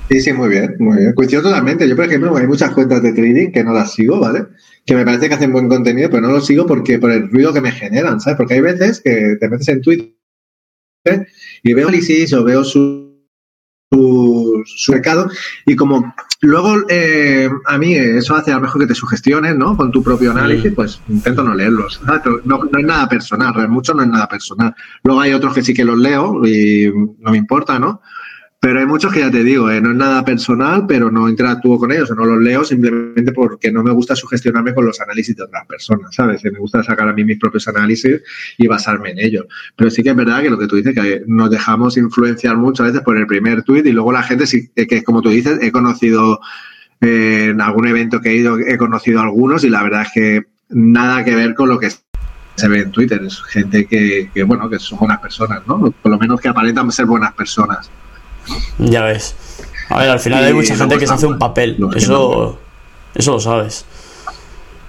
Sí, 0.09 0.21
sí, 0.21 0.33
muy 0.33 0.49
bien, 0.49 0.75
muy 0.79 0.99
bien. 0.99 1.13
Coincido 1.13 1.43
totalmente. 1.43 1.87
Yo, 1.87 1.95
por 1.95 2.07
ejemplo, 2.07 2.35
hay 2.37 2.47
muchas 2.47 2.71
cuentas 2.71 3.03
de 3.03 3.13
trading 3.13 3.53
que 3.53 3.63
no 3.63 3.75
las 3.75 3.93
sigo, 3.93 4.19
¿vale? 4.19 4.47
Que 4.87 4.95
me 4.95 5.05
parece 5.05 5.29
que 5.29 5.35
hacen 5.35 5.53
buen 5.53 5.69
contenido, 5.69 6.09
pero 6.09 6.23
no 6.23 6.33
los 6.33 6.47
sigo 6.47 6.67
porque 6.67 6.99
por 6.99 7.11
el 7.11 7.31
ruido 7.31 7.53
que 7.53 7.61
me 7.61 7.73
generan, 7.73 8.19
¿sabes? 8.21 8.39
Porque 8.39 8.55
hay 8.55 8.61
veces 8.63 9.03
que 9.05 9.37
te 9.39 9.49
metes 9.49 9.69
en 9.69 9.83
Twitter 9.83 10.15
y 11.63 11.75
veo 11.75 11.89
análisis 11.89 12.33
o 12.33 12.43
veo 12.43 12.65
su, 12.65 13.19
su, 13.91 14.93
mercado 14.93 15.31
y 15.67 15.77
como 15.77 16.15
luego 16.41 16.77
eh, 16.89 17.49
a 17.67 17.79
mí 17.79 17.95
eso 17.95 18.35
hace 18.35 18.51
a 18.51 18.57
lo 18.57 18.63
mejor 18.63 18.81
que 18.81 18.87
te 18.87 18.95
sugestiones, 18.95 19.57
¿no? 19.57 19.77
Con 19.77 19.93
tu 19.93 20.03
propio 20.03 20.31
análisis, 20.31 20.73
pues 20.75 21.03
intento 21.09 21.43
no 21.43 21.55
leerlos. 21.55 22.01
No, 22.45 22.65
no 22.65 22.79
es 22.79 22.87
nada 22.87 23.09
personal, 23.11 23.69
mucho 23.69 23.93
no 23.93 24.03
es 24.03 24.09
nada 24.09 24.27
personal. 24.27 24.75
Luego 25.05 25.21
hay 25.21 25.35
otros 25.35 25.53
que 25.53 25.63
sí 25.63 25.75
que 25.75 25.85
los 25.85 25.99
leo 25.99 26.47
y 26.47 26.91
no 27.19 27.31
me 27.31 27.37
importa, 27.37 27.79
¿no? 27.79 28.01
Pero 28.61 28.81
hay 28.81 28.87
muchos 28.87 29.13
que 29.13 29.21
ya 29.21 29.31
te 29.31 29.45
digo, 29.45 29.71
eh, 29.71 29.81
no 29.81 29.93
es 29.93 29.97
nada 29.97 30.25
personal, 30.25 30.85
pero 30.89 31.13
no 31.13 31.29
interactúo 31.29 31.79
con 31.79 31.93
ellos 31.93 32.11
o 32.11 32.17
no 32.17 32.25
los 32.25 32.43
leo 32.43 32.65
simplemente 32.65 33.31
porque 33.31 33.71
no 33.71 33.85
me 33.85 33.93
gusta 33.93 34.17
sugestionarme 34.17 34.75
con 34.75 34.85
los 34.85 35.01
análisis 35.01 35.37
de 35.37 35.45
otras 35.45 35.65
personas, 35.65 36.13
¿sabes? 36.13 36.43
Me 36.43 36.59
gusta 36.59 36.83
sacar 36.83 37.09
a 37.09 37.13
mí 37.13 37.25
mis 37.25 37.39
propios 37.39 37.69
análisis 37.69 38.21
y 38.57 38.67
basarme 38.67 39.11
en 39.13 39.21
ellos. 39.21 39.47
Pero 39.77 39.91
sí 39.91 40.03
que 40.03 40.11
es 40.11 40.17
verdad 40.17 40.43
que 40.43 40.51
lo 40.51 40.59
que 40.59 40.67
tú 40.67 40.75
dices, 40.75 40.93
que 40.93 41.23
nos 41.29 41.51
dejamos 41.51 41.97
influenciar 41.97 42.57
muchas 42.57 42.89
veces 42.89 43.03
por 43.03 43.17
el 43.17 43.29
primer 43.29 43.63
tuit 43.63 43.87
y 43.87 43.93
luego 43.93 44.11
la 44.11 44.25
gente, 44.25 44.45
sí, 44.45 44.69
eh, 44.75 44.89
que 44.89 45.05
como 45.05 45.23
tú 45.23 45.29
dices, 45.29 45.61
he 45.63 45.71
conocido 45.71 46.41
eh, 47.01 47.51
en 47.51 47.61
algún 47.61 47.87
evento 47.87 48.21
que 48.21 48.31
he 48.31 48.35
ido, 48.35 48.59
he 48.59 48.77
conocido 48.77 49.21
algunos 49.21 49.63
y 49.63 49.71
la 49.71 49.85
verdad 49.85 50.03
es 50.03 50.13
que 50.13 50.47
nada 50.71 51.25
que 51.25 51.37
ver 51.37 51.55
con 51.55 51.69
lo 51.69 51.79
que 51.79 51.91
se 51.91 52.69
ve 52.69 52.81
en 52.81 52.91
Twitter. 52.91 53.23
Es 53.23 53.41
gente 53.45 53.87
que, 53.87 54.31
que 54.35 54.43
bueno, 54.43 54.69
que 54.69 54.81
son 54.81 54.99
buenas 54.99 55.21
personas, 55.21 55.65
¿no? 55.69 55.93
Por 55.93 56.11
lo 56.11 56.19
menos 56.19 56.41
que 56.41 56.49
aparentan 56.49 56.91
ser 56.91 57.07
buenas 57.07 57.33
personas. 57.35 57.89
Ya 58.79 59.03
ves. 59.03 59.35
A 59.89 59.99
ver, 59.99 60.11
al 60.11 60.21
final 60.21 60.45
hay 60.45 60.53
mucha 60.53 60.77
gente 60.77 60.99
que 60.99 61.07
se 61.07 61.13
hace 61.13 61.27
un 61.27 61.39
papel. 61.39 61.77
Eso, 61.95 62.59
eso 63.15 63.33
lo 63.33 63.41
sabes. 63.41 63.85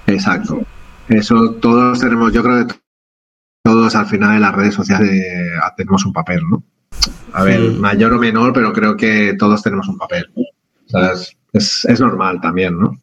Exacto. 0.08 0.62
Eso 1.08 1.56
todos 1.60 2.00
tenemos, 2.00 2.32
yo 2.34 2.44
creo 2.44 2.68
que 2.68 2.76
todos 3.64 3.96
al 3.96 4.06
final 4.06 4.36
en 4.36 4.42
las 4.42 4.54
redes 4.54 4.76
sociales 4.76 5.10
eh, 5.10 5.50
tenemos 5.76 6.06
un 6.06 6.14
papel, 6.14 6.42
¿no? 6.50 6.64
A 7.34 7.44
ver, 7.44 7.60
mayor 7.72 8.14
o 8.14 8.20
menor, 8.20 8.54
pero 8.54 8.74
creo 8.74 8.98
que 8.98 9.36
todos 9.38 9.62
tenemos 9.62 9.88
un 9.88 9.98
papel. 9.98 10.30
es, 11.54 11.86
es, 11.86 12.00
normal 12.00 12.42
también, 12.42 12.80
¿no? 12.80 13.00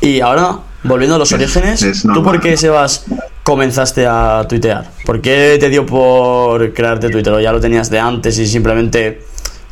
Y 0.00 0.20
ahora, 0.20 0.58
volviendo 0.82 1.16
a 1.16 1.18
los 1.18 1.32
orígenes, 1.32 2.02
¿tú 2.02 2.22
por 2.22 2.40
qué, 2.40 2.56
Sebas, 2.56 3.06
comenzaste 3.44 4.06
a 4.06 4.44
tuitear? 4.48 4.90
¿Por 5.06 5.20
qué 5.20 5.56
te 5.60 5.68
dio 5.68 5.86
por 5.86 6.72
crearte 6.72 7.08
Twitter? 7.08 7.32
¿O 7.32 7.40
ya 7.40 7.52
lo 7.52 7.60
tenías 7.60 7.88
de 7.88 8.00
antes 8.00 8.38
y 8.38 8.46
simplemente 8.46 9.22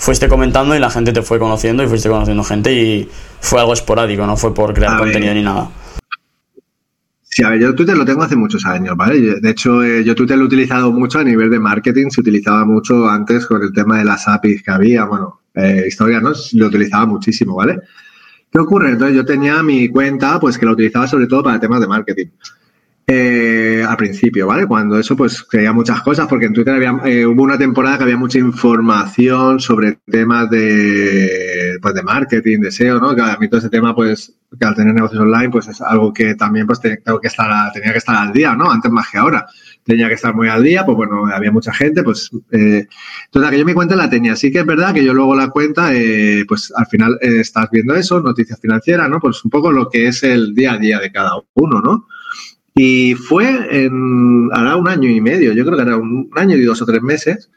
fuiste 0.01 0.29
comentando 0.29 0.75
y 0.75 0.79
la 0.79 0.91
gente 0.91 1.13
te 1.13 1.21
fue 1.21 1.39
conociendo 1.39 1.85
y 1.85 1.87
fuiste 1.87 2.09
conociendo 2.09 2.43
gente 2.43 2.73
y 2.73 3.09
fue 3.41 3.61
algo 3.61 3.75
esporádico, 3.75 4.27
no 4.27 4.37
fue 4.37 4.53
por 4.55 4.73
crear 4.73 4.99
contenido 4.99 5.35
ni 5.35 5.43
nada. 5.43 5.71
Sí, 7.23 7.45
a 7.45 7.51
ver, 7.51 7.61
yo 7.61 7.75
Twitter 7.75 7.97
lo 7.97 8.05
tengo 8.05 8.23
hace 8.23 8.35
muchos 8.35 8.65
años, 8.65 8.97
¿vale? 8.97 9.41
De 9.41 9.51
hecho, 9.51 9.85
eh, 9.85 10.03
yo 10.03 10.15
Twitter 10.15 10.37
lo 10.37 10.45
he 10.45 10.47
utilizado 10.47 10.91
mucho 10.91 11.19
a 11.19 11.25
nivel 11.25 11.51
de 11.51 11.61
marketing, 11.61 12.09
se 12.09 12.23
utilizaba 12.23 12.65
mucho 12.65 13.09
antes 13.09 13.47
con 13.47 13.63
el 13.63 13.73
tema 13.73 13.99
de 13.99 14.07
las 14.07 14.27
APIs 14.27 14.63
que 14.63 14.71
había, 14.71 15.05
bueno, 15.05 15.43
eh, 15.55 15.85
historia, 15.87 16.21
¿no? 16.21 16.33
Lo 16.55 16.67
utilizaba 16.67 17.05
muchísimo, 17.05 17.55
¿vale? 17.55 17.79
¿Qué 18.51 18.59
ocurre? 18.59 18.93
Entonces 18.93 19.15
yo 19.15 19.25
tenía 19.25 19.63
mi 19.63 19.89
cuenta, 19.91 20.41
pues 20.41 20.57
que 20.59 20.65
la 20.65 20.73
utilizaba 20.73 21.07
sobre 21.07 21.27
todo 21.27 21.43
para 21.43 21.61
temas 21.61 21.81
de 21.81 21.87
marketing. 21.87 22.27
Eh, 23.12 23.83
al 23.85 23.96
principio, 23.96 24.46
¿vale? 24.46 24.66
Cuando 24.66 24.96
eso, 24.96 25.16
pues 25.16 25.42
creía 25.42 25.73
muchas 25.73 26.01
cosas, 26.03 26.29
porque 26.29 26.46
en 26.46 26.53
Twitter 26.55 26.75
había, 26.75 26.96
eh, 27.05 27.27
hubo 27.27 27.42
una 27.42 27.59
temporada 27.59 27.99
que 27.99 28.05
había 28.05 28.16
mucha 28.16 28.38
información 28.38 29.59
sobre 29.59 29.99
temas 30.07 30.49
de, 30.49 31.77
pues, 31.83 31.92
de 31.92 32.05
marketing, 32.05 32.61
de 32.61 32.70
SEO, 32.70 33.01
¿no? 33.01 33.12
Que 33.16 33.23
a 33.23 33.37
mí 33.40 33.49
todo 33.49 33.59
ese 33.59 33.68
tema, 33.68 33.96
pues, 33.96 34.38
que 34.57 34.64
al 34.64 34.77
tener 34.77 34.94
negocios 34.94 35.20
online, 35.20 35.51
pues 35.51 35.66
es 35.66 35.81
algo 35.81 36.12
que 36.12 36.37
también, 36.37 36.68
pues, 36.68 36.81
tengo 36.81 37.20
que 37.20 37.27
estar, 37.27 37.73
tenía 37.73 37.90
que 37.90 37.99
estar 37.99 38.14
al 38.14 38.33
día, 38.33 38.55
¿no? 38.55 38.70
Antes 38.70 38.92
más 38.92 39.09
que 39.11 39.18
ahora. 39.18 39.44
Tenía 39.83 40.07
que 40.07 40.14
estar 40.14 40.33
muy 40.33 40.46
al 40.46 40.62
día, 40.62 40.85
pues 40.85 40.96
bueno, 40.96 41.27
había 41.35 41.51
mucha 41.51 41.73
gente, 41.75 42.05
pues. 42.05 42.31
Eh, 42.53 42.87
entonces, 43.25 43.51
que 43.51 43.59
yo 43.59 43.64
mi 43.64 43.75
cuenta 43.75 43.96
la 43.96 44.09
tenía. 44.09 44.37
Sí 44.37 44.53
que 44.53 44.61
es 44.61 44.66
verdad 44.66 44.95
que 44.95 45.05
yo 45.05 45.12
luego 45.14 45.35
la 45.35 45.49
cuenta, 45.49 45.93
eh, 45.93 46.45
pues 46.47 46.72
al 46.76 46.87
final 46.87 47.18
estás 47.20 47.68
viendo 47.72 47.97
eso, 47.97 48.20
noticias 48.20 48.61
financieras, 48.61 49.11
¿no? 49.11 49.18
Pues 49.18 49.45
un 49.45 49.51
poco 49.51 49.72
lo 49.72 49.89
que 49.89 50.07
es 50.07 50.22
el 50.22 50.55
día 50.55 50.74
a 50.74 50.78
día 50.78 51.01
de 51.01 51.11
cada 51.11 51.32
uno, 51.55 51.80
¿no? 51.80 52.07
Y 52.75 53.14
fue 53.14 53.85
en, 53.85 54.49
hará 54.53 54.77
un 54.77 54.89
año 54.89 55.09
y 55.09 55.21
medio, 55.21 55.53
yo 55.53 55.64
creo 55.64 55.77
que 55.77 55.83
era 55.83 55.97
un 55.97 56.31
año 56.37 56.57
y 56.57 56.62
dos 56.62 56.81
o 56.81 56.87
tres 56.87 57.03
meses, 57.03 57.51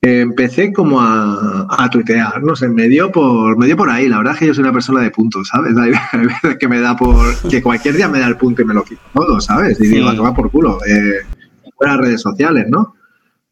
empecé 0.00 0.72
como 0.72 1.00
a, 1.00 1.66
a 1.68 1.90
tuitear, 1.90 2.42
no 2.42 2.54
sé, 2.54 2.68
me 2.68 2.88
dio, 2.88 3.10
por, 3.10 3.56
me 3.58 3.66
dio 3.66 3.76
por 3.76 3.90
ahí. 3.90 4.08
La 4.08 4.18
verdad 4.18 4.34
es 4.34 4.40
que 4.40 4.46
yo 4.46 4.54
soy 4.54 4.62
una 4.62 4.72
persona 4.72 5.00
de 5.00 5.10
puntos, 5.10 5.48
¿sabes? 5.48 5.76
Hay 6.12 6.26
veces 6.26 6.56
que 6.58 6.68
me 6.68 6.80
da 6.80 6.96
por. 6.96 7.34
que 7.48 7.62
cualquier 7.62 7.96
día 7.96 8.08
me 8.08 8.20
da 8.20 8.26
el 8.26 8.36
punto 8.36 8.62
y 8.62 8.64
me 8.64 8.74
lo 8.74 8.84
quito 8.84 9.02
todo, 9.14 9.40
¿sabes? 9.40 9.80
Y 9.80 9.88
digo, 9.88 10.08
a 10.08 10.16
tomar 10.16 10.34
por 10.34 10.50
culo. 10.50 10.78
Eh, 10.86 11.20
fuera 11.76 11.96
redes 11.96 12.20
sociales, 12.20 12.66
¿no? 12.68 12.94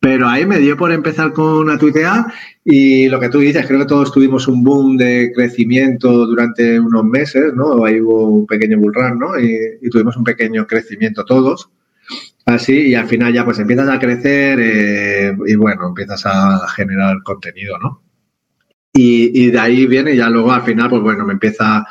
Pero 0.07 0.29
ahí 0.29 0.47
me 0.47 0.61
dio 0.61 0.77
por 0.77 0.93
empezar 0.93 1.33
con 1.33 1.59
una 1.59 1.79
tuitear 1.79 2.27
y 2.65 3.09
lo 3.09 3.19
que 3.19 3.29
tú 3.29 3.41
dices, 3.41 3.67
creo 3.67 3.81
que 3.81 3.87
todos 3.87 4.13
tuvimos 4.13 4.47
un 4.47 4.63
boom 4.63 4.97
de 4.97 5.33
crecimiento 5.35 6.27
durante 6.27 6.79
unos 6.79 7.03
meses, 7.03 7.53
¿no? 7.55 7.85
Ahí 7.85 8.01
hubo 8.01 8.29
un 8.29 8.47
pequeño 8.47 8.79
bull 8.79 8.95
run, 8.95 9.19
¿no? 9.19 9.37
Y, 9.37 9.91
tuvimos 9.91 10.17
un 10.17 10.23
pequeño 10.23 10.65
crecimiento 10.65 11.25
todos. 11.25 11.71
Así, 12.45 12.83
y 12.83 12.95
al 12.95 13.09
final 13.09 13.33
ya 13.33 13.45
pues 13.45 13.59
empiezas 13.59 13.89
a 13.89 13.99
crecer 13.99 14.61
eh, 14.63 15.37
y 15.45 15.57
bueno, 15.57 15.89
empiezas 15.89 16.25
a 16.25 16.69
generar 16.69 17.25
contenido, 17.25 17.77
¿no? 17.81 18.01
Y, 18.93 19.51
de 19.51 19.59
ahí 19.59 19.89
viene 19.89 20.15
ya 20.15 20.31
luego 20.31 20.53
al 20.53 20.63
final, 20.63 20.89
pues 20.89 21.03
bueno, 21.03 21.27
me 21.27 21.33
empieza... 21.33 21.85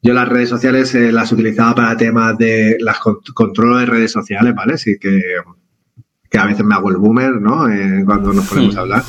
Yo 0.00 0.14
las 0.14 0.28
redes 0.28 0.48
sociales 0.48 0.94
eh, 0.94 1.10
las 1.10 1.32
utilizaba 1.32 1.74
para 1.74 1.96
temas 1.96 2.38
de 2.38 2.76
las 2.78 3.00
control 3.00 3.80
de 3.80 3.86
redes 3.86 4.12
sociales, 4.12 4.54
¿vale? 4.54 4.78
Sí 4.78 4.96
que 4.96 5.20
que 6.30 6.38
a 6.38 6.44
veces 6.44 6.64
me 6.64 6.74
hago 6.74 6.90
el 6.90 6.96
boomer, 6.96 7.40
¿no? 7.40 7.68
Eh, 7.68 8.02
cuando 8.04 8.32
nos 8.32 8.46
ponemos 8.46 8.76
a 8.76 8.80
hablar. 8.80 9.02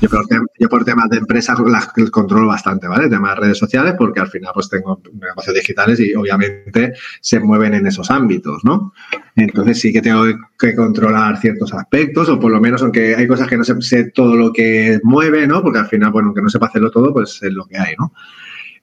Yo 0.00 0.68
por, 0.68 0.84
temas 0.84 1.08
de 1.10 1.18
empresa 1.18 1.54
las 1.66 1.88
controlo 2.10 2.46
bastante, 2.46 2.86
¿vale? 2.86 3.08
Temas 3.08 3.34
de 3.34 3.40
redes 3.40 3.58
sociales, 3.58 3.94
porque 3.98 4.20
al 4.20 4.28
final 4.28 4.52
pues 4.54 4.68
tengo 4.68 5.00
negocios 5.12 5.54
digitales 5.54 5.98
y 6.00 6.14
obviamente 6.14 6.94
se 7.20 7.40
mueven 7.40 7.74
en 7.74 7.86
esos 7.86 8.10
ámbitos, 8.10 8.64
¿no? 8.64 8.92
Entonces 9.34 9.80
sí 9.80 9.92
que 9.92 10.00
tengo 10.00 10.24
que 10.58 10.74
controlar 10.76 11.38
ciertos 11.40 11.74
aspectos, 11.74 12.28
o 12.28 12.38
por 12.38 12.52
lo 12.52 12.60
menos, 12.60 12.82
aunque 12.82 13.16
hay 13.16 13.26
cosas 13.26 13.48
que 13.48 13.56
no 13.56 13.64
sé, 13.64 14.10
todo 14.10 14.36
lo 14.36 14.52
que 14.52 15.00
mueve, 15.02 15.46
¿no? 15.46 15.62
Porque 15.62 15.80
al 15.80 15.86
final, 15.86 16.12
bueno, 16.12 16.28
aunque 16.28 16.42
no 16.42 16.50
sepa 16.50 16.66
hacerlo 16.66 16.90
todo, 16.90 17.12
pues 17.12 17.40
es 17.42 17.52
lo 17.52 17.66
que 17.66 17.78
hay, 17.78 17.94
¿no? 17.98 18.12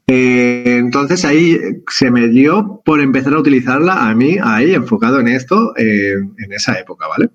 Eh, 0.09 0.77
entonces 0.77 1.25
ahí 1.25 1.59
se 1.89 2.11
me 2.11 2.27
dio 2.29 2.81
por 2.85 3.01
empezar 3.01 3.33
a 3.33 3.39
utilizarla 3.39 4.09
a 4.09 4.15
mí, 4.15 4.37
ahí 4.41 4.73
enfocado 4.73 5.19
en 5.19 5.27
esto, 5.27 5.73
eh, 5.77 6.13
en 6.13 6.53
esa 6.53 6.79
época, 6.79 7.07
¿vale? 7.07 7.29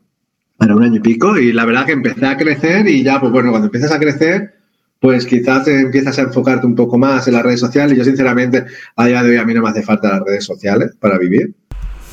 Era 0.60 0.76
un 0.76 0.82
año 0.82 0.96
y 0.96 1.00
pico 1.00 1.38
y 1.38 1.52
la 1.52 1.64
verdad 1.64 1.86
que 1.86 1.92
empecé 1.92 2.26
a 2.26 2.36
crecer 2.36 2.86
y 2.88 3.02
ya, 3.02 3.20
pues 3.20 3.32
bueno, 3.32 3.50
cuando 3.50 3.66
empiezas 3.66 3.90
a 3.92 3.98
crecer, 3.98 4.54
pues 5.00 5.26
quizás 5.26 5.66
empiezas 5.66 6.16
a 6.18 6.22
enfocarte 6.22 6.64
un 6.64 6.76
poco 6.76 6.96
más 6.96 7.26
en 7.26 7.34
las 7.34 7.42
redes 7.42 7.58
sociales. 7.58 7.98
Yo, 7.98 8.04
sinceramente, 8.04 8.64
a 8.94 9.06
día 9.06 9.22
de 9.22 9.30
hoy 9.30 9.36
a 9.36 9.44
mí 9.44 9.52
no 9.52 9.62
me 9.62 9.70
hace 9.70 9.82
falta 9.82 10.10
las 10.10 10.22
redes 10.24 10.44
sociales 10.44 10.92
para 11.00 11.18
vivir. 11.18 11.52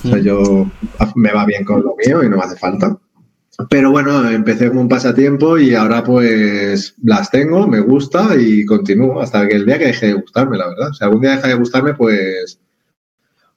O 0.04 0.08
sea, 0.08 0.18
mm. 0.18 0.22
yo 0.22 0.72
me 1.16 1.32
va 1.32 1.46
bien 1.46 1.64
con 1.64 1.84
lo 1.84 1.96
mío 1.96 2.24
y 2.24 2.30
no 2.30 2.38
me 2.38 2.44
hace 2.44 2.56
falta. 2.56 2.98
Pero 3.70 3.92
bueno, 3.92 4.28
empecé 4.30 4.70
como 4.70 4.82
un 4.82 4.90
pasatiempo 4.90 5.58
y 5.58 5.76
ahora 5.76 6.04
pues 6.04 6.96
las 7.04 7.30
tengo, 7.30 7.68
me 7.68 7.82
gusta 7.82 8.36
y 8.40 8.66
continúo 8.66 9.22
hasta 9.22 9.48
que 9.48 9.58
el 9.58 9.66
día 9.66 9.78
que 9.78 9.88
deje 9.88 10.08
de 10.08 10.14
gustarme, 10.14 10.58
la 10.58 10.70
verdad. 10.70 10.90
O 10.90 10.94
sea, 10.94 11.08
algún 11.08 11.22
día 11.22 11.36
deja 11.36 11.50
de 11.50 11.56
gustarme, 11.56 11.94
pues, 11.94 12.60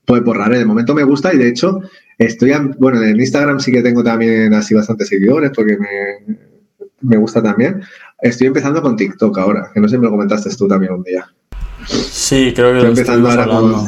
pues 0.05 0.25
borraré. 0.25 0.59
De 0.59 0.65
momento 0.65 0.95
me 0.95 1.05
gusta 1.05 1.33
y 1.33 1.39
de 1.39 1.49
hecho 1.49 1.81
Estoy, 2.19 2.53
bueno, 2.79 3.03
en 3.03 3.19
Instagram 3.19 3.61
sí 3.61 3.73
que 3.73 3.83
tengo 3.83 4.03
también 4.03 4.53
así 4.55 4.75
bastantes 4.75 5.09
seguidores 5.09 5.51
porque 5.55 5.77
me, 7.01 7.17
gusta 7.17 7.43
también. 7.43 7.83
Estoy 8.21 8.49
empezando 8.49 8.83
con 8.83 8.97
TikTok 8.97 9.37
ahora, 9.39 9.71
que 9.73 9.81
no 9.81 9.89
sé 9.89 9.97
si 9.97 9.99
me 9.99 10.05
lo 10.05 10.11
comentaste 10.11 10.55
tú 10.57 10.69
también 10.69 10.93
un 10.93 11.03
día. 11.03 11.27
Sí, 11.87 12.53
creo 12.55 12.73
que 12.73 12.79
estoy 12.79 12.91
empezando 12.91 13.31
ahora 13.31 13.47
con, 13.47 13.87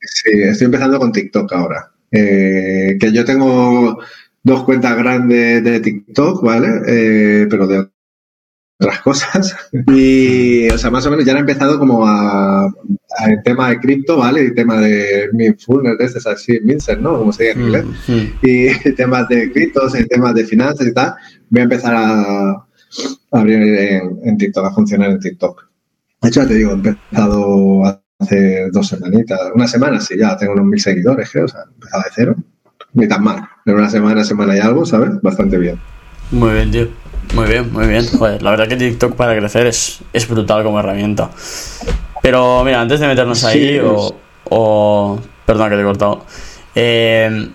Sí, 0.00 0.30
estoy 0.42 0.64
empezando 0.64 0.98
con 0.98 1.12
TikTok 1.12 1.52
ahora. 1.52 1.92
Eh, 2.10 2.96
que 2.98 3.12
yo 3.12 3.24
tengo 3.24 3.98
dos 4.42 4.64
cuentas 4.64 4.96
grandes 4.96 5.62
de 5.62 5.80
TikTok, 5.80 6.42
¿vale? 6.42 6.68
Eh, 6.86 7.46
pero 7.48 7.66
de 7.66 7.88
otras 8.78 9.00
cosas. 9.00 9.56
Y, 9.88 10.68
o 10.68 10.78
sea, 10.78 10.90
más 10.90 11.06
o 11.06 11.10
menos 11.10 11.24
ya 11.24 11.32
han 11.32 11.38
empezado 11.38 11.78
como 11.78 12.06
a, 12.06 12.72
el 13.26 13.42
tema 13.42 13.70
de 13.70 13.78
cripto, 13.78 14.18
¿vale? 14.18 14.44
Y 14.44 14.54
tema 14.54 14.78
de 14.78 15.28
mindfulness, 15.32 16.00
este 16.00 16.18
es 16.18 16.26
así, 16.26 16.60
Mincer, 16.62 17.00
¿no? 17.00 17.18
Como 17.18 17.32
se 17.32 17.44
dice 17.44 17.58
en 17.58 17.64
inglés. 17.64 17.84
Mm, 18.06 18.24
y 18.42 18.92
temas 18.96 19.28
de 19.28 19.52
criptos, 19.52 19.92
temas 20.08 20.34
de 20.34 20.44
finanzas 20.44 20.86
y 20.86 20.92
tal. 20.92 21.14
Voy 21.50 21.60
a 21.60 21.64
empezar 21.64 21.94
a, 21.96 22.66
abrir 23.32 23.62
en, 24.24 24.38
TikTok, 24.38 24.66
a 24.66 24.70
funcionar 24.72 25.10
en 25.10 25.20
TikTok. 25.20 25.66
De 26.22 26.28
hecho, 26.28 26.42
ya 26.42 26.48
te 26.48 26.54
digo, 26.54 26.70
he 26.70 26.74
empezado 26.74 28.02
hace 28.18 28.68
dos 28.70 28.88
semanitas, 28.88 29.38
una 29.54 29.68
semana, 29.68 30.00
sí, 30.00 30.16
ya 30.18 30.36
tengo 30.36 30.54
unos 30.54 30.66
mil 30.66 30.80
seguidores, 30.80 31.30
creo, 31.30 31.44
o 31.44 31.48
sea, 31.48 31.60
he 31.60 31.74
empezado 31.74 32.02
de 32.02 32.10
cero. 32.14 32.36
Ni 32.94 33.06
tan 33.06 33.22
mal. 33.22 33.48
En 33.66 33.74
una 33.74 33.90
semana, 33.90 34.24
semana 34.24 34.56
y 34.56 34.60
algo, 34.60 34.84
¿sabes? 34.86 35.10
Bastante 35.22 35.58
bien. 35.58 35.78
Muy 36.30 36.52
bien, 36.52 36.70
tío. 36.70 37.07
Muy 37.34 37.46
bien, 37.46 37.72
muy 37.72 37.86
bien. 37.86 38.06
Joder, 38.06 38.42
la 38.42 38.50
verdad 38.50 38.68
que 38.68 38.76
TikTok 38.76 39.14
para 39.14 39.36
crecer 39.36 39.66
es, 39.66 40.00
es 40.12 40.28
brutal 40.28 40.62
como 40.64 40.80
herramienta. 40.80 41.30
Pero 42.22 42.64
mira, 42.64 42.80
antes 42.80 43.00
de 43.00 43.06
meternos 43.06 43.44
ahí, 43.44 43.78
o, 43.78 44.14
o, 44.50 45.18
Perdón 45.48 45.70
que 45.70 45.76
te 45.76 45.80
he 45.80 45.84
cortado. 45.84 46.24
Eh, 46.74 47.48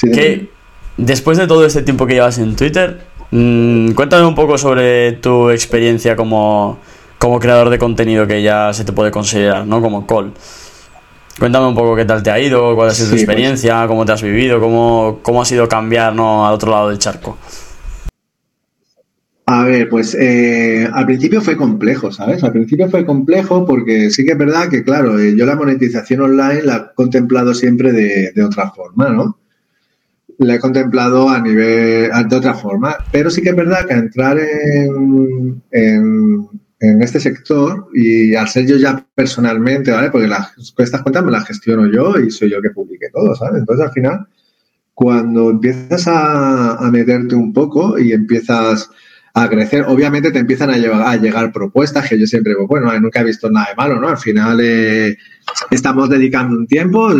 que 0.00 0.50
después 0.96 1.36
de 1.36 1.46
todo 1.46 1.66
este 1.66 1.82
tiempo 1.82 2.06
que 2.06 2.14
llevas 2.14 2.38
en 2.38 2.56
Twitter, 2.56 3.02
mmm, 3.30 3.90
cuéntame 3.92 4.24
un 4.24 4.34
poco 4.34 4.56
sobre 4.56 5.12
tu 5.12 5.50
experiencia 5.50 6.16
como, 6.16 6.78
como 7.18 7.38
creador 7.38 7.68
de 7.70 7.78
contenido 7.78 8.26
que 8.26 8.42
ya 8.42 8.72
se 8.72 8.84
te 8.84 8.92
puede 8.92 9.10
considerar, 9.10 9.66
¿no? 9.66 9.82
Como 9.82 10.06
call. 10.06 10.32
Cuéntame 11.38 11.66
un 11.66 11.74
poco 11.74 11.94
qué 11.96 12.06
tal 12.06 12.22
te 12.22 12.30
ha 12.30 12.38
ido, 12.40 12.74
cuál 12.74 12.88
ha 12.88 12.94
sido 12.94 13.08
tu 13.08 13.12
pues. 13.12 13.22
experiencia, 13.22 13.86
cómo 13.86 14.06
te 14.06 14.12
has 14.12 14.22
vivido, 14.22 14.58
cómo, 14.58 15.18
cómo 15.22 15.42
ha 15.42 15.44
sido 15.44 15.68
cambiar 15.68 16.14
¿no? 16.14 16.46
al 16.46 16.54
otro 16.54 16.70
lado 16.70 16.88
del 16.88 16.98
charco. 16.98 17.36
A 19.48 19.62
ver, 19.62 19.88
pues 19.88 20.16
eh, 20.18 20.88
al 20.92 21.06
principio 21.06 21.40
fue 21.40 21.56
complejo, 21.56 22.10
¿sabes? 22.10 22.42
Al 22.42 22.50
principio 22.50 22.90
fue 22.90 23.06
complejo 23.06 23.64
porque 23.64 24.10
sí 24.10 24.24
que 24.24 24.32
es 24.32 24.38
verdad 24.38 24.68
que, 24.68 24.82
claro, 24.82 25.20
eh, 25.20 25.36
yo 25.36 25.46
la 25.46 25.54
monetización 25.54 26.22
online 26.22 26.62
la 26.62 26.76
he 26.76 26.94
contemplado 26.96 27.54
siempre 27.54 27.92
de, 27.92 28.42
otra 28.42 28.72
forma, 28.72 29.08
¿no? 29.08 29.38
La 30.38 30.56
he 30.56 30.58
contemplado 30.58 31.30
a 31.30 31.40
nivel, 31.40 32.10
de 32.28 32.36
otra 32.36 32.54
forma, 32.54 32.96
pero 33.12 33.30
sí 33.30 33.40
que 33.40 33.50
es 33.50 33.56
verdad 33.56 33.86
que 33.86 33.94
entrar 33.94 34.36
en, 34.36 35.62
en, 35.70 36.48
este 36.80 37.20
sector 37.20 37.86
y 37.94 38.34
al 38.34 38.48
ser 38.48 38.66
yo 38.66 38.76
ya 38.76 39.06
personalmente, 39.14 39.92
¿vale? 39.92 40.10
Porque 40.10 40.26
las, 40.26 40.54
estas 40.76 41.02
cuentas 41.02 41.24
me 41.24 41.30
las 41.30 41.46
gestiono 41.46 41.86
yo 41.86 42.18
y 42.18 42.32
soy 42.32 42.50
yo 42.50 42.60
que 42.60 42.70
publique 42.70 43.10
todo, 43.12 43.32
¿sabes? 43.36 43.60
Entonces 43.60 43.86
al 43.86 43.92
final, 43.92 44.26
cuando 44.92 45.50
empiezas 45.50 46.08
a, 46.08 46.74
a 46.74 46.90
meterte 46.90 47.36
un 47.36 47.52
poco 47.52 47.96
y 47.96 48.12
empiezas 48.12 48.90
a 49.36 49.50
crecer. 49.50 49.84
Obviamente 49.86 50.32
te 50.32 50.38
empiezan 50.38 50.70
a, 50.70 50.78
llegar, 50.78 51.02
a 51.02 51.14
llegar 51.16 51.52
propuestas 51.52 52.08
que 52.08 52.18
yo 52.18 52.26
siempre 52.26 52.54
digo, 52.54 52.66
bueno, 52.66 52.90
nunca 52.98 53.20
he 53.20 53.24
visto 53.24 53.50
nada 53.50 53.68
de 53.68 53.74
malo, 53.74 54.00
¿no? 54.00 54.08
Al 54.08 54.16
final 54.16 54.58
eh, 54.62 55.18
estamos 55.70 56.08
dedicando 56.08 56.56
un 56.56 56.66
tiempo, 56.66 57.10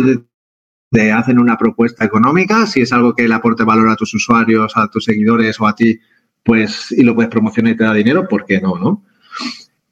te 0.89 1.11
hacen 1.11 1.37
una 1.37 1.57
propuesta 1.59 2.05
económica, 2.05 2.65
si 2.65 2.81
es 2.81 2.91
algo 2.91 3.13
que 3.13 3.27
le 3.27 3.35
aporte 3.35 3.63
valor 3.63 3.87
a 3.89 3.95
tus 3.95 4.15
usuarios, 4.15 4.75
a 4.75 4.87
tus 4.87 5.05
seguidores 5.05 5.61
o 5.61 5.67
a 5.67 5.75
ti, 5.75 5.99
pues 6.43 6.91
y 6.91 7.03
lo 7.03 7.13
puedes 7.13 7.29
promocionar 7.29 7.73
y 7.73 7.77
te 7.77 7.83
da 7.83 7.93
dinero, 7.93 8.27
¿por 8.27 8.45
qué 8.45 8.59
no, 8.59 8.79
no? 8.79 9.05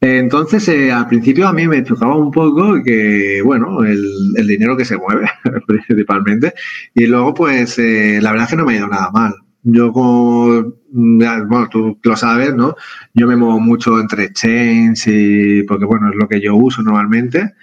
Entonces, 0.01 0.67
eh, 0.69 0.91
al 0.91 1.07
principio 1.07 1.47
a 1.47 1.53
mí 1.53 1.67
me 1.67 1.83
chocaba 1.83 2.15
un 2.15 2.31
poco 2.31 2.81
que, 2.83 3.41
bueno, 3.43 3.83
el, 3.83 4.47
dinero 4.47 4.75
que 4.75 4.85
se 4.85 4.97
mueve, 4.97 5.29
principalmente, 5.67 6.53
y 6.95 7.05
luego, 7.05 7.35
pues, 7.35 7.77
eh, 7.77 8.19
la 8.19 8.31
verdad 8.31 8.45
es 8.45 8.49
que 8.49 8.57
no 8.57 8.65
me 8.65 8.73
ha 8.73 8.77
ido 8.77 8.87
nada 8.87 9.11
mal. 9.11 9.44
Yo 9.67 9.91
como, 9.91 10.75
bueno, 10.91 11.69
tú 11.71 11.97
lo 12.03 12.15
sabes, 12.15 12.53
¿no? 12.53 12.75
Yo 13.15 13.25
me 13.25 13.35
muevo 13.35 13.59
mucho 13.59 13.99
entre 13.99 14.31
chains 14.31 15.07
y, 15.07 15.63
porque 15.63 15.85
bueno, 15.85 16.09
es 16.11 16.15
lo 16.15 16.27
que 16.27 16.39
yo 16.39 16.55
uso 16.55 16.83
normalmente. 16.83 17.55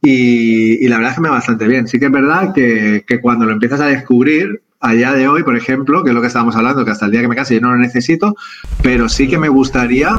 Y, 0.00 0.86
la 0.86 0.96
verdad 0.96 1.10
es 1.10 1.16
que 1.16 1.22
me 1.22 1.28
va 1.28 1.34
bastante 1.34 1.66
bien. 1.66 1.88
Sí 1.88 1.98
que 1.98 2.06
es 2.06 2.12
verdad 2.12 2.54
que, 2.54 3.04
que, 3.04 3.20
cuando 3.20 3.46
lo 3.46 3.52
empiezas 3.52 3.80
a 3.80 3.88
descubrir, 3.88 4.62
a 4.78 4.92
día 4.92 5.12
de 5.12 5.26
hoy, 5.26 5.42
por 5.42 5.56
ejemplo, 5.56 6.04
que 6.04 6.10
es 6.10 6.14
lo 6.14 6.20
que 6.20 6.28
estábamos 6.28 6.54
hablando, 6.54 6.84
que 6.84 6.92
hasta 6.92 7.06
el 7.06 7.10
día 7.10 7.22
que 7.22 7.28
me 7.28 7.34
case 7.34 7.54
yo 7.54 7.60
no 7.60 7.72
lo 7.72 7.78
necesito, 7.78 8.36
pero 8.80 9.08
sí 9.08 9.26
que 9.26 9.38
me 9.38 9.48
gustaría 9.48 10.16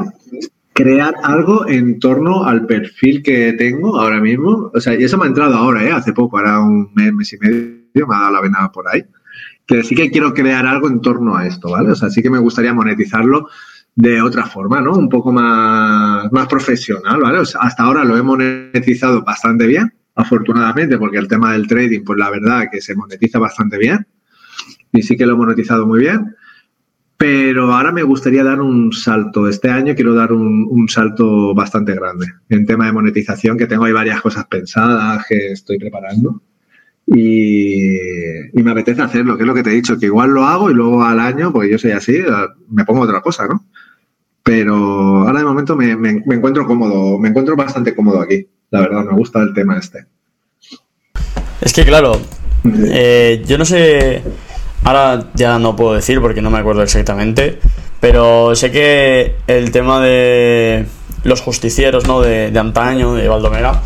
crear 0.74 1.14
algo 1.22 1.66
en 1.66 1.98
torno 1.98 2.44
al 2.44 2.66
perfil 2.66 3.22
que 3.22 3.54
tengo 3.54 3.98
ahora 3.98 4.20
mismo. 4.20 4.70
O 4.74 4.80
sea, 4.80 4.94
y 4.94 5.04
eso 5.04 5.16
me 5.16 5.24
ha 5.24 5.28
entrado 5.28 5.54
ahora, 5.54 5.82
¿eh? 5.82 5.92
Hace 5.92 6.12
poco, 6.12 6.36
ahora 6.36 6.60
un 6.60 6.92
mes, 6.94 7.10
mes 7.14 7.32
y 7.32 7.38
medio, 7.38 8.06
me 8.06 8.16
ha 8.16 8.20
dado 8.20 8.32
la 8.32 8.40
vena 8.42 8.70
por 8.70 8.86
ahí 8.88 9.02
que 9.66 9.82
sí 9.82 9.94
que 9.94 10.10
quiero 10.10 10.32
crear 10.32 10.66
algo 10.66 10.88
en 10.88 11.00
torno 11.00 11.36
a 11.36 11.46
esto, 11.46 11.70
¿vale? 11.70 11.90
O 11.90 11.94
sea, 11.94 12.10
sí 12.10 12.22
que 12.22 12.30
me 12.30 12.38
gustaría 12.38 12.72
monetizarlo 12.72 13.48
de 13.94 14.22
otra 14.22 14.44
forma, 14.44 14.80
¿no? 14.80 14.92
Un 14.92 15.08
poco 15.08 15.32
más, 15.32 16.30
más 16.30 16.46
profesional, 16.46 17.20
¿vale? 17.20 17.38
Hasta 17.38 17.82
ahora 17.82 18.04
lo 18.04 18.16
he 18.16 18.22
monetizado 18.22 19.22
bastante 19.22 19.66
bien, 19.66 19.92
afortunadamente, 20.14 20.98
porque 20.98 21.18
el 21.18 21.28
tema 21.28 21.52
del 21.52 21.66
trading, 21.66 22.04
pues 22.04 22.18
la 22.18 22.30
verdad 22.30 22.68
que 22.70 22.80
se 22.80 22.94
monetiza 22.94 23.38
bastante 23.38 23.78
bien 23.78 24.06
y 24.92 25.02
sí 25.02 25.16
que 25.16 25.26
lo 25.26 25.32
he 25.32 25.36
monetizado 25.36 25.86
muy 25.86 26.00
bien. 26.00 26.36
Pero 27.18 27.72
ahora 27.72 27.92
me 27.92 28.02
gustaría 28.02 28.44
dar 28.44 28.60
un 28.60 28.92
salto. 28.92 29.48
Este 29.48 29.70
año 29.70 29.94
quiero 29.94 30.12
dar 30.12 30.32
un, 30.32 30.66
un, 30.68 30.86
salto 30.86 31.54
bastante 31.54 31.94
grande 31.94 32.26
en 32.50 32.66
tema 32.66 32.84
de 32.84 32.92
monetización, 32.92 33.56
que 33.56 33.66
tengo 33.66 33.84
ahí 33.84 33.92
varias 33.92 34.20
cosas 34.20 34.46
pensadas 34.46 35.24
que 35.26 35.52
estoy 35.52 35.78
preparando. 35.78 36.42
Y, 37.06 37.96
me 38.52 38.72
apetece 38.72 39.00
hacerlo, 39.00 39.36
que 39.36 39.44
es 39.44 39.46
lo 39.46 39.54
que 39.54 39.62
te 39.62 39.70
he 39.70 39.74
dicho, 39.74 39.98
que 39.98 40.06
igual 40.06 40.30
lo 40.30 40.44
hago 40.44 40.70
y 40.70 40.74
luego 40.74 41.04
al 41.04 41.20
año, 41.20 41.52
porque 41.52 41.70
yo 41.70 41.78
soy 41.78 41.92
así, 41.92 42.18
me 42.68 42.84
pongo 42.84 43.02
otra 43.02 43.20
cosa, 43.20 43.46
¿no? 43.46 43.64
Pero 44.42 44.74
ahora 44.74 45.38
de 45.38 45.44
momento 45.44 45.76
me, 45.76 45.92
encuentro 45.92 46.66
cómodo, 46.66 47.18
me 47.18 47.28
encuentro 47.28 47.54
bastante 47.54 47.94
cómodo 47.94 48.20
aquí, 48.20 48.48
la 48.70 48.80
verdad, 48.80 49.04
me 49.04 49.16
gusta 49.16 49.40
el 49.40 49.54
tema 49.54 49.78
este. 49.78 50.06
Es 51.60 51.72
que 51.72 51.84
claro, 51.84 52.20
eh, 52.64 53.44
yo 53.46 53.56
no 53.56 53.64
sé 53.64 54.22
ahora 54.86 55.30
ya 55.34 55.58
no 55.58 55.74
puedo 55.74 55.94
decir 55.94 56.20
porque 56.20 56.42
no 56.42 56.50
me 56.50 56.58
acuerdo 56.58 56.82
exactamente, 56.82 57.58
pero 58.00 58.54
sé 58.54 58.70
que 58.70 59.34
el 59.48 59.72
tema 59.72 60.00
de 60.00 60.86
los 61.24 61.40
justicieros, 61.40 62.06
¿no? 62.06 62.20
De, 62.20 62.50
de 62.52 62.58
antaño, 62.58 63.14
de 63.14 63.26
Baldomera, 63.26 63.82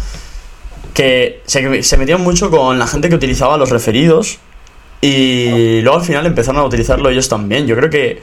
que 0.95 1.43
se, 1.47 1.83
se 1.83 1.97
metían 1.97 2.23
mucho 2.23 2.51
con 2.51 2.79
la 2.79 2.87
gente 2.87 3.09
que 3.09 3.15
utilizaba 3.15 3.57
los 3.57 3.71
referidos 3.71 4.39
y 5.01 5.81
luego 5.81 5.99
al 5.99 6.05
final 6.05 6.27
empezaron 6.27 6.61
a 6.61 6.65
utilizarlo 6.65 7.09
ellos 7.09 7.29
también. 7.29 7.67
Yo 7.67 7.77
creo 7.77 7.91
que 7.91 8.23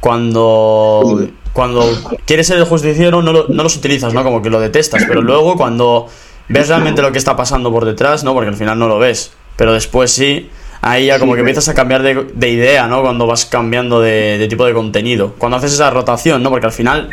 cuando, 0.00 1.28
cuando 1.52 1.84
quieres 2.24 2.46
ser 2.46 2.58
el 2.58 2.64
justiciero 2.64 3.22
no, 3.22 3.32
no 3.32 3.62
los 3.62 3.76
utilizas, 3.76 4.14
¿no? 4.14 4.22
Como 4.22 4.42
que 4.42 4.50
lo 4.50 4.60
detestas, 4.60 5.04
pero 5.06 5.22
luego 5.22 5.56
cuando 5.56 6.08
ves 6.48 6.68
realmente 6.68 7.02
lo 7.02 7.12
que 7.12 7.18
está 7.18 7.36
pasando 7.36 7.72
por 7.72 7.84
detrás, 7.84 8.24
¿no? 8.24 8.34
Porque 8.34 8.48
al 8.48 8.56
final 8.56 8.78
no 8.78 8.88
lo 8.88 8.98
ves, 8.98 9.32
pero 9.56 9.72
después 9.72 10.12
sí, 10.12 10.50
ahí 10.80 11.06
ya 11.06 11.18
como 11.18 11.34
que 11.34 11.40
empiezas 11.40 11.68
a 11.68 11.74
cambiar 11.74 12.02
de, 12.02 12.26
de 12.34 12.48
idea, 12.50 12.86
¿no? 12.86 13.02
Cuando 13.02 13.26
vas 13.26 13.46
cambiando 13.46 14.00
de, 14.00 14.38
de, 14.38 14.48
tipo 14.48 14.64
de 14.64 14.74
contenido. 14.74 15.34
Cuando 15.38 15.56
haces 15.56 15.72
esa 15.72 15.90
rotación, 15.90 16.42
¿no? 16.42 16.50
Porque 16.50 16.66
al 16.66 16.72
final, 16.72 17.10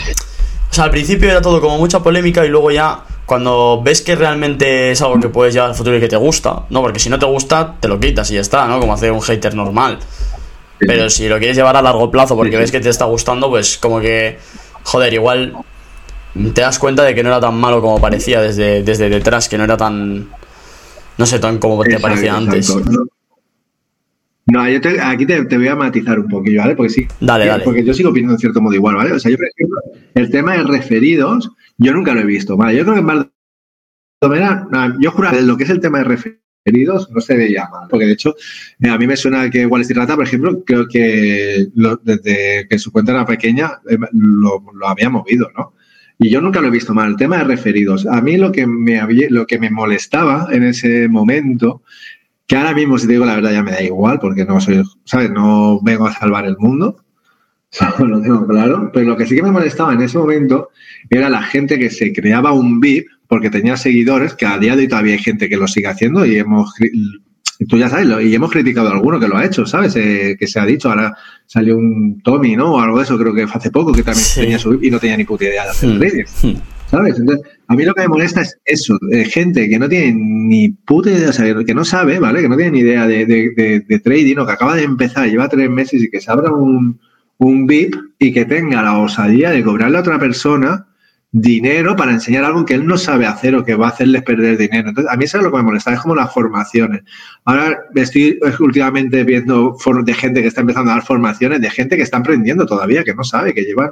o 0.70 0.74
sea, 0.74 0.84
al 0.86 0.92
principio 0.92 1.30
era 1.30 1.42
todo 1.42 1.62
como 1.62 1.78
mucha 1.78 2.02
polémica 2.02 2.46
y 2.46 2.50
luego 2.50 2.70
ya 2.72 3.06
cuando 3.30 3.80
ves 3.84 4.02
que 4.02 4.16
realmente 4.16 4.90
es 4.90 5.04
algo 5.04 5.20
que 5.20 5.30
puedes 5.30 5.54
llevar 5.54 5.70
al 5.70 5.76
futuro 5.76 5.96
y 5.96 6.00
que 6.00 6.08
te 6.08 6.16
gusta, 6.16 6.64
¿no? 6.72 6.82
Porque 6.82 6.98
si 6.98 7.12
no 7.12 7.20
te 7.20 7.28
gusta, 7.28 7.76
te 7.80 7.88
lo 7.88 8.00
quitas 8.00 8.32
y 8.32 8.34
ya 8.34 8.42
está, 8.42 8.68
¿no? 8.68 8.80
Como 8.80 8.92
hace 8.92 9.12
un 9.12 9.22
hater 9.22 9.54
normal. 9.54 10.00
Pero 10.80 11.12
si 11.12 11.30
lo 11.30 11.38
quieres 11.38 11.56
llevar 11.56 11.78
a 11.78 11.84
largo 11.84 12.10
plazo 12.10 12.36
porque 12.36 12.58
ves 12.58 12.72
que 12.72 12.80
te 12.80 12.90
está 12.90 13.06
gustando, 13.06 13.48
pues 13.48 13.78
como 13.78 14.00
que, 14.00 14.40
joder, 14.82 15.14
igual 15.14 15.54
te 16.56 16.62
das 16.62 16.80
cuenta 16.80 17.04
de 17.04 17.14
que 17.14 17.22
no 17.22 17.30
era 17.30 17.40
tan 17.40 17.54
malo 17.54 17.82
como 17.82 18.02
parecía 18.02 18.42
desde, 18.42 18.82
desde 18.82 19.10
detrás, 19.10 19.48
que 19.48 19.60
no 19.60 19.64
era 19.64 19.78
tan, 19.78 20.28
no 21.18 21.26
sé, 21.28 21.38
tan 21.38 21.60
como 21.60 21.84
te 21.84 22.00
parecía 22.00 22.36
antes. 22.36 22.76
No, 24.52 24.68
yo 24.68 24.82
te, 24.82 25.00
aquí 25.00 25.26
te, 25.26 25.46
te, 25.46 25.58
voy 25.58 25.68
a 25.68 25.76
matizar 25.76 26.20
un 26.20 26.28
poquillo, 26.28 26.62
¿vale? 26.62 26.76
Porque 26.76 26.92
sí. 26.92 27.08
Dale, 27.20 27.46
dale. 27.46 27.64
Porque 27.64 27.84
yo 27.84 27.94
sigo 27.94 28.10
opinando 28.10 28.34
en 28.34 28.40
cierto 28.40 28.62
modo 28.62 28.74
igual, 28.74 28.96
¿vale? 28.96 29.12
O 29.12 29.20
sea, 29.20 29.32
yo, 29.32 29.38
por 29.38 29.48
ejemplo, 29.48 29.82
el 30.16 30.30
tema 30.32 30.54
de 30.54 30.64
referidos, 30.64 31.52
yo 31.78 31.94
nunca 31.94 32.14
lo 32.14 32.22
he 32.22 32.26
visto, 32.26 32.58
¿vale? 32.58 32.78
Yo 32.78 32.84
creo 32.84 32.96
que 32.96 33.00
en 33.02 33.30
Baldomera, 34.22 34.68
yo 35.00 35.12
juro 35.12 35.32
que 35.32 35.42
lo 35.42 35.58
que 35.58 35.64
es 35.66 35.70
el 35.70 35.80
tema 35.80 36.00
de 36.00 36.06
referidos 36.06 37.10
no 37.12 37.22
se 37.22 37.36
veía 37.36 37.70
mal, 37.72 37.88
porque 37.90 38.06
de 38.06 38.14
hecho, 38.14 38.36
eh, 38.80 38.90
a 38.90 38.98
mí 38.98 39.08
me 39.08 39.18
suena 39.18 39.50
que 39.50 39.66
Wall 39.66 39.82
Street 39.82 40.00
Rata, 40.00 40.16
por 40.16 40.26
ejemplo, 40.26 40.64
creo 40.66 40.88
que 40.88 41.68
lo, 41.76 41.98
desde 41.98 42.68
que 42.68 42.80
su 42.80 42.92
cuenta 42.92 43.12
era 43.12 43.26
pequeña, 43.26 43.80
eh, 43.90 43.98
lo, 44.12 44.64
lo 44.74 44.88
había 44.88 45.10
movido, 45.10 45.50
¿no? 45.58 45.74
Y 46.22 46.30
yo 46.30 46.42
nunca 46.42 46.60
lo 46.60 46.68
he 46.68 46.72
visto 46.72 46.94
mal. 46.94 47.12
El 47.12 47.16
tema 47.16 47.38
de 47.38 47.46
referidos. 47.46 48.06
A 48.06 48.20
mí 48.22 48.36
lo 48.36 48.52
que 48.52 48.68
me, 48.68 49.02
lo 49.30 49.48
que 49.48 49.58
me 49.58 49.70
molestaba 49.70 50.50
en 50.52 50.64
ese 50.64 51.08
momento 51.08 51.82
que 52.50 52.58
ahora 52.58 52.74
mismo, 52.74 52.98
si 52.98 53.06
te 53.06 53.14
digo 53.14 53.26
la 53.26 53.36
verdad, 53.36 53.52
ya 53.52 53.62
me 53.62 53.72
da 53.72 53.84
igual, 53.84 54.18
porque 54.20 54.44
no 54.44 54.60
soy, 54.60 54.82
¿sabes? 55.06 55.30
No 55.30 55.80
vengo 55.84 56.08
a 56.08 56.14
salvar 56.14 56.46
el 56.46 56.58
mundo, 56.58 56.98
lo 58.00 58.22
tengo 58.22 58.48
claro, 58.48 58.90
pero 58.92 59.06
lo 59.06 59.16
que 59.16 59.28
sí 59.28 59.36
que 59.36 59.44
me 59.44 59.52
molestaba 59.52 59.94
en 59.94 60.02
ese 60.02 60.18
momento 60.18 60.70
era 61.12 61.30
la 61.30 61.44
gente 61.44 61.78
que 61.78 61.92
se 61.92 62.12
creaba 62.12 62.52
un 62.52 62.80
VIP 62.80 63.06
porque 63.28 63.52
tenía 63.52 63.78
seguidores, 63.78 64.34
que 64.34 64.48
a 64.48 64.58
día 64.58 64.76
de 64.76 64.82
hoy 64.82 64.88
todavía 64.88 65.14
hay 65.14 65.20
gente 65.20 65.48
que 65.48 65.58
lo 65.58 65.68
sigue 65.68 65.86
haciendo 65.86 66.26
y 66.26 66.40
hemos, 66.40 66.74
tú 67.68 67.78
ya 67.78 67.88
sabes, 67.88 68.08
y 68.26 68.34
hemos 68.34 68.50
criticado 68.50 68.90
a 68.90 68.94
alguno 68.94 69.20
que 69.20 69.28
lo 69.28 69.38
ha 69.38 69.46
hecho, 69.46 69.68
¿sabes? 69.68 69.96
Eh, 69.96 70.36
que 70.40 70.48
se 70.48 70.60
ha 70.60 70.66
dicho, 70.66 70.90
ahora 70.90 71.16
salió 71.46 71.78
un 71.78 72.20
Tommy, 72.24 72.56
¿no? 72.56 72.74
O 72.74 72.80
algo 72.80 72.98
de 72.98 73.04
eso, 73.04 73.20
creo 73.20 73.36
que 73.36 73.44
hace 73.44 73.70
poco, 73.70 73.92
que 73.92 74.02
también 74.02 74.26
sí. 74.26 74.42
tenía 74.42 74.58
su 74.58 74.72
VIP 74.72 74.86
y 74.86 74.90
no 74.90 75.00
tenía 75.00 75.18
ni 75.18 75.26
puta 75.26 75.44
idea 75.44 75.66
de 75.66 75.70
hacer 75.70 75.90
hmm. 75.92 76.00
trading. 76.00 76.26
Hmm. 76.42 76.79
¿Sabes? 76.90 77.20
Entonces, 77.20 77.46
a 77.68 77.76
mí 77.76 77.86
lo 77.86 77.94
que 77.94 78.02
me 78.02 78.08
molesta 78.08 78.42
es 78.42 78.60
eso, 78.66 78.98
eh, 79.12 79.26
gente 79.26 79.70
que 79.70 79.78
no 79.78 79.88
tiene 79.88 80.12
ni 80.14 80.70
puta 80.70 81.12
idea, 81.12 81.32
que 81.64 81.76
no 81.76 81.86
sabe, 81.86 82.20
¿vale? 82.20 82.42
Que 82.42 82.50
no 82.50 82.56
tiene 82.56 82.72
ni 82.72 82.80
idea 82.80 83.06
de, 83.06 83.28
de, 83.28 83.52
de, 83.56 83.80
de, 83.82 84.00
trading 84.00 84.38
o 84.38 84.46
que 84.46 84.54
acaba 84.54 84.76
de 84.76 84.84
empezar, 84.84 85.30
lleva 85.30 85.48
tres 85.50 85.70
meses 85.70 86.02
y 86.02 86.10
que 86.10 86.20
se 86.20 86.32
abra 86.32 86.52
un, 86.52 87.00
un 87.38 87.68
VIP 87.68 87.96
y 88.18 88.34
que 88.34 88.46
tenga 88.46 88.82
la 88.82 88.98
osadía 88.98 89.52
de 89.52 89.64
cobrarle 89.64 89.98
a 89.98 90.02
otra 90.02 90.18
persona 90.18 90.88
dinero 91.32 91.96
para 91.96 92.12
enseñar 92.12 92.44
algo 92.44 92.66
que 92.66 92.74
él 92.74 92.88
no 92.88 92.98
sabe 92.98 93.28
hacer 93.28 93.56
o 93.56 93.64
que 93.64 93.76
va 93.76 93.88
a 93.88 93.90
hacerles 93.90 94.24
perder 94.24 94.58
dinero. 94.58 94.90
Entonces, 94.90 95.14
a 95.14 95.16
mí 95.16 95.26
eso 95.26 95.38
es 95.38 95.44
lo 95.44 95.52
que 95.52 95.58
me 95.58 95.64
molesta, 95.64 95.94
es 95.94 96.00
como 96.00 96.16
las 96.16 96.34
formaciones. 96.34 97.02
Ahora 97.46 97.78
estoy 97.96 98.40
últimamente 98.60 99.24
viendo 99.24 99.78
de 100.04 100.14
gente 100.14 100.42
que 100.42 100.48
está 100.48 100.62
empezando 100.62 100.92
a 100.92 100.96
dar 100.96 101.06
formaciones, 101.06 101.62
de 101.62 101.70
gente 101.70 101.98
que 101.98 102.04
está 102.04 102.18
aprendiendo 102.18 102.66
todavía, 102.66 103.04
que 103.04 103.14
no 103.14 103.24
sabe, 103.24 103.54
que 103.54 103.62
llevan 103.62 103.92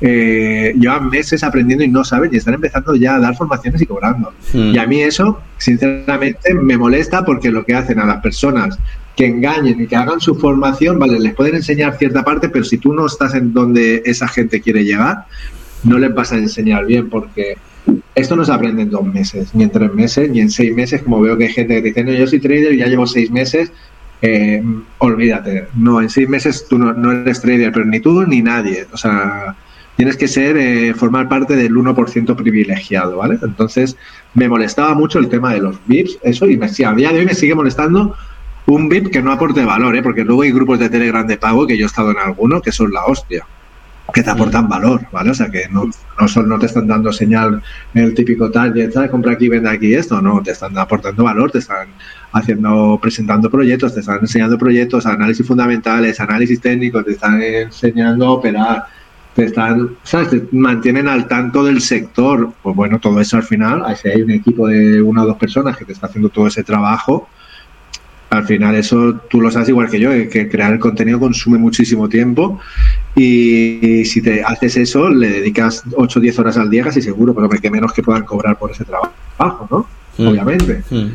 eh, 0.00 0.72
llevan 0.78 1.10
meses 1.10 1.44
aprendiendo 1.44 1.84
y 1.84 1.88
no 1.88 2.04
saben 2.04 2.30
y 2.32 2.36
están 2.38 2.54
empezando 2.54 2.94
ya 2.94 3.16
a 3.16 3.20
dar 3.20 3.36
formaciones 3.36 3.82
y 3.82 3.86
cobrando. 3.86 4.32
Hmm. 4.52 4.74
Y 4.74 4.78
a 4.78 4.86
mí 4.86 5.02
eso, 5.02 5.40
sinceramente, 5.58 6.54
me 6.54 6.78
molesta 6.78 7.24
porque 7.24 7.50
lo 7.50 7.64
que 7.64 7.74
hacen 7.74 7.98
a 7.98 8.06
las 8.06 8.22
personas 8.22 8.78
que 9.16 9.26
engañen 9.26 9.82
y 9.82 9.86
que 9.86 9.96
hagan 9.96 10.20
su 10.20 10.34
formación, 10.36 10.98
vale, 10.98 11.18
les 11.18 11.34
pueden 11.34 11.56
enseñar 11.56 11.98
cierta 11.98 12.24
parte, 12.24 12.48
pero 12.48 12.64
si 12.64 12.78
tú 12.78 12.94
no 12.94 13.06
estás 13.06 13.34
en 13.34 13.52
donde 13.52 14.02
esa 14.06 14.26
gente 14.28 14.62
quiere 14.62 14.84
llegar, 14.84 15.26
no 15.84 15.98
les 15.98 16.14
vas 16.14 16.32
a 16.32 16.36
enseñar 16.36 16.86
bien 16.86 17.10
porque 17.10 17.58
esto 18.14 18.36
no 18.36 18.44
se 18.44 18.52
aprende 18.52 18.82
en 18.82 18.90
dos 18.90 19.04
meses, 19.04 19.54
ni 19.54 19.64
en 19.64 19.70
tres 19.70 19.92
meses, 19.92 20.30
ni 20.30 20.40
en 20.40 20.50
seis 20.50 20.74
meses, 20.74 21.02
como 21.02 21.20
veo 21.20 21.36
que 21.36 21.44
hay 21.44 21.52
gente 21.52 21.82
que 21.82 21.88
dice, 21.88 22.04
no, 22.04 22.12
yo 22.12 22.26
soy 22.26 22.40
trader 22.40 22.72
y 22.72 22.78
ya 22.78 22.86
llevo 22.86 23.06
seis 23.06 23.30
meses, 23.30 23.72
eh, 24.22 24.62
olvídate, 24.98 25.66
no, 25.74 26.00
en 26.00 26.08
seis 26.08 26.28
meses 26.28 26.66
tú 26.68 26.78
no, 26.78 26.92
no 26.94 27.12
eres 27.12 27.40
trader, 27.40 27.72
pero 27.72 27.84
ni 27.84 28.00
tú 28.00 28.26
ni 28.26 28.40
nadie, 28.40 28.86
o 28.92 28.96
sea 28.96 29.56
tienes 30.00 30.16
que 30.16 30.28
ser, 30.28 30.56
eh, 30.56 30.94
formar 30.94 31.28
parte 31.28 31.54
del 31.54 31.76
1% 31.76 32.34
privilegiado, 32.34 33.18
¿vale? 33.18 33.38
Entonces, 33.42 33.98
me 34.32 34.48
molestaba 34.48 34.94
mucho 34.94 35.18
el 35.18 35.28
tema 35.28 35.52
de 35.52 35.60
los 35.60 35.76
VIPs, 35.86 36.20
eso, 36.22 36.46
y 36.46 36.56
me, 36.56 36.70
sí, 36.70 36.84
a 36.84 36.94
día 36.94 37.12
de 37.12 37.18
hoy 37.18 37.26
me 37.26 37.34
sigue 37.34 37.54
molestando 37.54 38.16
un 38.64 38.88
VIP 38.88 39.10
que 39.10 39.20
no 39.20 39.30
aporte 39.30 39.62
valor, 39.62 39.94
¿eh? 39.94 40.02
Porque 40.02 40.24
luego 40.24 40.40
hay 40.40 40.52
grupos 40.52 40.78
de 40.78 40.88
Telegram 40.88 41.26
de 41.26 41.36
pago, 41.36 41.66
que 41.66 41.76
yo 41.76 41.84
he 41.84 41.86
estado 41.86 42.12
en 42.12 42.16
alguno, 42.16 42.62
que 42.62 42.72
son 42.72 42.90
la 42.94 43.04
hostia, 43.04 43.44
que 44.14 44.22
te 44.22 44.30
aportan 44.30 44.70
valor, 44.70 45.02
¿vale? 45.12 45.32
O 45.32 45.34
sea, 45.34 45.50
que 45.50 45.68
no, 45.68 45.90
no, 46.18 46.28
son, 46.28 46.48
no 46.48 46.58
te 46.58 46.64
están 46.64 46.86
dando 46.86 47.12
señal 47.12 47.62
el 47.92 48.14
típico 48.14 48.50
target, 48.50 48.92
¿sabes? 48.92 49.10
Compra 49.10 49.32
aquí, 49.32 49.50
vende 49.50 49.68
aquí 49.68 49.92
esto, 49.94 50.22
no, 50.22 50.42
te 50.42 50.52
están 50.52 50.78
aportando 50.78 51.24
valor, 51.24 51.50
te 51.50 51.58
están 51.58 51.88
haciendo, 52.32 52.98
presentando 53.02 53.50
proyectos, 53.50 53.92
te 53.92 54.00
están 54.00 54.20
enseñando 54.22 54.56
proyectos, 54.56 55.04
análisis 55.04 55.46
fundamentales, 55.46 56.18
análisis 56.20 56.58
técnicos, 56.58 57.04
te 57.04 57.10
están 57.10 57.42
enseñando 57.42 58.28
a 58.28 58.30
operar, 58.30 58.86
están, 59.44 59.96
¿sabes? 60.02 60.30
Te 60.30 60.46
mantienen 60.52 61.08
al 61.08 61.28
tanto 61.28 61.64
del 61.64 61.80
sector. 61.80 62.52
Pues 62.62 62.76
bueno, 62.76 62.98
todo 62.98 63.20
eso 63.20 63.36
al 63.36 63.42
final, 63.42 63.84
si 63.96 64.08
hay 64.08 64.22
un 64.22 64.30
equipo 64.30 64.66
de 64.68 65.00
una 65.02 65.22
o 65.22 65.26
dos 65.26 65.36
personas 65.36 65.76
que 65.76 65.84
te 65.84 65.92
está 65.92 66.06
haciendo 66.06 66.28
todo 66.28 66.46
ese 66.46 66.62
trabajo, 66.62 67.28
al 68.30 68.46
final 68.46 68.76
eso 68.76 69.14
tú 69.28 69.40
lo 69.40 69.50
sabes 69.50 69.68
igual 69.68 69.90
que 69.90 69.98
yo, 69.98 70.10
que 70.30 70.48
crear 70.48 70.72
el 70.72 70.78
contenido 70.78 71.18
consume 71.18 71.58
muchísimo 71.58 72.08
tiempo 72.08 72.60
y, 73.16 74.04
si 74.04 74.22
te 74.22 74.44
haces 74.44 74.76
eso, 74.76 75.10
le 75.10 75.28
dedicas 75.28 75.82
8 75.96 76.18
o 76.18 76.22
10 76.22 76.38
horas 76.38 76.56
al 76.56 76.70
día 76.70 76.84
casi 76.84 77.02
seguro, 77.02 77.34
pero 77.34 77.48
que 77.48 77.70
menos 77.70 77.92
que 77.92 78.02
puedan 78.02 78.24
cobrar 78.24 78.56
por 78.56 78.70
ese 78.70 78.84
trabajo, 78.84 79.66
¿no? 79.70 79.86
Mm. 80.16 80.28
Obviamente. 80.28 80.82
Mm. 80.90 81.08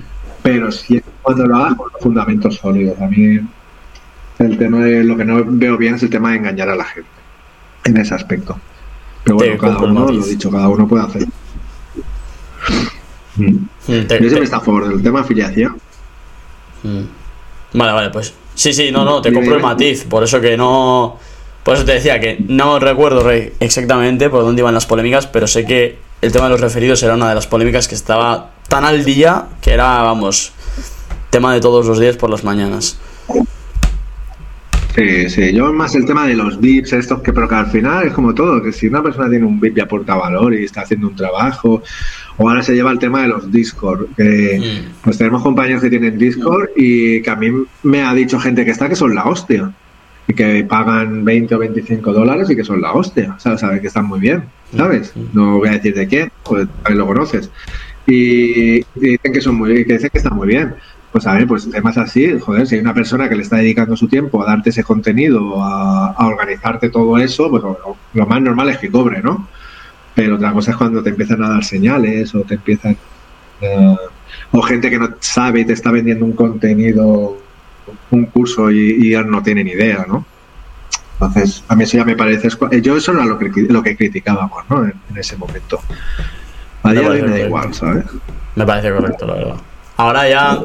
Pero 0.44 0.72
si 0.72 1.02
cuando 1.22 1.48
lo 1.48 1.56
hagas 1.56 1.76
con 1.76 1.88
los 1.92 2.02
fundamentos 2.02 2.56
sólidos. 2.56 3.00
A 3.02 3.08
mí 3.08 3.40
el 4.40 4.58
tema 4.58 4.80
de 4.82 5.04
lo 5.04 5.16
que 5.16 5.26
no 5.26 5.44
veo 5.46 5.78
bien 5.78 5.96
es 5.96 6.04
el 6.04 6.10
tema 6.10 6.32
de 6.32 6.38
engañar 6.38 6.70
a 6.70 6.76
la 6.76 6.84
gente 6.84 7.15
en 7.86 7.98
ese 7.98 8.14
aspecto. 8.14 8.60
Pero 9.24 9.38
bueno, 9.38 9.58
cada 9.58 9.78
uno, 9.80 10.12
lo 10.12 10.26
dicho, 10.26 10.52
cada 10.52 10.68
uno 10.68 10.88
puede 10.88 11.04
hacer. 11.04 11.26
Mm. 13.38 13.66
Te, 13.86 14.22
Yo 14.22 14.30
siempre 14.30 14.44
está 14.44 14.58
a 14.58 14.62
favor 14.62 14.88
del 14.88 15.02
tema 15.02 15.22
afiliación. 15.22 15.78
Mm. 16.84 17.04
Vale, 17.74 17.94
vale, 17.94 18.10
pues. 18.10 18.34
Sí, 18.54 18.74
sí, 18.74 18.92
no, 18.92 19.04
no, 19.04 19.22
te 19.22 19.34
compro 19.34 19.56
el 19.56 19.62
matiz. 19.62 20.06
Por 20.06 20.24
eso 20.24 20.40
que 20.42 20.58
no. 20.58 21.18
Por 21.64 21.76
eso 21.76 21.86
te 21.86 21.94
decía 21.94 22.20
que 22.20 22.38
no 22.48 22.78
recuerdo 22.80 23.28
exactamente 23.60 24.30
por 24.30 24.44
dónde 24.44 24.62
iban 24.62 24.74
las 24.74 24.86
polémicas, 24.86 25.26
pero 25.26 25.48
sé 25.48 25.66
que 25.66 25.98
el 26.22 26.32
tema 26.32 26.46
de 26.46 26.52
los 26.52 26.62
referidos 26.62 27.02
era 27.02 27.16
una 27.16 27.30
de 27.30 27.36
las 27.36 27.48
polémicas 27.48 27.88
que 27.88 27.96
estaba 27.96 28.52
tan 28.68 28.86
al 28.86 29.04
día 29.04 29.48
que 29.62 29.72
era, 29.72 30.04
vamos, 30.04 30.52
tema 31.32 31.54
de 31.54 31.62
todos 31.62 31.88
los 31.88 32.00
días 32.00 32.18
por 32.18 32.30
las 32.30 32.44
mañanas. 32.44 33.00
Sí, 34.96 35.30
sí, 35.30 35.54
yo 35.54 35.74
más 35.74 35.94
el 35.96 36.06
tema 36.06 36.26
de 36.26 36.36
los 36.36 36.62
VIPs, 36.62 36.94
estos 36.94 37.22
que, 37.22 37.34
pero 37.34 37.50
que 37.50 37.56
al 37.56 37.68
final 37.68 38.08
es 38.08 38.14
como 38.14 38.34
todo, 38.34 38.64
que 38.64 38.72
si 38.72 38.88
una 38.88 39.04
persona 39.04 39.30
tiene 39.30 39.46
un 39.46 39.60
VIP 39.60 39.78
y 39.78 39.82
aporta 39.82 40.16
valor 40.16 40.54
y 40.54 40.64
está 40.64 40.82
haciendo 40.82 41.10
un 41.10 41.16
trabajo, 41.16 41.84
o 42.38 42.50
ahora 42.50 42.64
se 42.64 42.74
lleva 42.74 42.92
el 42.92 43.00
tema 43.00 43.24
de 43.24 43.28
los 43.28 43.52
Discord, 43.52 44.08
que 44.16 44.58
mm. 44.58 45.02
pues 45.02 45.18
tenemos 45.18 45.44
compañeros 45.44 45.82
que 45.82 45.90
tienen 45.90 46.18
Discord 46.18 46.70
y 46.78 47.22
que 47.22 47.30
a 47.30 47.36
mí 47.36 47.52
me 47.84 48.04
ha 48.04 48.14
dicho 48.14 48.40
gente 48.40 48.64
que 48.64 48.72
está 48.72 48.88
que 48.88 48.96
son 48.96 49.14
la 49.14 49.26
hostia, 49.26 49.74
y 50.28 50.34
que 50.34 50.64
pagan 50.64 51.26
20 51.26 51.56
o 51.56 51.60
25 51.60 52.14
dólares 52.14 52.50
y 52.50 52.56
que 52.56 52.64
son 52.64 52.80
la 52.80 52.94
hostia, 52.94 53.36
¿sabes? 53.38 53.60
Saben 53.60 53.82
que 53.82 53.88
están 53.88 54.06
muy 54.06 54.22
bien, 54.22 54.46
¿sabes? 54.78 55.12
Mm. 55.14 55.26
No 55.34 55.58
voy 55.58 55.68
a 55.68 55.74
decir 55.74 55.94
de 55.94 56.08
qué, 56.08 56.32
pues 56.46 56.70
lo 56.90 57.06
conoces. 57.06 57.52
Y, 58.08 58.78
y 58.78 58.86
dicen 58.96 59.34
que 59.34 59.42
son 59.42 59.56
muy 59.56 59.84
que 59.84 59.94
dicen 59.94 60.10
que 60.10 60.20
están 60.20 60.36
muy 60.36 60.48
bien 60.48 60.76
pues 61.16 61.28
a 61.28 61.34
ver, 61.34 61.48
pues 61.48 61.72
temas 61.72 61.98
así, 61.98 62.38
joder, 62.42 62.68
si 62.68 62.76
hay 62.76 62.82
una 62.82 62.94
persona 62.94 63.30
que 63.30 63.38
le 63.38 63.44
está 63.44 63.56
dedicando 63.56 63.96
su 63.96 64.10
tiempo 64.10 64.44
a 64.44 64.48
darte 64.48 64.72
ese 64.72 64.84
contenido, 64.84 65.64
a, 65.64 66.12
a 66.12 66.28
organizarte 66.28 66.90
todo 66.90 67.18
eso, 67.18 67.50
pues 67.50 67.64
lo, 67.64 67.96
lo, 68.14 68.26
más 68.26 68.42
normal 68.42 68.68
es 68.68 68.80
que 68.80 68.92
cobre, 68.92 69.22
¿no? 69.22 69.48
Pero 70.14 70.36
otra 70.36 70.52
cosa 70.52 70.72
es 70.72 70.78
cuando 70.78 71.02
te 71.02 71.12
empiezan 71.12 71.42
a 71.42 71.48
dar 71.48 71.64
señales 71.64 72.36
o 72.36 72.42
te 72.42 72.56
empiezan... 72.56 72.98
Uh, 73.62 73.96
o 74.52 74.62
gente 74.62 74.90
que 74.90 75.00
no 75.00 75.08
sabe 75.22 75.62
y 75.62 75.66
te 75.66 75.72
está 75.72 75.90
vendiendo 75.90 76.26
un 76.26 76.34
contenido 76.34 77.38
un 78.12 78.26
curso 78.26 78.70
y, 78.70 79.14
y 79.14 79.16
no 79.24 79.42
tiene 79.42 79.64
ni 79.64 79.72
idea, 79.72 80.06
¿no? 80.06 80.26
Entonces, 81.14 81.64
a 81.70 81.78
mí 81.78 81.86
eso 81.86 81.96
ya 81.96 82.04
me 82.04 82.18
parece. 82.18 82.50
Yo 82.82 82.98
eso 82.98 83.14
era 83.14 83.24
lo 83.24 83.40
que, 83.40 83.50
lo 83.70 83.82
que 83.82 83.96
criticábamos, 83.96 84.70
¿no? 84.70 84.84
En, 84.84 84.94
ese 85.16 85.38
momento. 85.38 85.80
A 86.84 86.92
día 86.92 87.04
de 87.04 87.08
hoy 87.08 87.22
me 87.22 87.30
da 87.30 87.40
igual, 87.40 87.74
¿sabes? 87.74 88.04
Me 88.56 88.66
parece 88.66 88.92
correcto, 88.92 89.26
la 89.28 89.34
verdad. 89.36 89.56
Ahora 89.96 90.28
ya. 90.28 90.60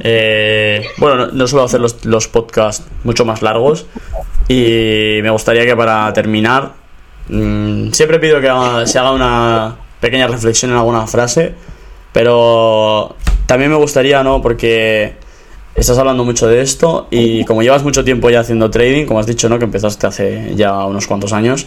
Eh, 0.00 0.84
bueno, 0.98 1.28
no, 1.28 1.46
suelo 1.46 1.64
hacer 1.64 1.80
los, 1.80 2.28
podcasts 2.28 2.86
mucho 3.04 3.24
más 3.24 3.42
largos. 3.42 3.86
Y 4.48 5.20
me 5.22 5.30
gustaría 5.30 5.64
que 5.64 5.76
para 5.76 6.12
terminar. 6.12 6.72
Mmm, 7.28 7.90
siempre 7.92 8.18
pido 8.18 8.40
que 8.40 8.86
se 8.86 8.98
haga 8.98 9.12
una 9.12 9.76
pequeña 10.00 10.26
reflexión 10.26 10.72
en 10.72 10.76
alguna 10.76 11.06
frase. 11.06 11.54
Pero 12.12 13.16
también 13.46 13.70
me 13.70 13.76
gustaría, 13.76 14.22
¿no? 14.22 14.42
Porque 14.42 15.14
estás 15.74 15.96
hablando 15.98 16.24
mucho 16.24 16.46
de 16.46 16.60
esto 16.60 17.08
y 17.10 17.44
como 17.44 17.62
llevas 17.62 17.82
mucho 17.82 18.04
tiempo 18.04 18.28
ya 18.28 18.40
haciendo 18.40 18.70
trading, 18.70 19.06
como 19.06 19.20
has 19.20 19.26
dicho, 19.26 19.48
¿no? 19.48 19.58
Que 19.58 19.64
empezaste 19.64 20.06
hace 20.06 20.54
ya 20.54 20.84
unos 20.84 21.06
cuantos 21.06 21.32
años. 21.32 21.66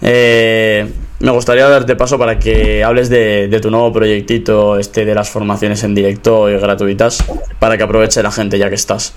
Eh, 0.00 0.90
me 1.24 1.30
gustaría 1.30 1.68
darte 1.68 1.96
paso 1.96 2.18
para 2.18 2.38
que 2.38 2.84
hables 2.84 3.08
de, 3.08 3.58
tu 3.62 3.70
nuevo 3.70 3.92
proyectito, 3.92 4.78
este 4.78 5.04
de 5.04 5.14
las 5.14 5.30
formaciones 5.30 5.82
en 5.82 5.94
directo 5.94 6.50
y 6.50 6.58
gratuitas, 6.58 7.24
para 7.58 7.76
que 7.76 7.82
aproveche 7.82 8.22
la 8.22 8.30
gente 8.30 8.58
ya 8.58 8.68
que 8.68 8.74
estás. 8.74 9.14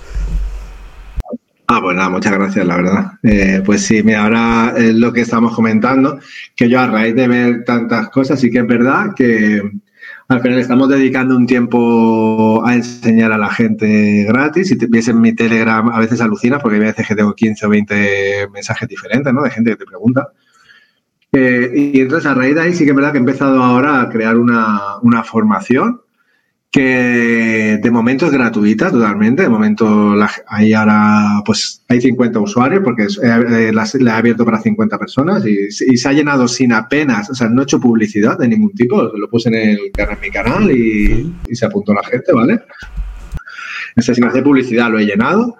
Ah, 1.66 1.80
pues 1.82 1.94
nada, 1.94 2.08
muchas 2.08 2.32
gracias, 2.32 2.66
la 2.66 2.76
verdad. 2.76 3.12
Eh, 3.22 3.62
pues 3.64 3.84
sí, 3.84 4.02
mira, 4.02 4.24
ahora 4.24 4.72
es 4.78 4.94
lo 4.94 5.12
que 5.12 5.20
estamos 5.20 5.54
comentando, 5.54 6.18
que 6.56 6.70
yo 6.70 6.80
a 6.80 6.86
raíz 6.86 7.14
de 7.14 7.28
ver 7.28 7.64
tantas 7.64 8.08
cosas, 8.08 8.40
sí 8.40 8.50
que 8.50 8.60
es 8.60 8.66
verdad 8.66 9.12
que, 9.14 9.60
al 10.28 10.42
final 10.42 10.58
estamos 10.58 10.90
dedicando 10.90 11.34
un 11.34 11.46
tiempo 11.46 12.62
a 12.64 12.74
enseñar 12.74 13.32
a 13.32 13.38
la 13.38 13.50
gente 13.50 14.24
gratis. 14.28 14.68
Si 14.68 14.76
te 14.76 14.86
ves 14.86 15.08
en 15.08 15.22
mi 15.22 15.34
Telegram, 15.34 15.88
a 15.88 15.98
veces 16.00 16.20
alucinas 16.20 16.60
porque 16.60 16.76
hay 16.76 16.82
veces 16.82 17.06
que 17.08 17.14
tengo 17.14 17.34
15 17.34 17.66
o 17.66 17.68
20 17.70 18.48
mensajes 18.52 18.86
diferentes, 18.88 19.32
¿no? 19.32 19.42
De 19.42 19.50
gente 19.50 19.70
que 19.70 19.76
te 19.76 19.86
pregunta. 19.86 20.28
Eh, 21.32 21.92
y 21.94 22.00
entonces 22.00 22.30
a 22.30 22.34
raíz 22.34 22.54
de 22.54 22.62
ahí 22.62 22.72
sí 22.72 22.84
que 22.84 22.90
es 22.90 22.96
verdad 22.96 23.12
que 23.12 23.18
he 23.18 23.20
empezado 23.20 23.62
ahora 23.62 24.00
a 24.00 24.08
crear 24.08 24.38
una, 24.38 24.96
una 25.02 25.22
formación 25.22 26.00
que 26.70 27.78
de 27.82 27.90
momento 27.90 28.26
es 28.26 28.32
gratuita 28.32 28.90
totalmente. 28.90 29.42
De 29.42 29.48
momento 29.48 30.14
hay 30.46 30.72
ahora, 30.74 31.42
pues 31.44 31.82
hay 31.88 32.00
50 32.00 32.40
usuarios 32.40 32.82
porque 32.84 33.04
eh, 33.04 33.72
la, 33.72 33.84
he 33.84 34.10
abierto 34.10 34.44
para 34.44 34.60
50 34.60 34.98
personas 34.98 35.44
y, 35.46 35.70
se 35.70 36.08
ha 36.08 36.12
llenado 36.12 36.46
sin 36.46 36.72
apenas, 36.72 37.30
o 37.30 37.34
sea, 37.34 37.48
no 37.48 37.62
he 37.62 37.64
hecho 37.64 37.80
publicidad 37.80 38.38
de 38.38 38.48
ningún 38.48 38.72
tipo. 38.72 39.02
Lo 39.02 39.28
puse 39.28 39.48
en, 39.48 39.54
el, 39.54 39.78
mi 40.20 40.30
canal 40.30 40.70
y, 40.70 41.32
se 41.52 41.66
apuntó 41.66 41.94
la 41.94 42.04
gente, 42.04 42.32
¿vale? 42.32 42.60
Este, 43.96 44.14
sin 44.14 44.24
hacer 44.24 44.44
publicidad 44.44 44.90
lo 44.90 44.98
he 44.98 45.06
llenado. 45.06 45.56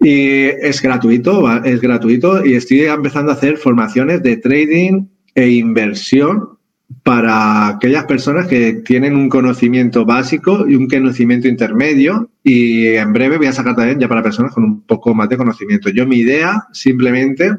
Y 0.00 0.44
es 0.44 0.80
gratuito, 0.80 1.62
es 1.62 1.80
gratuito 1.80 2.44
y 2.44 2.54
estoy 2.54 2.82
empezando 2.82 3.32
a 3.32 3.34
hacer 3.34 3.58
formaciones 3.58 4.22
de 4.22 4.38
trading 4.38 5.06
e 5.34 5.50
inversión 5.50 6.58
para 7.02 7.68
aquellas 7.68 8.04
personas 8.04 8.46
que 8.46 8.72
tienen 8.84 9.14
un 9.14 9.28
conocimiento 9.28 10.04
básico 10.04 10.66
y 10.66 10.74
un 10.74 10.88
conocimiento 10.88 11.48
intermedio 11.48 12.30
y 12.42 12.86
en 12.88 13.12
breve 13.12 13.36
voy 13.36 13.46
a 13.46 13.52
sacar 13.52 13.76
también 13.76 14.00
ya 14.00 14.08
para 14.08 14.22
personas 14.22 14.52
con 14.52 14.64
un 14.64 14.82
poco 14.82 15.14
más 15.14 15.28
de 15.28 15.36
conocimiento. 15.36 15.90
Yo 15.90 16.06
mi 16.06 16.16
idea 16.16 16.64
simplemente 16.72 17.54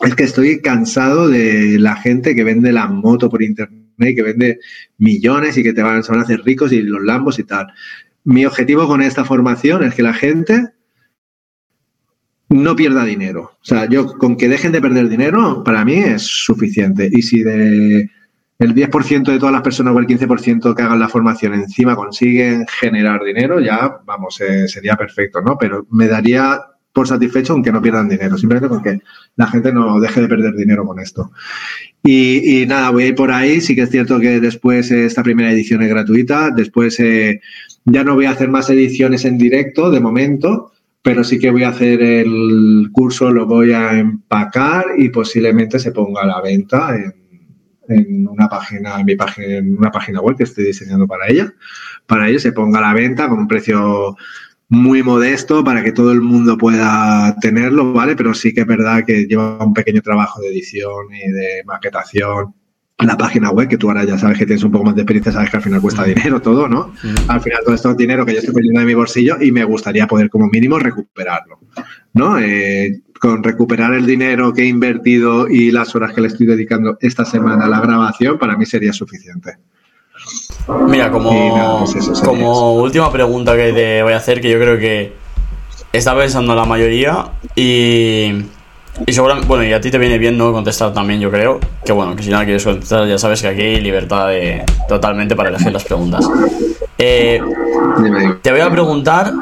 es 0.00 0.14
que 0.14 0.24
estoy 0.24 0.60
cansado 0.60 1.26
de 1.26 1.78
la 1.78 1.96
gente 1.96 2.34
que 2.34 2.44
vende 2.44 2.70
la 2.70 2.86
moto 2.86 3.28
por 3.30 3.42
internet 3.42 3.88
que 3.98 4.22
vende 4.22 4.60
millones 4.98 5.56
y 5.58 5.62
que 5.62 5.72
te 5.72 5.82
van, 5.82 6.02
se 6.02 6.12
van 6.12 6.20
a 6.20 6.24
hacer 6.24 6.42
ricos 6.44 6.72
y 6.72 6.82
los 6.82 7.02
lambos 7.02 7.38
y 7.38 7.44
tal. 7.44 7.66
Mi 8.24 8.46
objetivo 8.46 8.86
con 8.86 9.02
esta 9.02 9.24
formación 9.24 9.82
es 9.82 9.94
que 9.94 10.02
la 10.02 10.14
gente 10.14 10.68
no 12.48 12.76
pierda 12.76 13.04
dinero. 13.04 13.52
O 13.60 13.64
sea, 13.64 13.88
yo 13.88 14.06
con 14.18 14.36
que 14.36 14.48
dejen 14.48 14.72
de 14.72 14.80
perder 14.80 15.08
dinero, 15.08 15.62
para 15.64 15.84
mí 15.84 15.94
es 15.94 16.22
suficiente. 16.22 17.08
Y 17.12 17.22
si 17.22 17.42
de 17.42 18.10
el 18.58 18.74
10% 18.74 19.24
de 19.30 19.38
todas 19.38 19.52
las 19.52 19.62
personas 19.62 19.94
o 19.94 19.98
el 19.98 20.06
15% 20.06 20.74
que 20.74 20.82
hagan 20.82 20.98
la 20.98 21.08
formación 21.08 21.54
encima 21.54 21.94
consiguen 21.94 22.66
generar 22.66 23.22
dinero, 23.22 23.60
ya, 23.60 24.00
vamos, 24.04 24.40
eh, 24.40 24.66
sería 24.66 24.96
perfecto, 24.96 25.40
¿no? 25.40 25.56
Pero 25.56 25.86
me 25.90 26.08
daría 26.08 26.58
por 26.92 27.06
satisfecho 27.06 27.52
aunque 27.52 27.70
no 27.70 27.80
pierdan 27.80 28.08
dinero, 28.08 28.36
simplemente 28.36 28.68
con 28.68 28.82
que 28.82 29.00
la 29.36 29.46
gente 29.46 29.72
no 29.72 30.00
deje 30.00 30.22
de 30.22 30.28
perder 30.28 30.54
dinero 30.56 30.84
con 30.84 30.98
esto. 30.98 31.30
Y, 32.02 32.64
nada, 32.66 32.90
voy 32.90 33.04
a 33.04 33.06
ir 33.08 33.14
por 33.14 33.30
ahí. 33.30 33.60
Sí 33.60 33.74
que 33.74 33.82
es 33.82 33.90
cierto 33.90 34.18
que 34.18 34.40
después 34.40 34.90
esta 34.90 35.22
primera 35.22 35.52
edición 35.52 35.82
es 35.82 35.88
gratuita. 35.90 36.50
Después 36.50 36.98
eh, 37.00 37.40
ya 37.84 38.02
no 38.02 38.14
voy 38.14 38.24
a 38.24 38.30
hacer 38.30 38.48
más 38.48 38.70
ediciones 38.70 39.24
en 39.24 39.36
directo 39.36 39.90
de 39.90 40.00
momento, 40.00 40.72
pero 41.08 41.24
sí 41.24 41.38
que 41.38 41.50
voy 41.50 41.62
a 41.62 41.70
hacer 41.70 42.02
el 42.02 42.90
curso, 42.92 43.30
lo 43.30 43.46
voy 43.46 43.72
a 43.72 43.98
empacar 43.98 44.84
y 44.98 45.08
posiblemente 45.08 45.78
se 45.78 45.90
ponga 45.90 46.20
a 46.20 46.26
la 46.26 46.42
venta 46.42 46.94
en 47.88 48.28
una 48.28 48.46
página, 48.46 49.00
en 49.00 49.06
mi 49.06 49.16
página, 49.16 49.46
en 49.56 49.78
una 49.78 49.90
página 49.90 50.20
web 50.20 50.36
que 50.36 50.44
estoy 50.44 50.64
diseñando 50.64 51.06
para 51.06 51.26
ella. 51.28 51.50
Para 52.06 52.28
ello 52.28 52.38
se 52.38 52.52
ponga 52.52 52.80
a 52.80 52.82
la 52.82 52.92
venta 52.92 53.26
con 53.26 53.38
un 53.38 53.48
precio 53.48 54.16
muy 54.68 55.02
modesto 55.02 55.64
para 55.64 55.82
que 55.82 55.92
todo 55.92 56.12
el 56.12 56.20
mundo 56.20 56.58
pueda 56.58 57.34
tenerlo, 57.40 57.94
¿vale? 57.94 58.14
Pero 58.14 58.34
sí 58.34 58.52
que 58.52 58.60
es 58.60 58.66
verdad 58.66 59.02
que 59.06 59.24
lleva 59.24 59.64
un 59.64 59.72
pequeño 59.72 60.02
trabajo 60.02 60.42
de 60.42 60.48
edición 60.48 61.06
y 61.10 61.32
de 61.32 61.62
maquetación. 61.64 62.54
La 62.98 63.16
página 63.16 63.50
web, 63.50 63.68
que 63.68 63.78
tú 63.78 63.88
ahora 63.88 64.04
ya 64.04 64.18
sabes 64.18 64.38
que 64.38 64.46
tienes 64.46 64.64
un 64.64 64.72
poco 64.72 64.86
más 64.86 64.94
de 64.96 65.02
experiencia, 65.02 65.30
sabes 65.30 65.50
que 65.50 65.56
al 65.56 65.62
final 65.62 65.80
cuesta 65.80 66.02
dinero 66.04 66.42
todo, 66.42 66.68
¿no? 66.68 66.92
Al 67.28 67.40
final 67.40 67.60
todo 67.64 67.74
esto 67.74 67.90
es 67.90 67.96
dinero 67.96 68.26
que 68.26 68.32
yo 68.32 68.40
estoy 68.40 68.54
poniendo 68.54 68.80
de 68.80 68.86
mi 68.86 68.94
bolsillo 68.94 69.36
y 69.40 69.52
me 69.52 69.62
gustaría 69.64 70.06
poder 70.08 70.28
como 70.28 70.48
mínimo 70.48 70.80
recuperarlo, 70.80 71.60
¿no? 72.14 72.38
Eh, 72.40 73.02
con 73.20 73.44
recuperar 73.44 73.94
el 73.94 74.04
dinero 74.04 74.52
que 74.52 74.62
he 74.62 74.66
invertido 74.66 75.48
y 75.48 75.70
las 75.70 75.94
horas 75.94 76.12
que 76.12 76.22
le 76.22 76.26
estoy 76.26 76.46
dedicando 76.46 76.98
esta 77.00 77.24
semana 77.24 77.66
a 77.66 77.68
la 77.68 77.80
grabación, 77.80 78.36
para 78.36 78.56
mí 78.56 78.66
sería 78.66 78.92
suficiente. 78.92 79.58
Mira, 80.88 81.10
como, 81.10 81.84
pues 81.84 82.20
como 82.20 82.74
última 82.74 83.10
pregunta 83.12 83.56
que 83.56 83.72
te 83.72 84.02
voy 84.02 84.12
a 84.12 84.16
hacer, 84.16 84.40
que 84.40 84.50
yo 84.50 84.58
creo 84.58 84.78
que 84.78 85.12
está 85.92 86.16
pensando 86.16 86.54
la 86.54 86.64
mayoría 86.64 87.30
y, 87.54 88.44
y 89.06 89.12
seguramente, 89.12 89.48
bueno, 89.48 89.64
y 89.64 89.72
a 89.72 89.80
ti 89.80 89.90
te 89.90 89.98
viene 89.98 90.18
bien 90.18 90.36
no 90.36 90.52
contestar 90.52 90.92
también, 90.92 91.20
yo 91.20 91.30
creo, 91.30 91.60
que 91.84 91.92
bueno, 91.92 92.14
que 92.16 92.22
si 92.22 92.30
no 92.30 92.38
quieres 92.38 92.64
contestar, 92.64 93.06
ya 93.06 93.18
sabes 93.18 93.42
que 93.42 93.48
aquí 93.48 93.62
hay 93.62 93.80
libertad 93.80 94.28
de, 94.28 94.64
totalmente 94.88 95.34
para 95.36 95.50
elegir 95.50 95.72
las 95.72 95.84
preguntas. 95.84 96.28
Eh, 96.98 97.40
te 98.42 98.50
voy 98.50 98.60
a 98.60 98.70
preguntar 98.70 99.32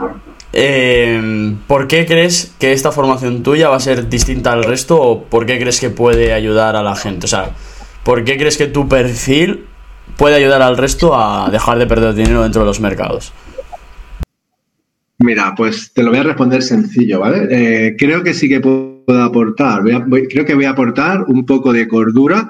eh, 0.59 1.55
¿Por 1.67 1.87
qué 1.87 2.07
crees 2.07 2.55
que 2.59 2.73
esta 2.73 2.91
formación 2.91 3.43
tuya 3.43 3.69
va 3.69 3.77
a 3.77 3.81
ser 3.81 4.09
distinta 4.09 4.53
al 4.53 4.65
resto 4.65 4.99
o 4.99 5.25
por 5.25 5.45
qué 5.45 5.59
crees 5.59 5.79
que 5.79 5.91
puede 5.91 6.33
ayudar 6.33 6.77
a 6.77 6.83
la 6.83 6.97
gente? 6.97 7.27
O 7.27 7.29
sea, 7.29 7.51
¿por 8.03 8.25
qué 8.25 8.39
crees 8.39 8.57
que 8.57 8.67
tu 8.67 8.89
perfil 8.89 9.67
puede 10.17 10.37
ayudar 10.37 10.63
al 10.63 10.79
resto 10.79 11.15
a 11.15 11.51
dejar 11.51 11.79
de 11.79 11.87
perder 11.87 12.15
dinero 12.15 12.43
dentro 12.43 12.63
de 12.63 12.67
los 12.69 12.81
mercados? 12.81 13.35
Mira, 15.19 15.55
pues 15.55 15.93
te 15.93 16.03
lo 16.03 16.09
voy 16.09 16.21
a 16.21 16.23
responder 16.23 16.63
sencillo, 16.63 17.21
¿vale? 17.21 17.49
Eh, 17.51 17.97
creo 17.99 18.23
que 18.23 18.33
sí 18.33 18.49
que 18.49 18.61
puedo 18.61 18.96
aportar, 19.09 19.83
creo 20.29 20.45
que 20.45 20.55
voy 20.55 20.65
a 20.65 20.71
aportar 20.71 21.25
un 21.29 21.47
poco 21.47 21.73
de 21.73 21.89
cordura 21.89 22.49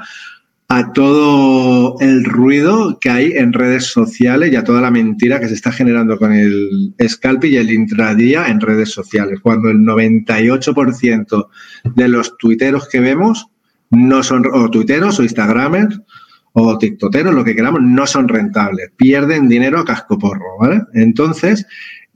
a 0.69 0.93
todo 0.93 1.97
el 2.01 2.25
ruido 2.25 2.99
que 3.01 3.11
hay 3.11 3.33
en 3.33 3.53
redes 3.53 3.87
sociales 3.87 4.53
y 4.53 4.57
a 4.57 4.65
toda 4.65 4.81
la 4.81 4.91
mentira 4.91 5.39
que 5.39 5.49
se 5.49 5.55
está 5.55 5.71
generando 5.71 6.19
con 6.19 6.33
el 6.33 6.93
scalping 7.07 7.53
y 7.53 7.57
el 7.57 7.71
intradía 7.71 8.49
en 8.49 8.61
redes 8.61 8.91
sociales, 8.91 9.39
cuando 9.41 9.71
el 9.71 9.79
98% 9.79 11.49
de 11.95 12.09
los 12.09 12.37
tuiteros 12.37 12.89
que 12.89 13.01
vemos 13.01 13.47
no 13.91 14.25
son 14.25 14.45
o 14.53 14.69
tuiteros 14.69 15.21
o 15.21 15.23
instagramers 15.23 16.01
o 16.53 16.79
tiktokeros, 16.79 17.35
lo 17.35 17.45
que 17.45 17.55
queramos, 17.55 17.83
no 17.83 18.07
son 18.07 18.29
rentables, 18.29 18.91
pierden 18.97 19.47
dinero 19.47 19.79
a 19.79 19.85
cascoporro, 19.85 20.57
¿vale? 20.59 20.81
Entonces, 20.95 21.67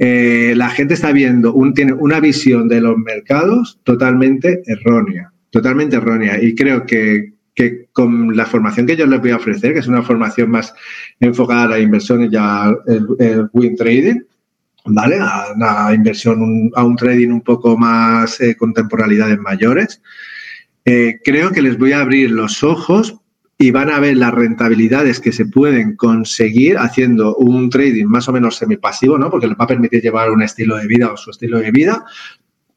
eh, 0.03 0.55
la 0.57 0.70
gente 0.70 0.94
está 0.94 1.12
viendo, 1.12 1.53
un, 1.53 1.74
tiene 1.74 1.92
una 1.92 2.20
visión 2.20 2.68
de 2.68 2.80
los 2.80 2.96
mercados 2.96 3.78
totalmente 3.84 4.62
errónea, 4.66 5.30
totalmente 5.51 5.96
errónea. 5.96 6.42
Y 6.42 6.55
creo 6.55 6.86
que 6.86 7.34
con 7.92 8.34
la 8.34 8.46
formación 8.46 8.86
que 8.86 8.96
yo 8.96 9.05
les 9.07 9.20
voy 9.20 9.32
a 9.32 9.36
ofrecer, 9.36 9.74
que 9.74 9.80
es 9.80 9.86
una 9.86 10.03
formación 10.03 10.51
más 10.51 10.72
enfocada 11.18 11.64
a 11.64 11.68
la 11.68 11.78
inversión 11.78 12.26
y 12.32 12.34
al 12.34 12.78
win 13.53 13.76
trading, 13.76 14.20
¿vale? 14.86 15.18
A 15.20 15.53
una 15.55 15.94
inversión, 15.94 16.70
a 16.74 16.82
un 16.82 16.96
trading 16.96 17.28
un 17.28 17.42
poco 17.42 17.76
más 17.76 18.40
eh, 18.40 18.57
con 18.57 18.72
temporalidades 18.72 19.38
mayores, 19.38 20.01
eh, 20.86 21.18
creo 21.22 21.51
que 21.51 21.61
les 21.61 21.76
voy 21.76 21.92
a 21.92 22.01
abrir 22.01 22.30
los 22.30 22.62
ojos 22.62 23.16
y 23.62 23.72
van 23.72 23.90
a 23.90 24.00
ver 24.00 24.16
las 24.16 24.32
rentabilidades 24.32 25.20
que 25.20 25.32
se 25.32 25.44
pueden 25.44 25.94
conseguir 25.94 26.78
haciendo 26.78 27.36
un 27.36 27.68
trading 27.68 28.06
más 28.06 28.26
o 28.26 28.32
menos 28.32 28.56
semipasivo, 28.56 29.18
¿no? 29.18 29.30
Porque 29.30 29.48
les 29.48 29.54
va 29.54 29.64
a 29.64 29.66
permitir 29.66 30.00
llevar 30.00 30.30
un 30.30 30.42
estilo 30.42 30.76
de 30.76 30.86
vida 30.86 31.12
o 31.12 31.16
su 31.18 31.30
estilo 31.30 31.58
de 31.58 31.70
vida, 31.70 32.02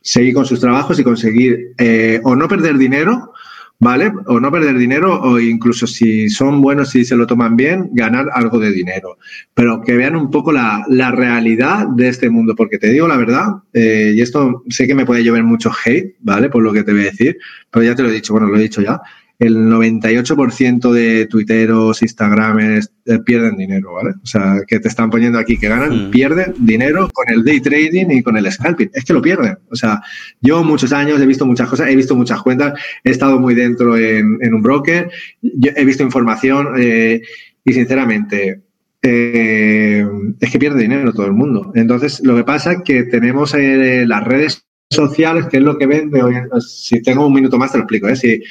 seguir 0.01 0.34
con 0.34 0.45
sus 0.45 0.59
trabajos 0.59 0.99
y 0.99 1.03
conseguir 1.05 1.71
eh, 1.77 2.19
o 2.25 2.36
no 2.36 2.49
perder 2.49 2.77
dinero 2.77 3.31
¿vale? 3.79 4.11
O 4.27 4.39
no 4.39 4.51
perder 4.51 4.77
dinero 4.77 5.21
o 5.21 5.39
incluso 5.39 5.88
si 5.88 6.29
son 6.29 6.61
buenos 6.61 6.95
y 6.95 7.03
se 7.03 7.15
lo 7.15 7.27
toman 7.27 7.57
bien, 7.57 7.89
ganar 7.93 8.27
algo 8.34 8.59
de 8.59 8.71
dinero. 8.71 9.17
Pero 9.53 9.81
que 9.81 9.95
vean 9.95 10.15
un 10.15 10.31
poco 10.31 10.51
la, 10.51 10.86
realidad 11.11 11.88
de 11.88 12.07
este 12.07 12.29
mundo, 12.29 12.55
porque 12.55 12.77
te 12.77 12.89
digo 12.89 13.07
la 13.07 13.17
verdad, 13.17 13.47
eh, 13.73 14.13
y 14.15 14.21
esto 14.21 14.63
sé 14.69 14.88
que 14.88 14.95
me 14.95 15.05
puede 15.05 15.23
llover 15.23 15.43
mucho 15.43 15.69
hate, 15.71 16.15
¿vale? 16.19 16.49
Por 16.49 16.63
lo 16.63 16.71
que 16.71 16.84
te 16.84 16.93
voy 16.93 17.01
a 17.01 17.05
decir, 17.05 17.38
pero 17.69 17.84
ya 17.84 17.95
te 17.95 18.03
lo 18.03 18.09
he 18.09 18.13
dicho, 18.13 18.34
bueno, 18.34 18.47
lo 18.47 18.57
he 18.57 18.61
dicho 18.61 18.81
ya 18.81 19.01
el 19.44 19.58
98% 19.58 20.91
de 20.94 21.26
tuiteros, 21.26 22.02
instagramers 22.02 22.89
eh, 23.06 23.20
pierden 23.20 23.58
dinero, 23.58 23.94
¿vale? 23.94 24.12
O 24.24 24.26
sea, 24.26 24.62
que 24.66 24.80
te 24.80 24.88
están 24.88 25.10
poniendo 25.10 25.38
aquí 25.38 25.58
que 25.58 25.68
ganan, 25.68 26.08
hmm. 26.08 26.12
pierden 26.12 26.54
dinero 26.60 27.10
con 27.12 27.30
el 27.30 27.44
day 27.44 27.60
trading 27.60 28.10
y 28.10 28.24
con 28.24 28.38
el 28.38 28.50
scalping. 28.50 28.89
Es 28.94 29.04
que 29.04 29.12
lo 29.12 29.22
pierden. 29.22 29.58
O 29.70 29.76
sea, 29.76 30.02
yo 30.39 30.64
muchos 30.64 30.94
años 30.94 31.20
he 31.20 31.26
visto 31.26 31.46
muchas 31.46 31.70
cosas, 31.70 31.89
he 31.89 31.96
visto 31.96 32.16
muchas 32.16 32.41
cuentas, 32.41 32.80
he 33.04 33.12
estado 33.12 33.38
muy 33.38 33.54
dentro 33.54 33.98
en, 33.98 34.54
un 34.54 34.62
broker, 34.62 35.12
he 35.41 35.86
visto 35.86 36.04
información 36.04 36.76
eh, 36.78 37.22
y 37.66 37.74
sinceramente 37.74 38.62
eh, 39.02 40.08
es 40.39 40.52
que 40.52 40.60
pierde 40.60 40.80
dinero 40.80 41.12
todo 41.12 41.26
el 41.26 41.34
mundo. 41.34 41.74
Entonces, 41.76 42.22
lo 42.24 42.38
que 42.38 42.46
pasa 42.46 42.72
es 42.72 42.78
que 42.86 43.04
tenemos 43.04 43.54
las 43.54 44.24
redes 44.24 44.66
sociales, 44.94 45.48
que 45.48 45.58
es 45.58 45.64
lo 45.64 45.78
que 45.78 45.88
vende 45.88 46.22
hoy. 46.22 46.36
Si 46.60 47.02
tengo 47.02 47.28
un 47.28 47.34
minuto 47.34 47.58
más, 47.58 47.72
te 47.72 47.78
lo 47.78 47.84
explico. 47.84 48.08
¿eh? 48.08 48.16
Si, 48.16 48.41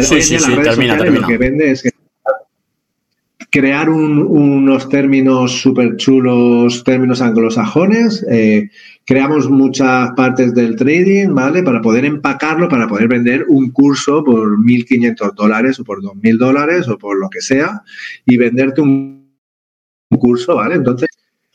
sí, 0.00 0.22
sí, 0.22 0.38
sí, 0.38 0.56
termina, 0.62 0.96
termina. 0.96 1.20
Lo 1.20 1.26
que 1.26 1.38
vende 1.38 1.70
es 1.70 1.82
crear 3.52 3.90
unos 3.90 4.88
términos 4.88 5.60
súper 5.60 5.96
chulos, 5.96 6.82
términos 6.84 7.20
anglosajones. 7.20 8.24
Eh, 8.30 8.70
creamos 9.04 9.50
muchas 9.50 10.10
partes 10.12 10.54
del 10.54 10.74
trading, 10.74 11.34
¿vale? 11.34 11.62
Para 11.62 11.82
poder 11.82 12.06
empacarlo, 12.06 12.66
para 12.66 12.88
poder 12.88 13.08
vender 13.08 13.44
un 13.48 13.70
curso 13.70 14.24
por 14.24 14.58
1.500 14.58 15.34
dólares 15.34 15.78
o 15.78 15.84
por 15.84 16.00
2.000 16.00 16.38
dólares 16.38 16.88
o 16.88 16.96
por 16.96 17.18
lo 17.18 17.28
que 17.28 17.42
sea 17.42 17.82
y 18.24 18.38
venderte 18.38 18.80
un 18.80 19.28
curso, 20.18 20.56
¿vale? 20.56 20.76
Entonces, 20.76 21.10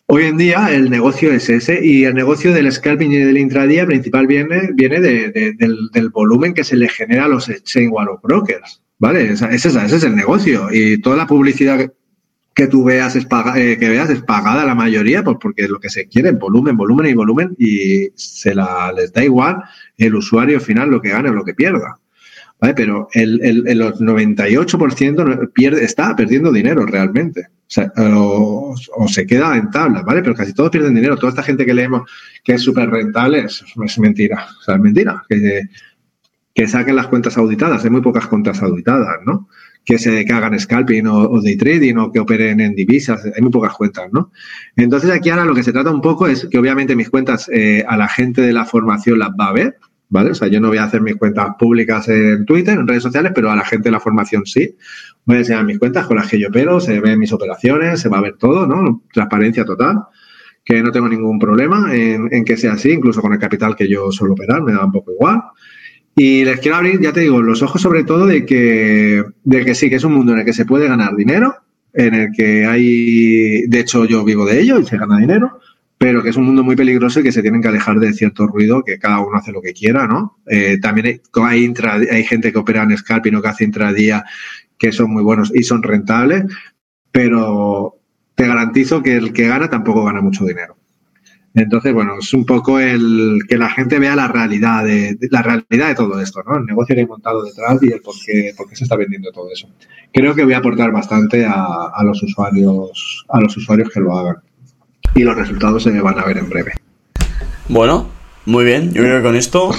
Hoy 0.09 0.23
en 0.23 0.37
día 0.37 0.73
el 0.73 0.89
negocio 0.89 1.33
es 1.33 1.49
ese 1.49 1.85
y 1.85 2.05
el 2.05 2.13
negocio 2.13 2.53
del 2.53 2.71
scalping 2.71 3.11
y 3.11 3.17
del 3.17 3.37
intradía 3.37 3.85
principal 3.85 4.25
viene, 4.25 4.69
viene 4.73 5.01
del, 5.01 6.09
volumen 6.13 6.53
que 6.53 6.63
se 6.63 6.77
le 6.77 6.87
genera 6.87 7.25
a 7.25 7.27
los 7.27 7.49
exchange 7.49 7.91
o 7.91 7.99
a 7.99 8.05
los 8.05 8.21
brokers, 8.21 8.81
¿vale? 8.99 9.33
Ese, 9.33 9.53
ese, 9.53 9.67
es 9.67 10.03
el 10.05 10.15
negocio 10.15 10.69
y 10.71 11.01
toda 11.01 11.17
la 11.17 11.27
publicidad 11.27 11.91
que 12.53 12.67
tú 12.67 12.85
veas 12.85 13.17
es, 13.17 13.27
eh, 13.57 13.77
que 13.77 13.89
veas 13.89 14.09
es 14.09 14.21
pagada 14.21 14.63
la 14.63 14.75
mayoría 14.75 15.25
pues 15.25 15.37
porque 15.41 15.63
es 15.63 15.69
lo 15.69 15.81
que 15.81 15.89
se 15.89 16.07
quiere, 16.07 16.31
volumen, 16.31 16.77
volumen 16.77 17.07
y 17.07 17.13
volumen 17.13 17.55
y 17.59 18.07
se 18.15 18.55
la, 18.55 18.93
les 18.95 19.11
da 19.11 19.25
igual 19.25 19.61
el 19.97 20.15
usuario 20.15 20.61
final 20.61 20.89
lo 20.89 21.01
que 21.01 21.09
gane 21.09 21.31
o 21.31 21.33
lo 21.33 21.43
que 21.43 21.53
pierda. 21.53 21.99
¿Vale? 22.59 22.73
Pero 22.73 23.07
el, 23.13 23.39
el, 23.43 23.67
el 23.67 23.81
98% 23.81 25.51
pierde, 25.53 25.83
está 25.83 26.15
perdiendo 26.15 26.51
dinero 26.51 26.85
realmente. 26.85 27.49
O, 27.97 28.75
se 29.07 29.25
queda 29.25 29.57
en 29.57 29.69
tablas, 29.69 30.03
¿vale? 30.03 30.21
Pero 30.21 30.35
casi 30.35 30.53
todos 30.53 30.71
pierden 30.71 30.95
dinero. 30.95 31.17
Toda 31.17 31.31
esta 31.31 31.43
gente 31.43 31.65
que 31.65 31.73
leemos 31.73 32.09
que 32.43 32.53
es 32.53 32.61
súper 32.61 32.89
rentable 32.89 33.45
es, 33.45 33.63
mentira. 33.99 34.47
O 34.59 34.63
sea, 34.63 34.75
es 34.75 34.81
mentira. 34.81 35.23
Que, 35.29 35.63
que 36.53 36.67
saquen 36.67 36.95
las 36.95 37.07
cuentas 37.07 37.37
auditadas. 37.37 37.83
Hay 37.83 37.91
muy 37.91 38.01
pocas 38.01 38.25
cuentas 38.27 38.63
auditadas, 38.63 39.17
¿no? 39.25 39.47
Que, 39.85 39.99
se, 39.99 40.25
que 40.25 40.33
hagan 40.33 40.59
scalping 40.59 41.07
o, 41.07 41.41
day 41.41 41.55
trading 41.55 41.95
o 41.97 42.11
que 42.11 42.19
operen 42.19 42.59
en 42.61 42.73
divisas. 42.73 43.23
Hay 43.25 43.41
muy 43.41 43.51
pocas 43.51 43.73
cuentas, 43.73 44.11
¿no? 44.11 44.31
Entonces 44.75 45.11
aquí 45.11 45.29
ahora 45.29 45.45
lo 45.45 45.53
que 45.53 45.63
se 45.63 45.71
trata 45.71 45.91
un 45.91 46.01
poco 46.01 46.27
es 46.27 46.47
que 46.49 46.57
obviamente 46.57 46.95
mis 46.95 47.09
cuentas 47.09 47.49
eh, 47.53 47.85
a 47.87 47.95
la 47.95 48.07
gente 48.07 48.41
de 48.41 48.53
la 48.53 48.65
formación 48.65 49.19
las 49.19 49.29
va 49.29 49.49
a 49.49 49.53
ver, 49.53 49.77
¿vale? 50.09 50.31
O 50.31 50.35
sea, 50.35 50.47
yo 50.47 50.59
no 50.59 50.69
voy 50.69 50.77
a 50.77 50.83
hacer 50.83 51.01
mis 51.01 51.15
cuentas 51.15 51.49
públicas 51.57 52.07
en 52.09 52.45
Twitter, 52.45 52.77
en 52.77 52.87
redes 52.87 53.03
sociales, 53.03 53.31
pero 53.35 53.51
a 53.51 53.55
la 53.55 53.65
gente 53.65 53.89
de 53.89 53.91
la 53.91 53.99
formación 53.99 54.45
sí. 54.45 54.75
Voy 55.25 55.37
a 55.37 55.39
enseñar 55.39 55.65
mis 55.65 55.79
cuentas 55.79 56.05
con 56.05 56.17
las 56.17 56.27
que 56.29 56.39
yo 56.39 56.47
opero, 56.47 56.79
se 56.79 56.99
ven 56.99 57.19
mis 57.19 57.33
operaciones, 57.33 57.99
se 57.99 58.09
va 58.09 58.19
a 58.19 58.21
ver 58.21 58.37
todo, 58.37 58.65
¿no? 58.65 59.03
Transparencia 59.11 59.65
total, 59.65 60.03
que 60.63 60.81
no 60.81 60.91
tengo 60.91 61.09
ningún 61.09 61.39
problema 61.39 61.93
en, 61.93 62.45
que 62.45 62.57
sea 62.57 62.73
así, 62.73 62.91
incluso 62.91 63.21
con 63.21 63.33
el 63.33 63.39
capital 63.39 63.75
que 63.75 63.89
yo 63.89 64.11
suelo 64.11 64.33
operar, 64.33 64.61
me 64.63 64.73
da 64.73 64.85
un 64.85 64.91
poco 64.91 65.11
igual. 65.11 65.41
Y 66.15 66.45
les 66.45 66.59
quiero 66.59 66.77
abrir, 66.77 66.99
ya 66.99 67.13
te 67.13 67.21
digo, 67.21 67.41
los 67.41 67.61
ojos 67.61 67.81
sobre 67.81 68.03
todo 68.03 68.25
de 68.25 68.45
que, 68.45 69.23
de 69.43 69.65
que 69.65 69.75
sí, 69.75 69.89
que 69.89 69.97
es 69.97 70.03
un 70.03 70.13
mundo 70.13 70.33
en 70.33 70.39
el 70.39 70.45
que 70.45 70.53
se 70.53 70.65
puede 70.65 70.87
ganar 70.87 71.15
dinero, 71.15 71.55
en 71.93 72.13
el 72.13 72.31
que 72.35 72.65
hay, 72.65 73.67
de 73.67 73.79
hecho 73.79 74.05
yo 74.05 74.23
vivo 74.23 74.45
de 74.45 74.59
ello 74.59 74.79
y 74.79 74.85
se 74.85 74.97
gana 74.97 75.17
dinero, 75.17 75.59
pero 75.97 76.21
que 76.21 76.29
es 76.29 76.37
un 76.37 76.45
mundo 76.45 76.63
muy 76.63 76.75
peligroso 76.75 77.19
y 77.19 77.23
que 77.23 77.31
se 77.31 77.41
tienen 77.41 77.61
que 77.61 77.69
alejar 77.69 77.99
de 77.99 78.13
cierto 78.13 78.45
ruido, 78.45 78.83
que 78.83 78.99
cada 78.99 79.19
uno 79.19 79.37
hace 79.37 79.51
lo 79.51 79.61
que 79.61 79.73
quiera, 79.73 80.07
¿no? 80.07 80.37
Eh, 80.45 80.77
también 80.79 81.19
hay, 81.33 81.73
hay, 82.11 82.23
gente 82.23 82.51
que 82.51 82.59
opera 82.59 82.83
en 82.83 82.95
scalping 82.95 83.35
o 83.35 83.41
que 83.41 83.47
hace 83.47 83.63
intradía 83.63 84.23
que 84.77 84.91
son 84.91 85.11
muy 85.11 85.23
buenos 85.23 85.51
y 85.55 85.63
son 85.63 85.81
rentables, 85.81 86.45
pero 87.11 87.95
te 88.35 88.45
garantizo 88.45 89.01
que 89.01 89.15
el 89.15 89.33
que 89.33 89.47
gana 89.47 89.69
tampoco 89.69 90.05
gana 90.05 90.21
mucho 90.21 90.45
dinero. 90.45 90.77
Entonces, 91.55 91.91
bueno, 91.91 92.19
es 92.19 92.31
un 92.35 92.45
poco 92.45 92.79
el 92.79 93.39
que 93.49 93.57
la 93.57 93.71
gente 93.71 93.97
vea 93.97 94.15
la 94.15 94.27
realidad 94.27 94.83
de, 94.83 95.17
la 95.31 95.41
realidad 95.41 95.87
de 95.87 95.95
todo 95.95 96.21
esto, 96.21 96.43
¿no? 96.43 96.57
El 96.57 96.65
negocio 96.65 96.93
que 96.93 97.01
hay 97.01 97.07
montado 97.07 97.43
detrás 97.43 97.81
y 97.81 97.91
el 97.91 98.01
por 98.01 98.13
qué, 98.23 98.53
por 98.55 98.69
qué, 98.69 98.75
se 98.75 98.83
está 98.83 98.95
vendiendo 98.95 99.31
todo 99.31 99.51
eso. 99.51 99.67
Creo 100.13 100.35
que 100.35 100.43
voy 100.43 100.53
a 100.53 100.59
aportar 100.59 100.91
bastante 100.91 101.43
a 101.43 102.03
los 102.03 102.21
usuarios, 102.21 103.25
a 103.29 103.41
los 103.41 103.57
usuarios 103.57 103.89
que 103.89 103.99
lo 103.99 104.15
hagan 104.15 104.35
y 105.15 105.23
los 105.23 105.35
resultados 105.35 105.83
se 105.83 105.99
van 105.99 106.19
a 106.19 106.25
ver 106.25 106.37
en 106.37 106.49
breve. 106.49 106.73
Bueno, 107.69 108.07
muy 108.45 108.63
bien, 108.63 108.93
yo 108.93 109.01
creo 109.01 109.17
que 109.17 109.23
con 109.23 109.35
esto 109.35 109.71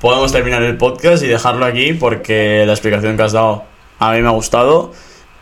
podemos 0.00 0.30
terminar 0.30 0.62
el 0.62 0.76
podcast 0.76 1.22
y 1.22 1.26
dejarlo 1.26 1.64
aquí 1.64 1.94
porque 1.94 2.64
la 2.66 2.72
explicación 2.72 3.16
que 3.16 3.22
has 3.22 3.32
dado 3.32 3.64
a 3.98 4.12
mí 4.12 4.20
me 4.20 4.28
ha 4.28 4.32
gustado 4.32 4.92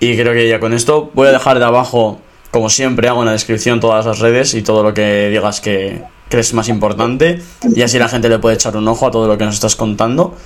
y 0.00 0.16
creo 0.16 0.32
que 0.32 0.48
ya 0.48 0.60
con 0.60 0.72
esto 0.72 1.10
voy 1.14 1.26
a 1.28 1.32
dejar 1.32 1.58
de 1.58 1.64
abajo, 1.64 2.20
como 2.50 2.70
siempre 2.70 3.08
hago 3.08 3.20
en 3.20 3.26
la 3.26 3.32
descripción, 3.32 3.80
todas 3.80 4.06
las 4.06 4.20
redes 4.20 4.54
y 4.54 4.62
todo 4.62 4.82
lo 4.82 4.94
que 4.94 5.28
digas 5.28 5.60
que 5.60 6.02
crees 6.28 6.54
más 6.54 6.68
importante 6.68 7.42
y 7.74 7.82
así 7.82 7.98
la 7.98 8.08
gente 8.08 8.28
le 8.28 8.38
puede 8.38 8.54
echar 8.54 8.76
un 8.76 8.86
ojo 8.86 9.06
a 9.06 9.10
todo 9.10 9.26
lo 9.26 9.36
que 9.36 9.44
nos 9.44 9.54
estás 9.54 9.74
contando. 9.74 10.36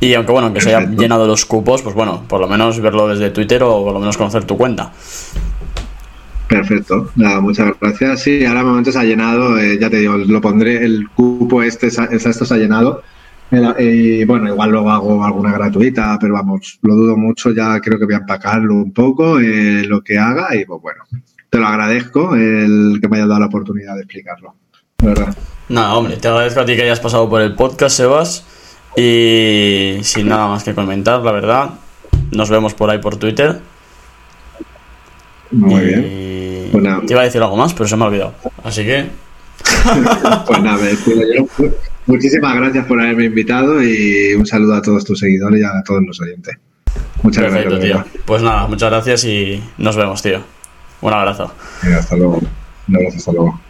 Y 0.00 0.14
aunque 0.14 0.30
bueno, 0.30 0.52
que 0.52 0.60
se 0.60 0.74
haya 0.74 0.88
llenado 0.88 1.26
los 1.26 1.44
cupos, 1.44 1.82
pues 1.82 1.94
bueno, 1.94 2.22
por 2.28 2.40
lo 2.40 2.46
menos 2.46 2.80
verlo 2.80 3.08
desde 3.08 3.30
Twitter 3.30 3.62
o 3.64 3.82
por 3.82 3.92
lo 3.92 3.98
menos 3.98 4.16
conocer 4.16 4.44
tu 4.44 4.56
cuenta. 4.56 4.92
Perfecto, 6.48 7.10
nada, 7.16 7.40
muchas 7.40 7.72
gracias. 7.78 8.22
Sí, 8.22 8.44
ahora 8.46 8.64
momento 8.64 8.90
se 8.90 8.98
ha 8.98 9.04
llenado, 9.04 9.58
eh, 9.58 9.78
ya 9.78 9.90
te 9.90 9.98
digo, 9.98 10.16
lo 10.16 10.40
pondré, 10.40 10.82
el 10.82 11.08
cupo 11.10 11.62
este, 11.62 11.88
esto 11.88 12.44
se 12.44 12.54
ha 12.54 12.56
llenado. 12.56 13.02
Y 13.78 14.24
bueno, 14.24 14.48
igual 14.48 14.70
luego 14.70 14.90
hago 14.90 15.24
alguna 15.24 15.52
gratuita, 15.52 16.18
pero 16.20 16.34
vamos, 16.34 16.78
lo 16.82 16.94
dudo 16.94 17.16
mucho, 17.16 17.50
ya 17.50 17.80
creo 17.80 17.98
que 17.98 18.04
voy 18.04 18.14
a 18.14 18.18
empacarlo 18.18 18.74
un 18.74 18.92
poco, 18.92 19.40
eh, 19.40 19.84
lo 19.86 20.02
que 20.02 20.18
haga, 20.18 20.54
y 20.54 20.64
pues 20.66 20.82
bueno, 20.82 21.04
te 21.48 21.58
lo 21.58 21.66
agradezco 21.66 22.34
el 22.34 22.98
que 23.00 23.08
me 23.08 23.16
hayas 23.16 23.28
dado 23.28 23.40
la 23.40 23.46
oportunidad 23.46 23.94
de 23.94 24.02
explicarlo, 24.02 24.54
verdad. 25.02 25.34
Nada, 25.70 25.94
hombre, 25.94 26.16
te 26.16 26.28
agradezco 26.28 26.60
a 26.60 26.64
ti 26.66 26.76
que 26.76 26.82
hayas 26.82 27.00
pasado 27.00 27.28
por 27.28 27.40
el 27.40 27.54
podcast, 27.54 27.96
Sebas, 27.96 28.44
y 28.96 29.98
sin 30.02 30.28
nada 30.28 30.48
más 30.48 30.62
que 30.62 30.74
comentar, 30.74 31.20
la 31.20 31.32
verdad, 31.32 31.70
nos 32.30 32.50
vemos 32.50 32.74
por 32.74 32.90
ahí 32.90 32.98
por 32.98 33.16
Twitter. 33.16 33.60
Muy 35.50 35.84
bien. 35.84 36.68
Pues 36.72 36.84
te 37.06 37.12
iba 37.12 37.22
a 37.22 37.24
decir 37.24 37.42
algo 37.42 37.56
más, 37.56 37.74
pero 37.74 37.88
se 37.88 37.96
me 37.96 38.04
ha 38.04 38.08
olvidado. 38.08 38.34
Así 38.62 38.84
que. 38.84 39.06
pues 40.46 40.62
nada, 40.62 40.78
muchísimas 42.06 42.56
gracias 42.56 42.86
por 42.86 43.00
haberme 43.00 43.24
invitado 43.24 43.82
y 43.82 44.34
un 44.34 44.46
saludo 44.46 44.74
a 44.74 44.82
todos 44.82 45.04
tus 45.04 45.18
seguidores 45.18 45.60
y 45.60 45.64
a 45.64 45.82
todos 45.84 46.02
los 46.06 46.20
oyentes. 46.20 46.56
Muchas 47.22 47.52
gracias. 47.52 47.80
tío. 47.80 48.04
Pues 48.24 48.42
nada, 48.42 48.66
muchas 48.66 48.90
gracias 48.90 49.24
y 49.24 49.62
nos 49.78 49.96
vemos, 49.96 50.22
tío. 50.22 50.40
Un 51.00 51.12
abrazo. 51.12 51.52
hasta 51.82 52.16
luego. 52.16 52.40
Un 52.88 52.96
abrazo, 52.96 53.16
hasta 53.16 53.32
luego. 53.32 53.60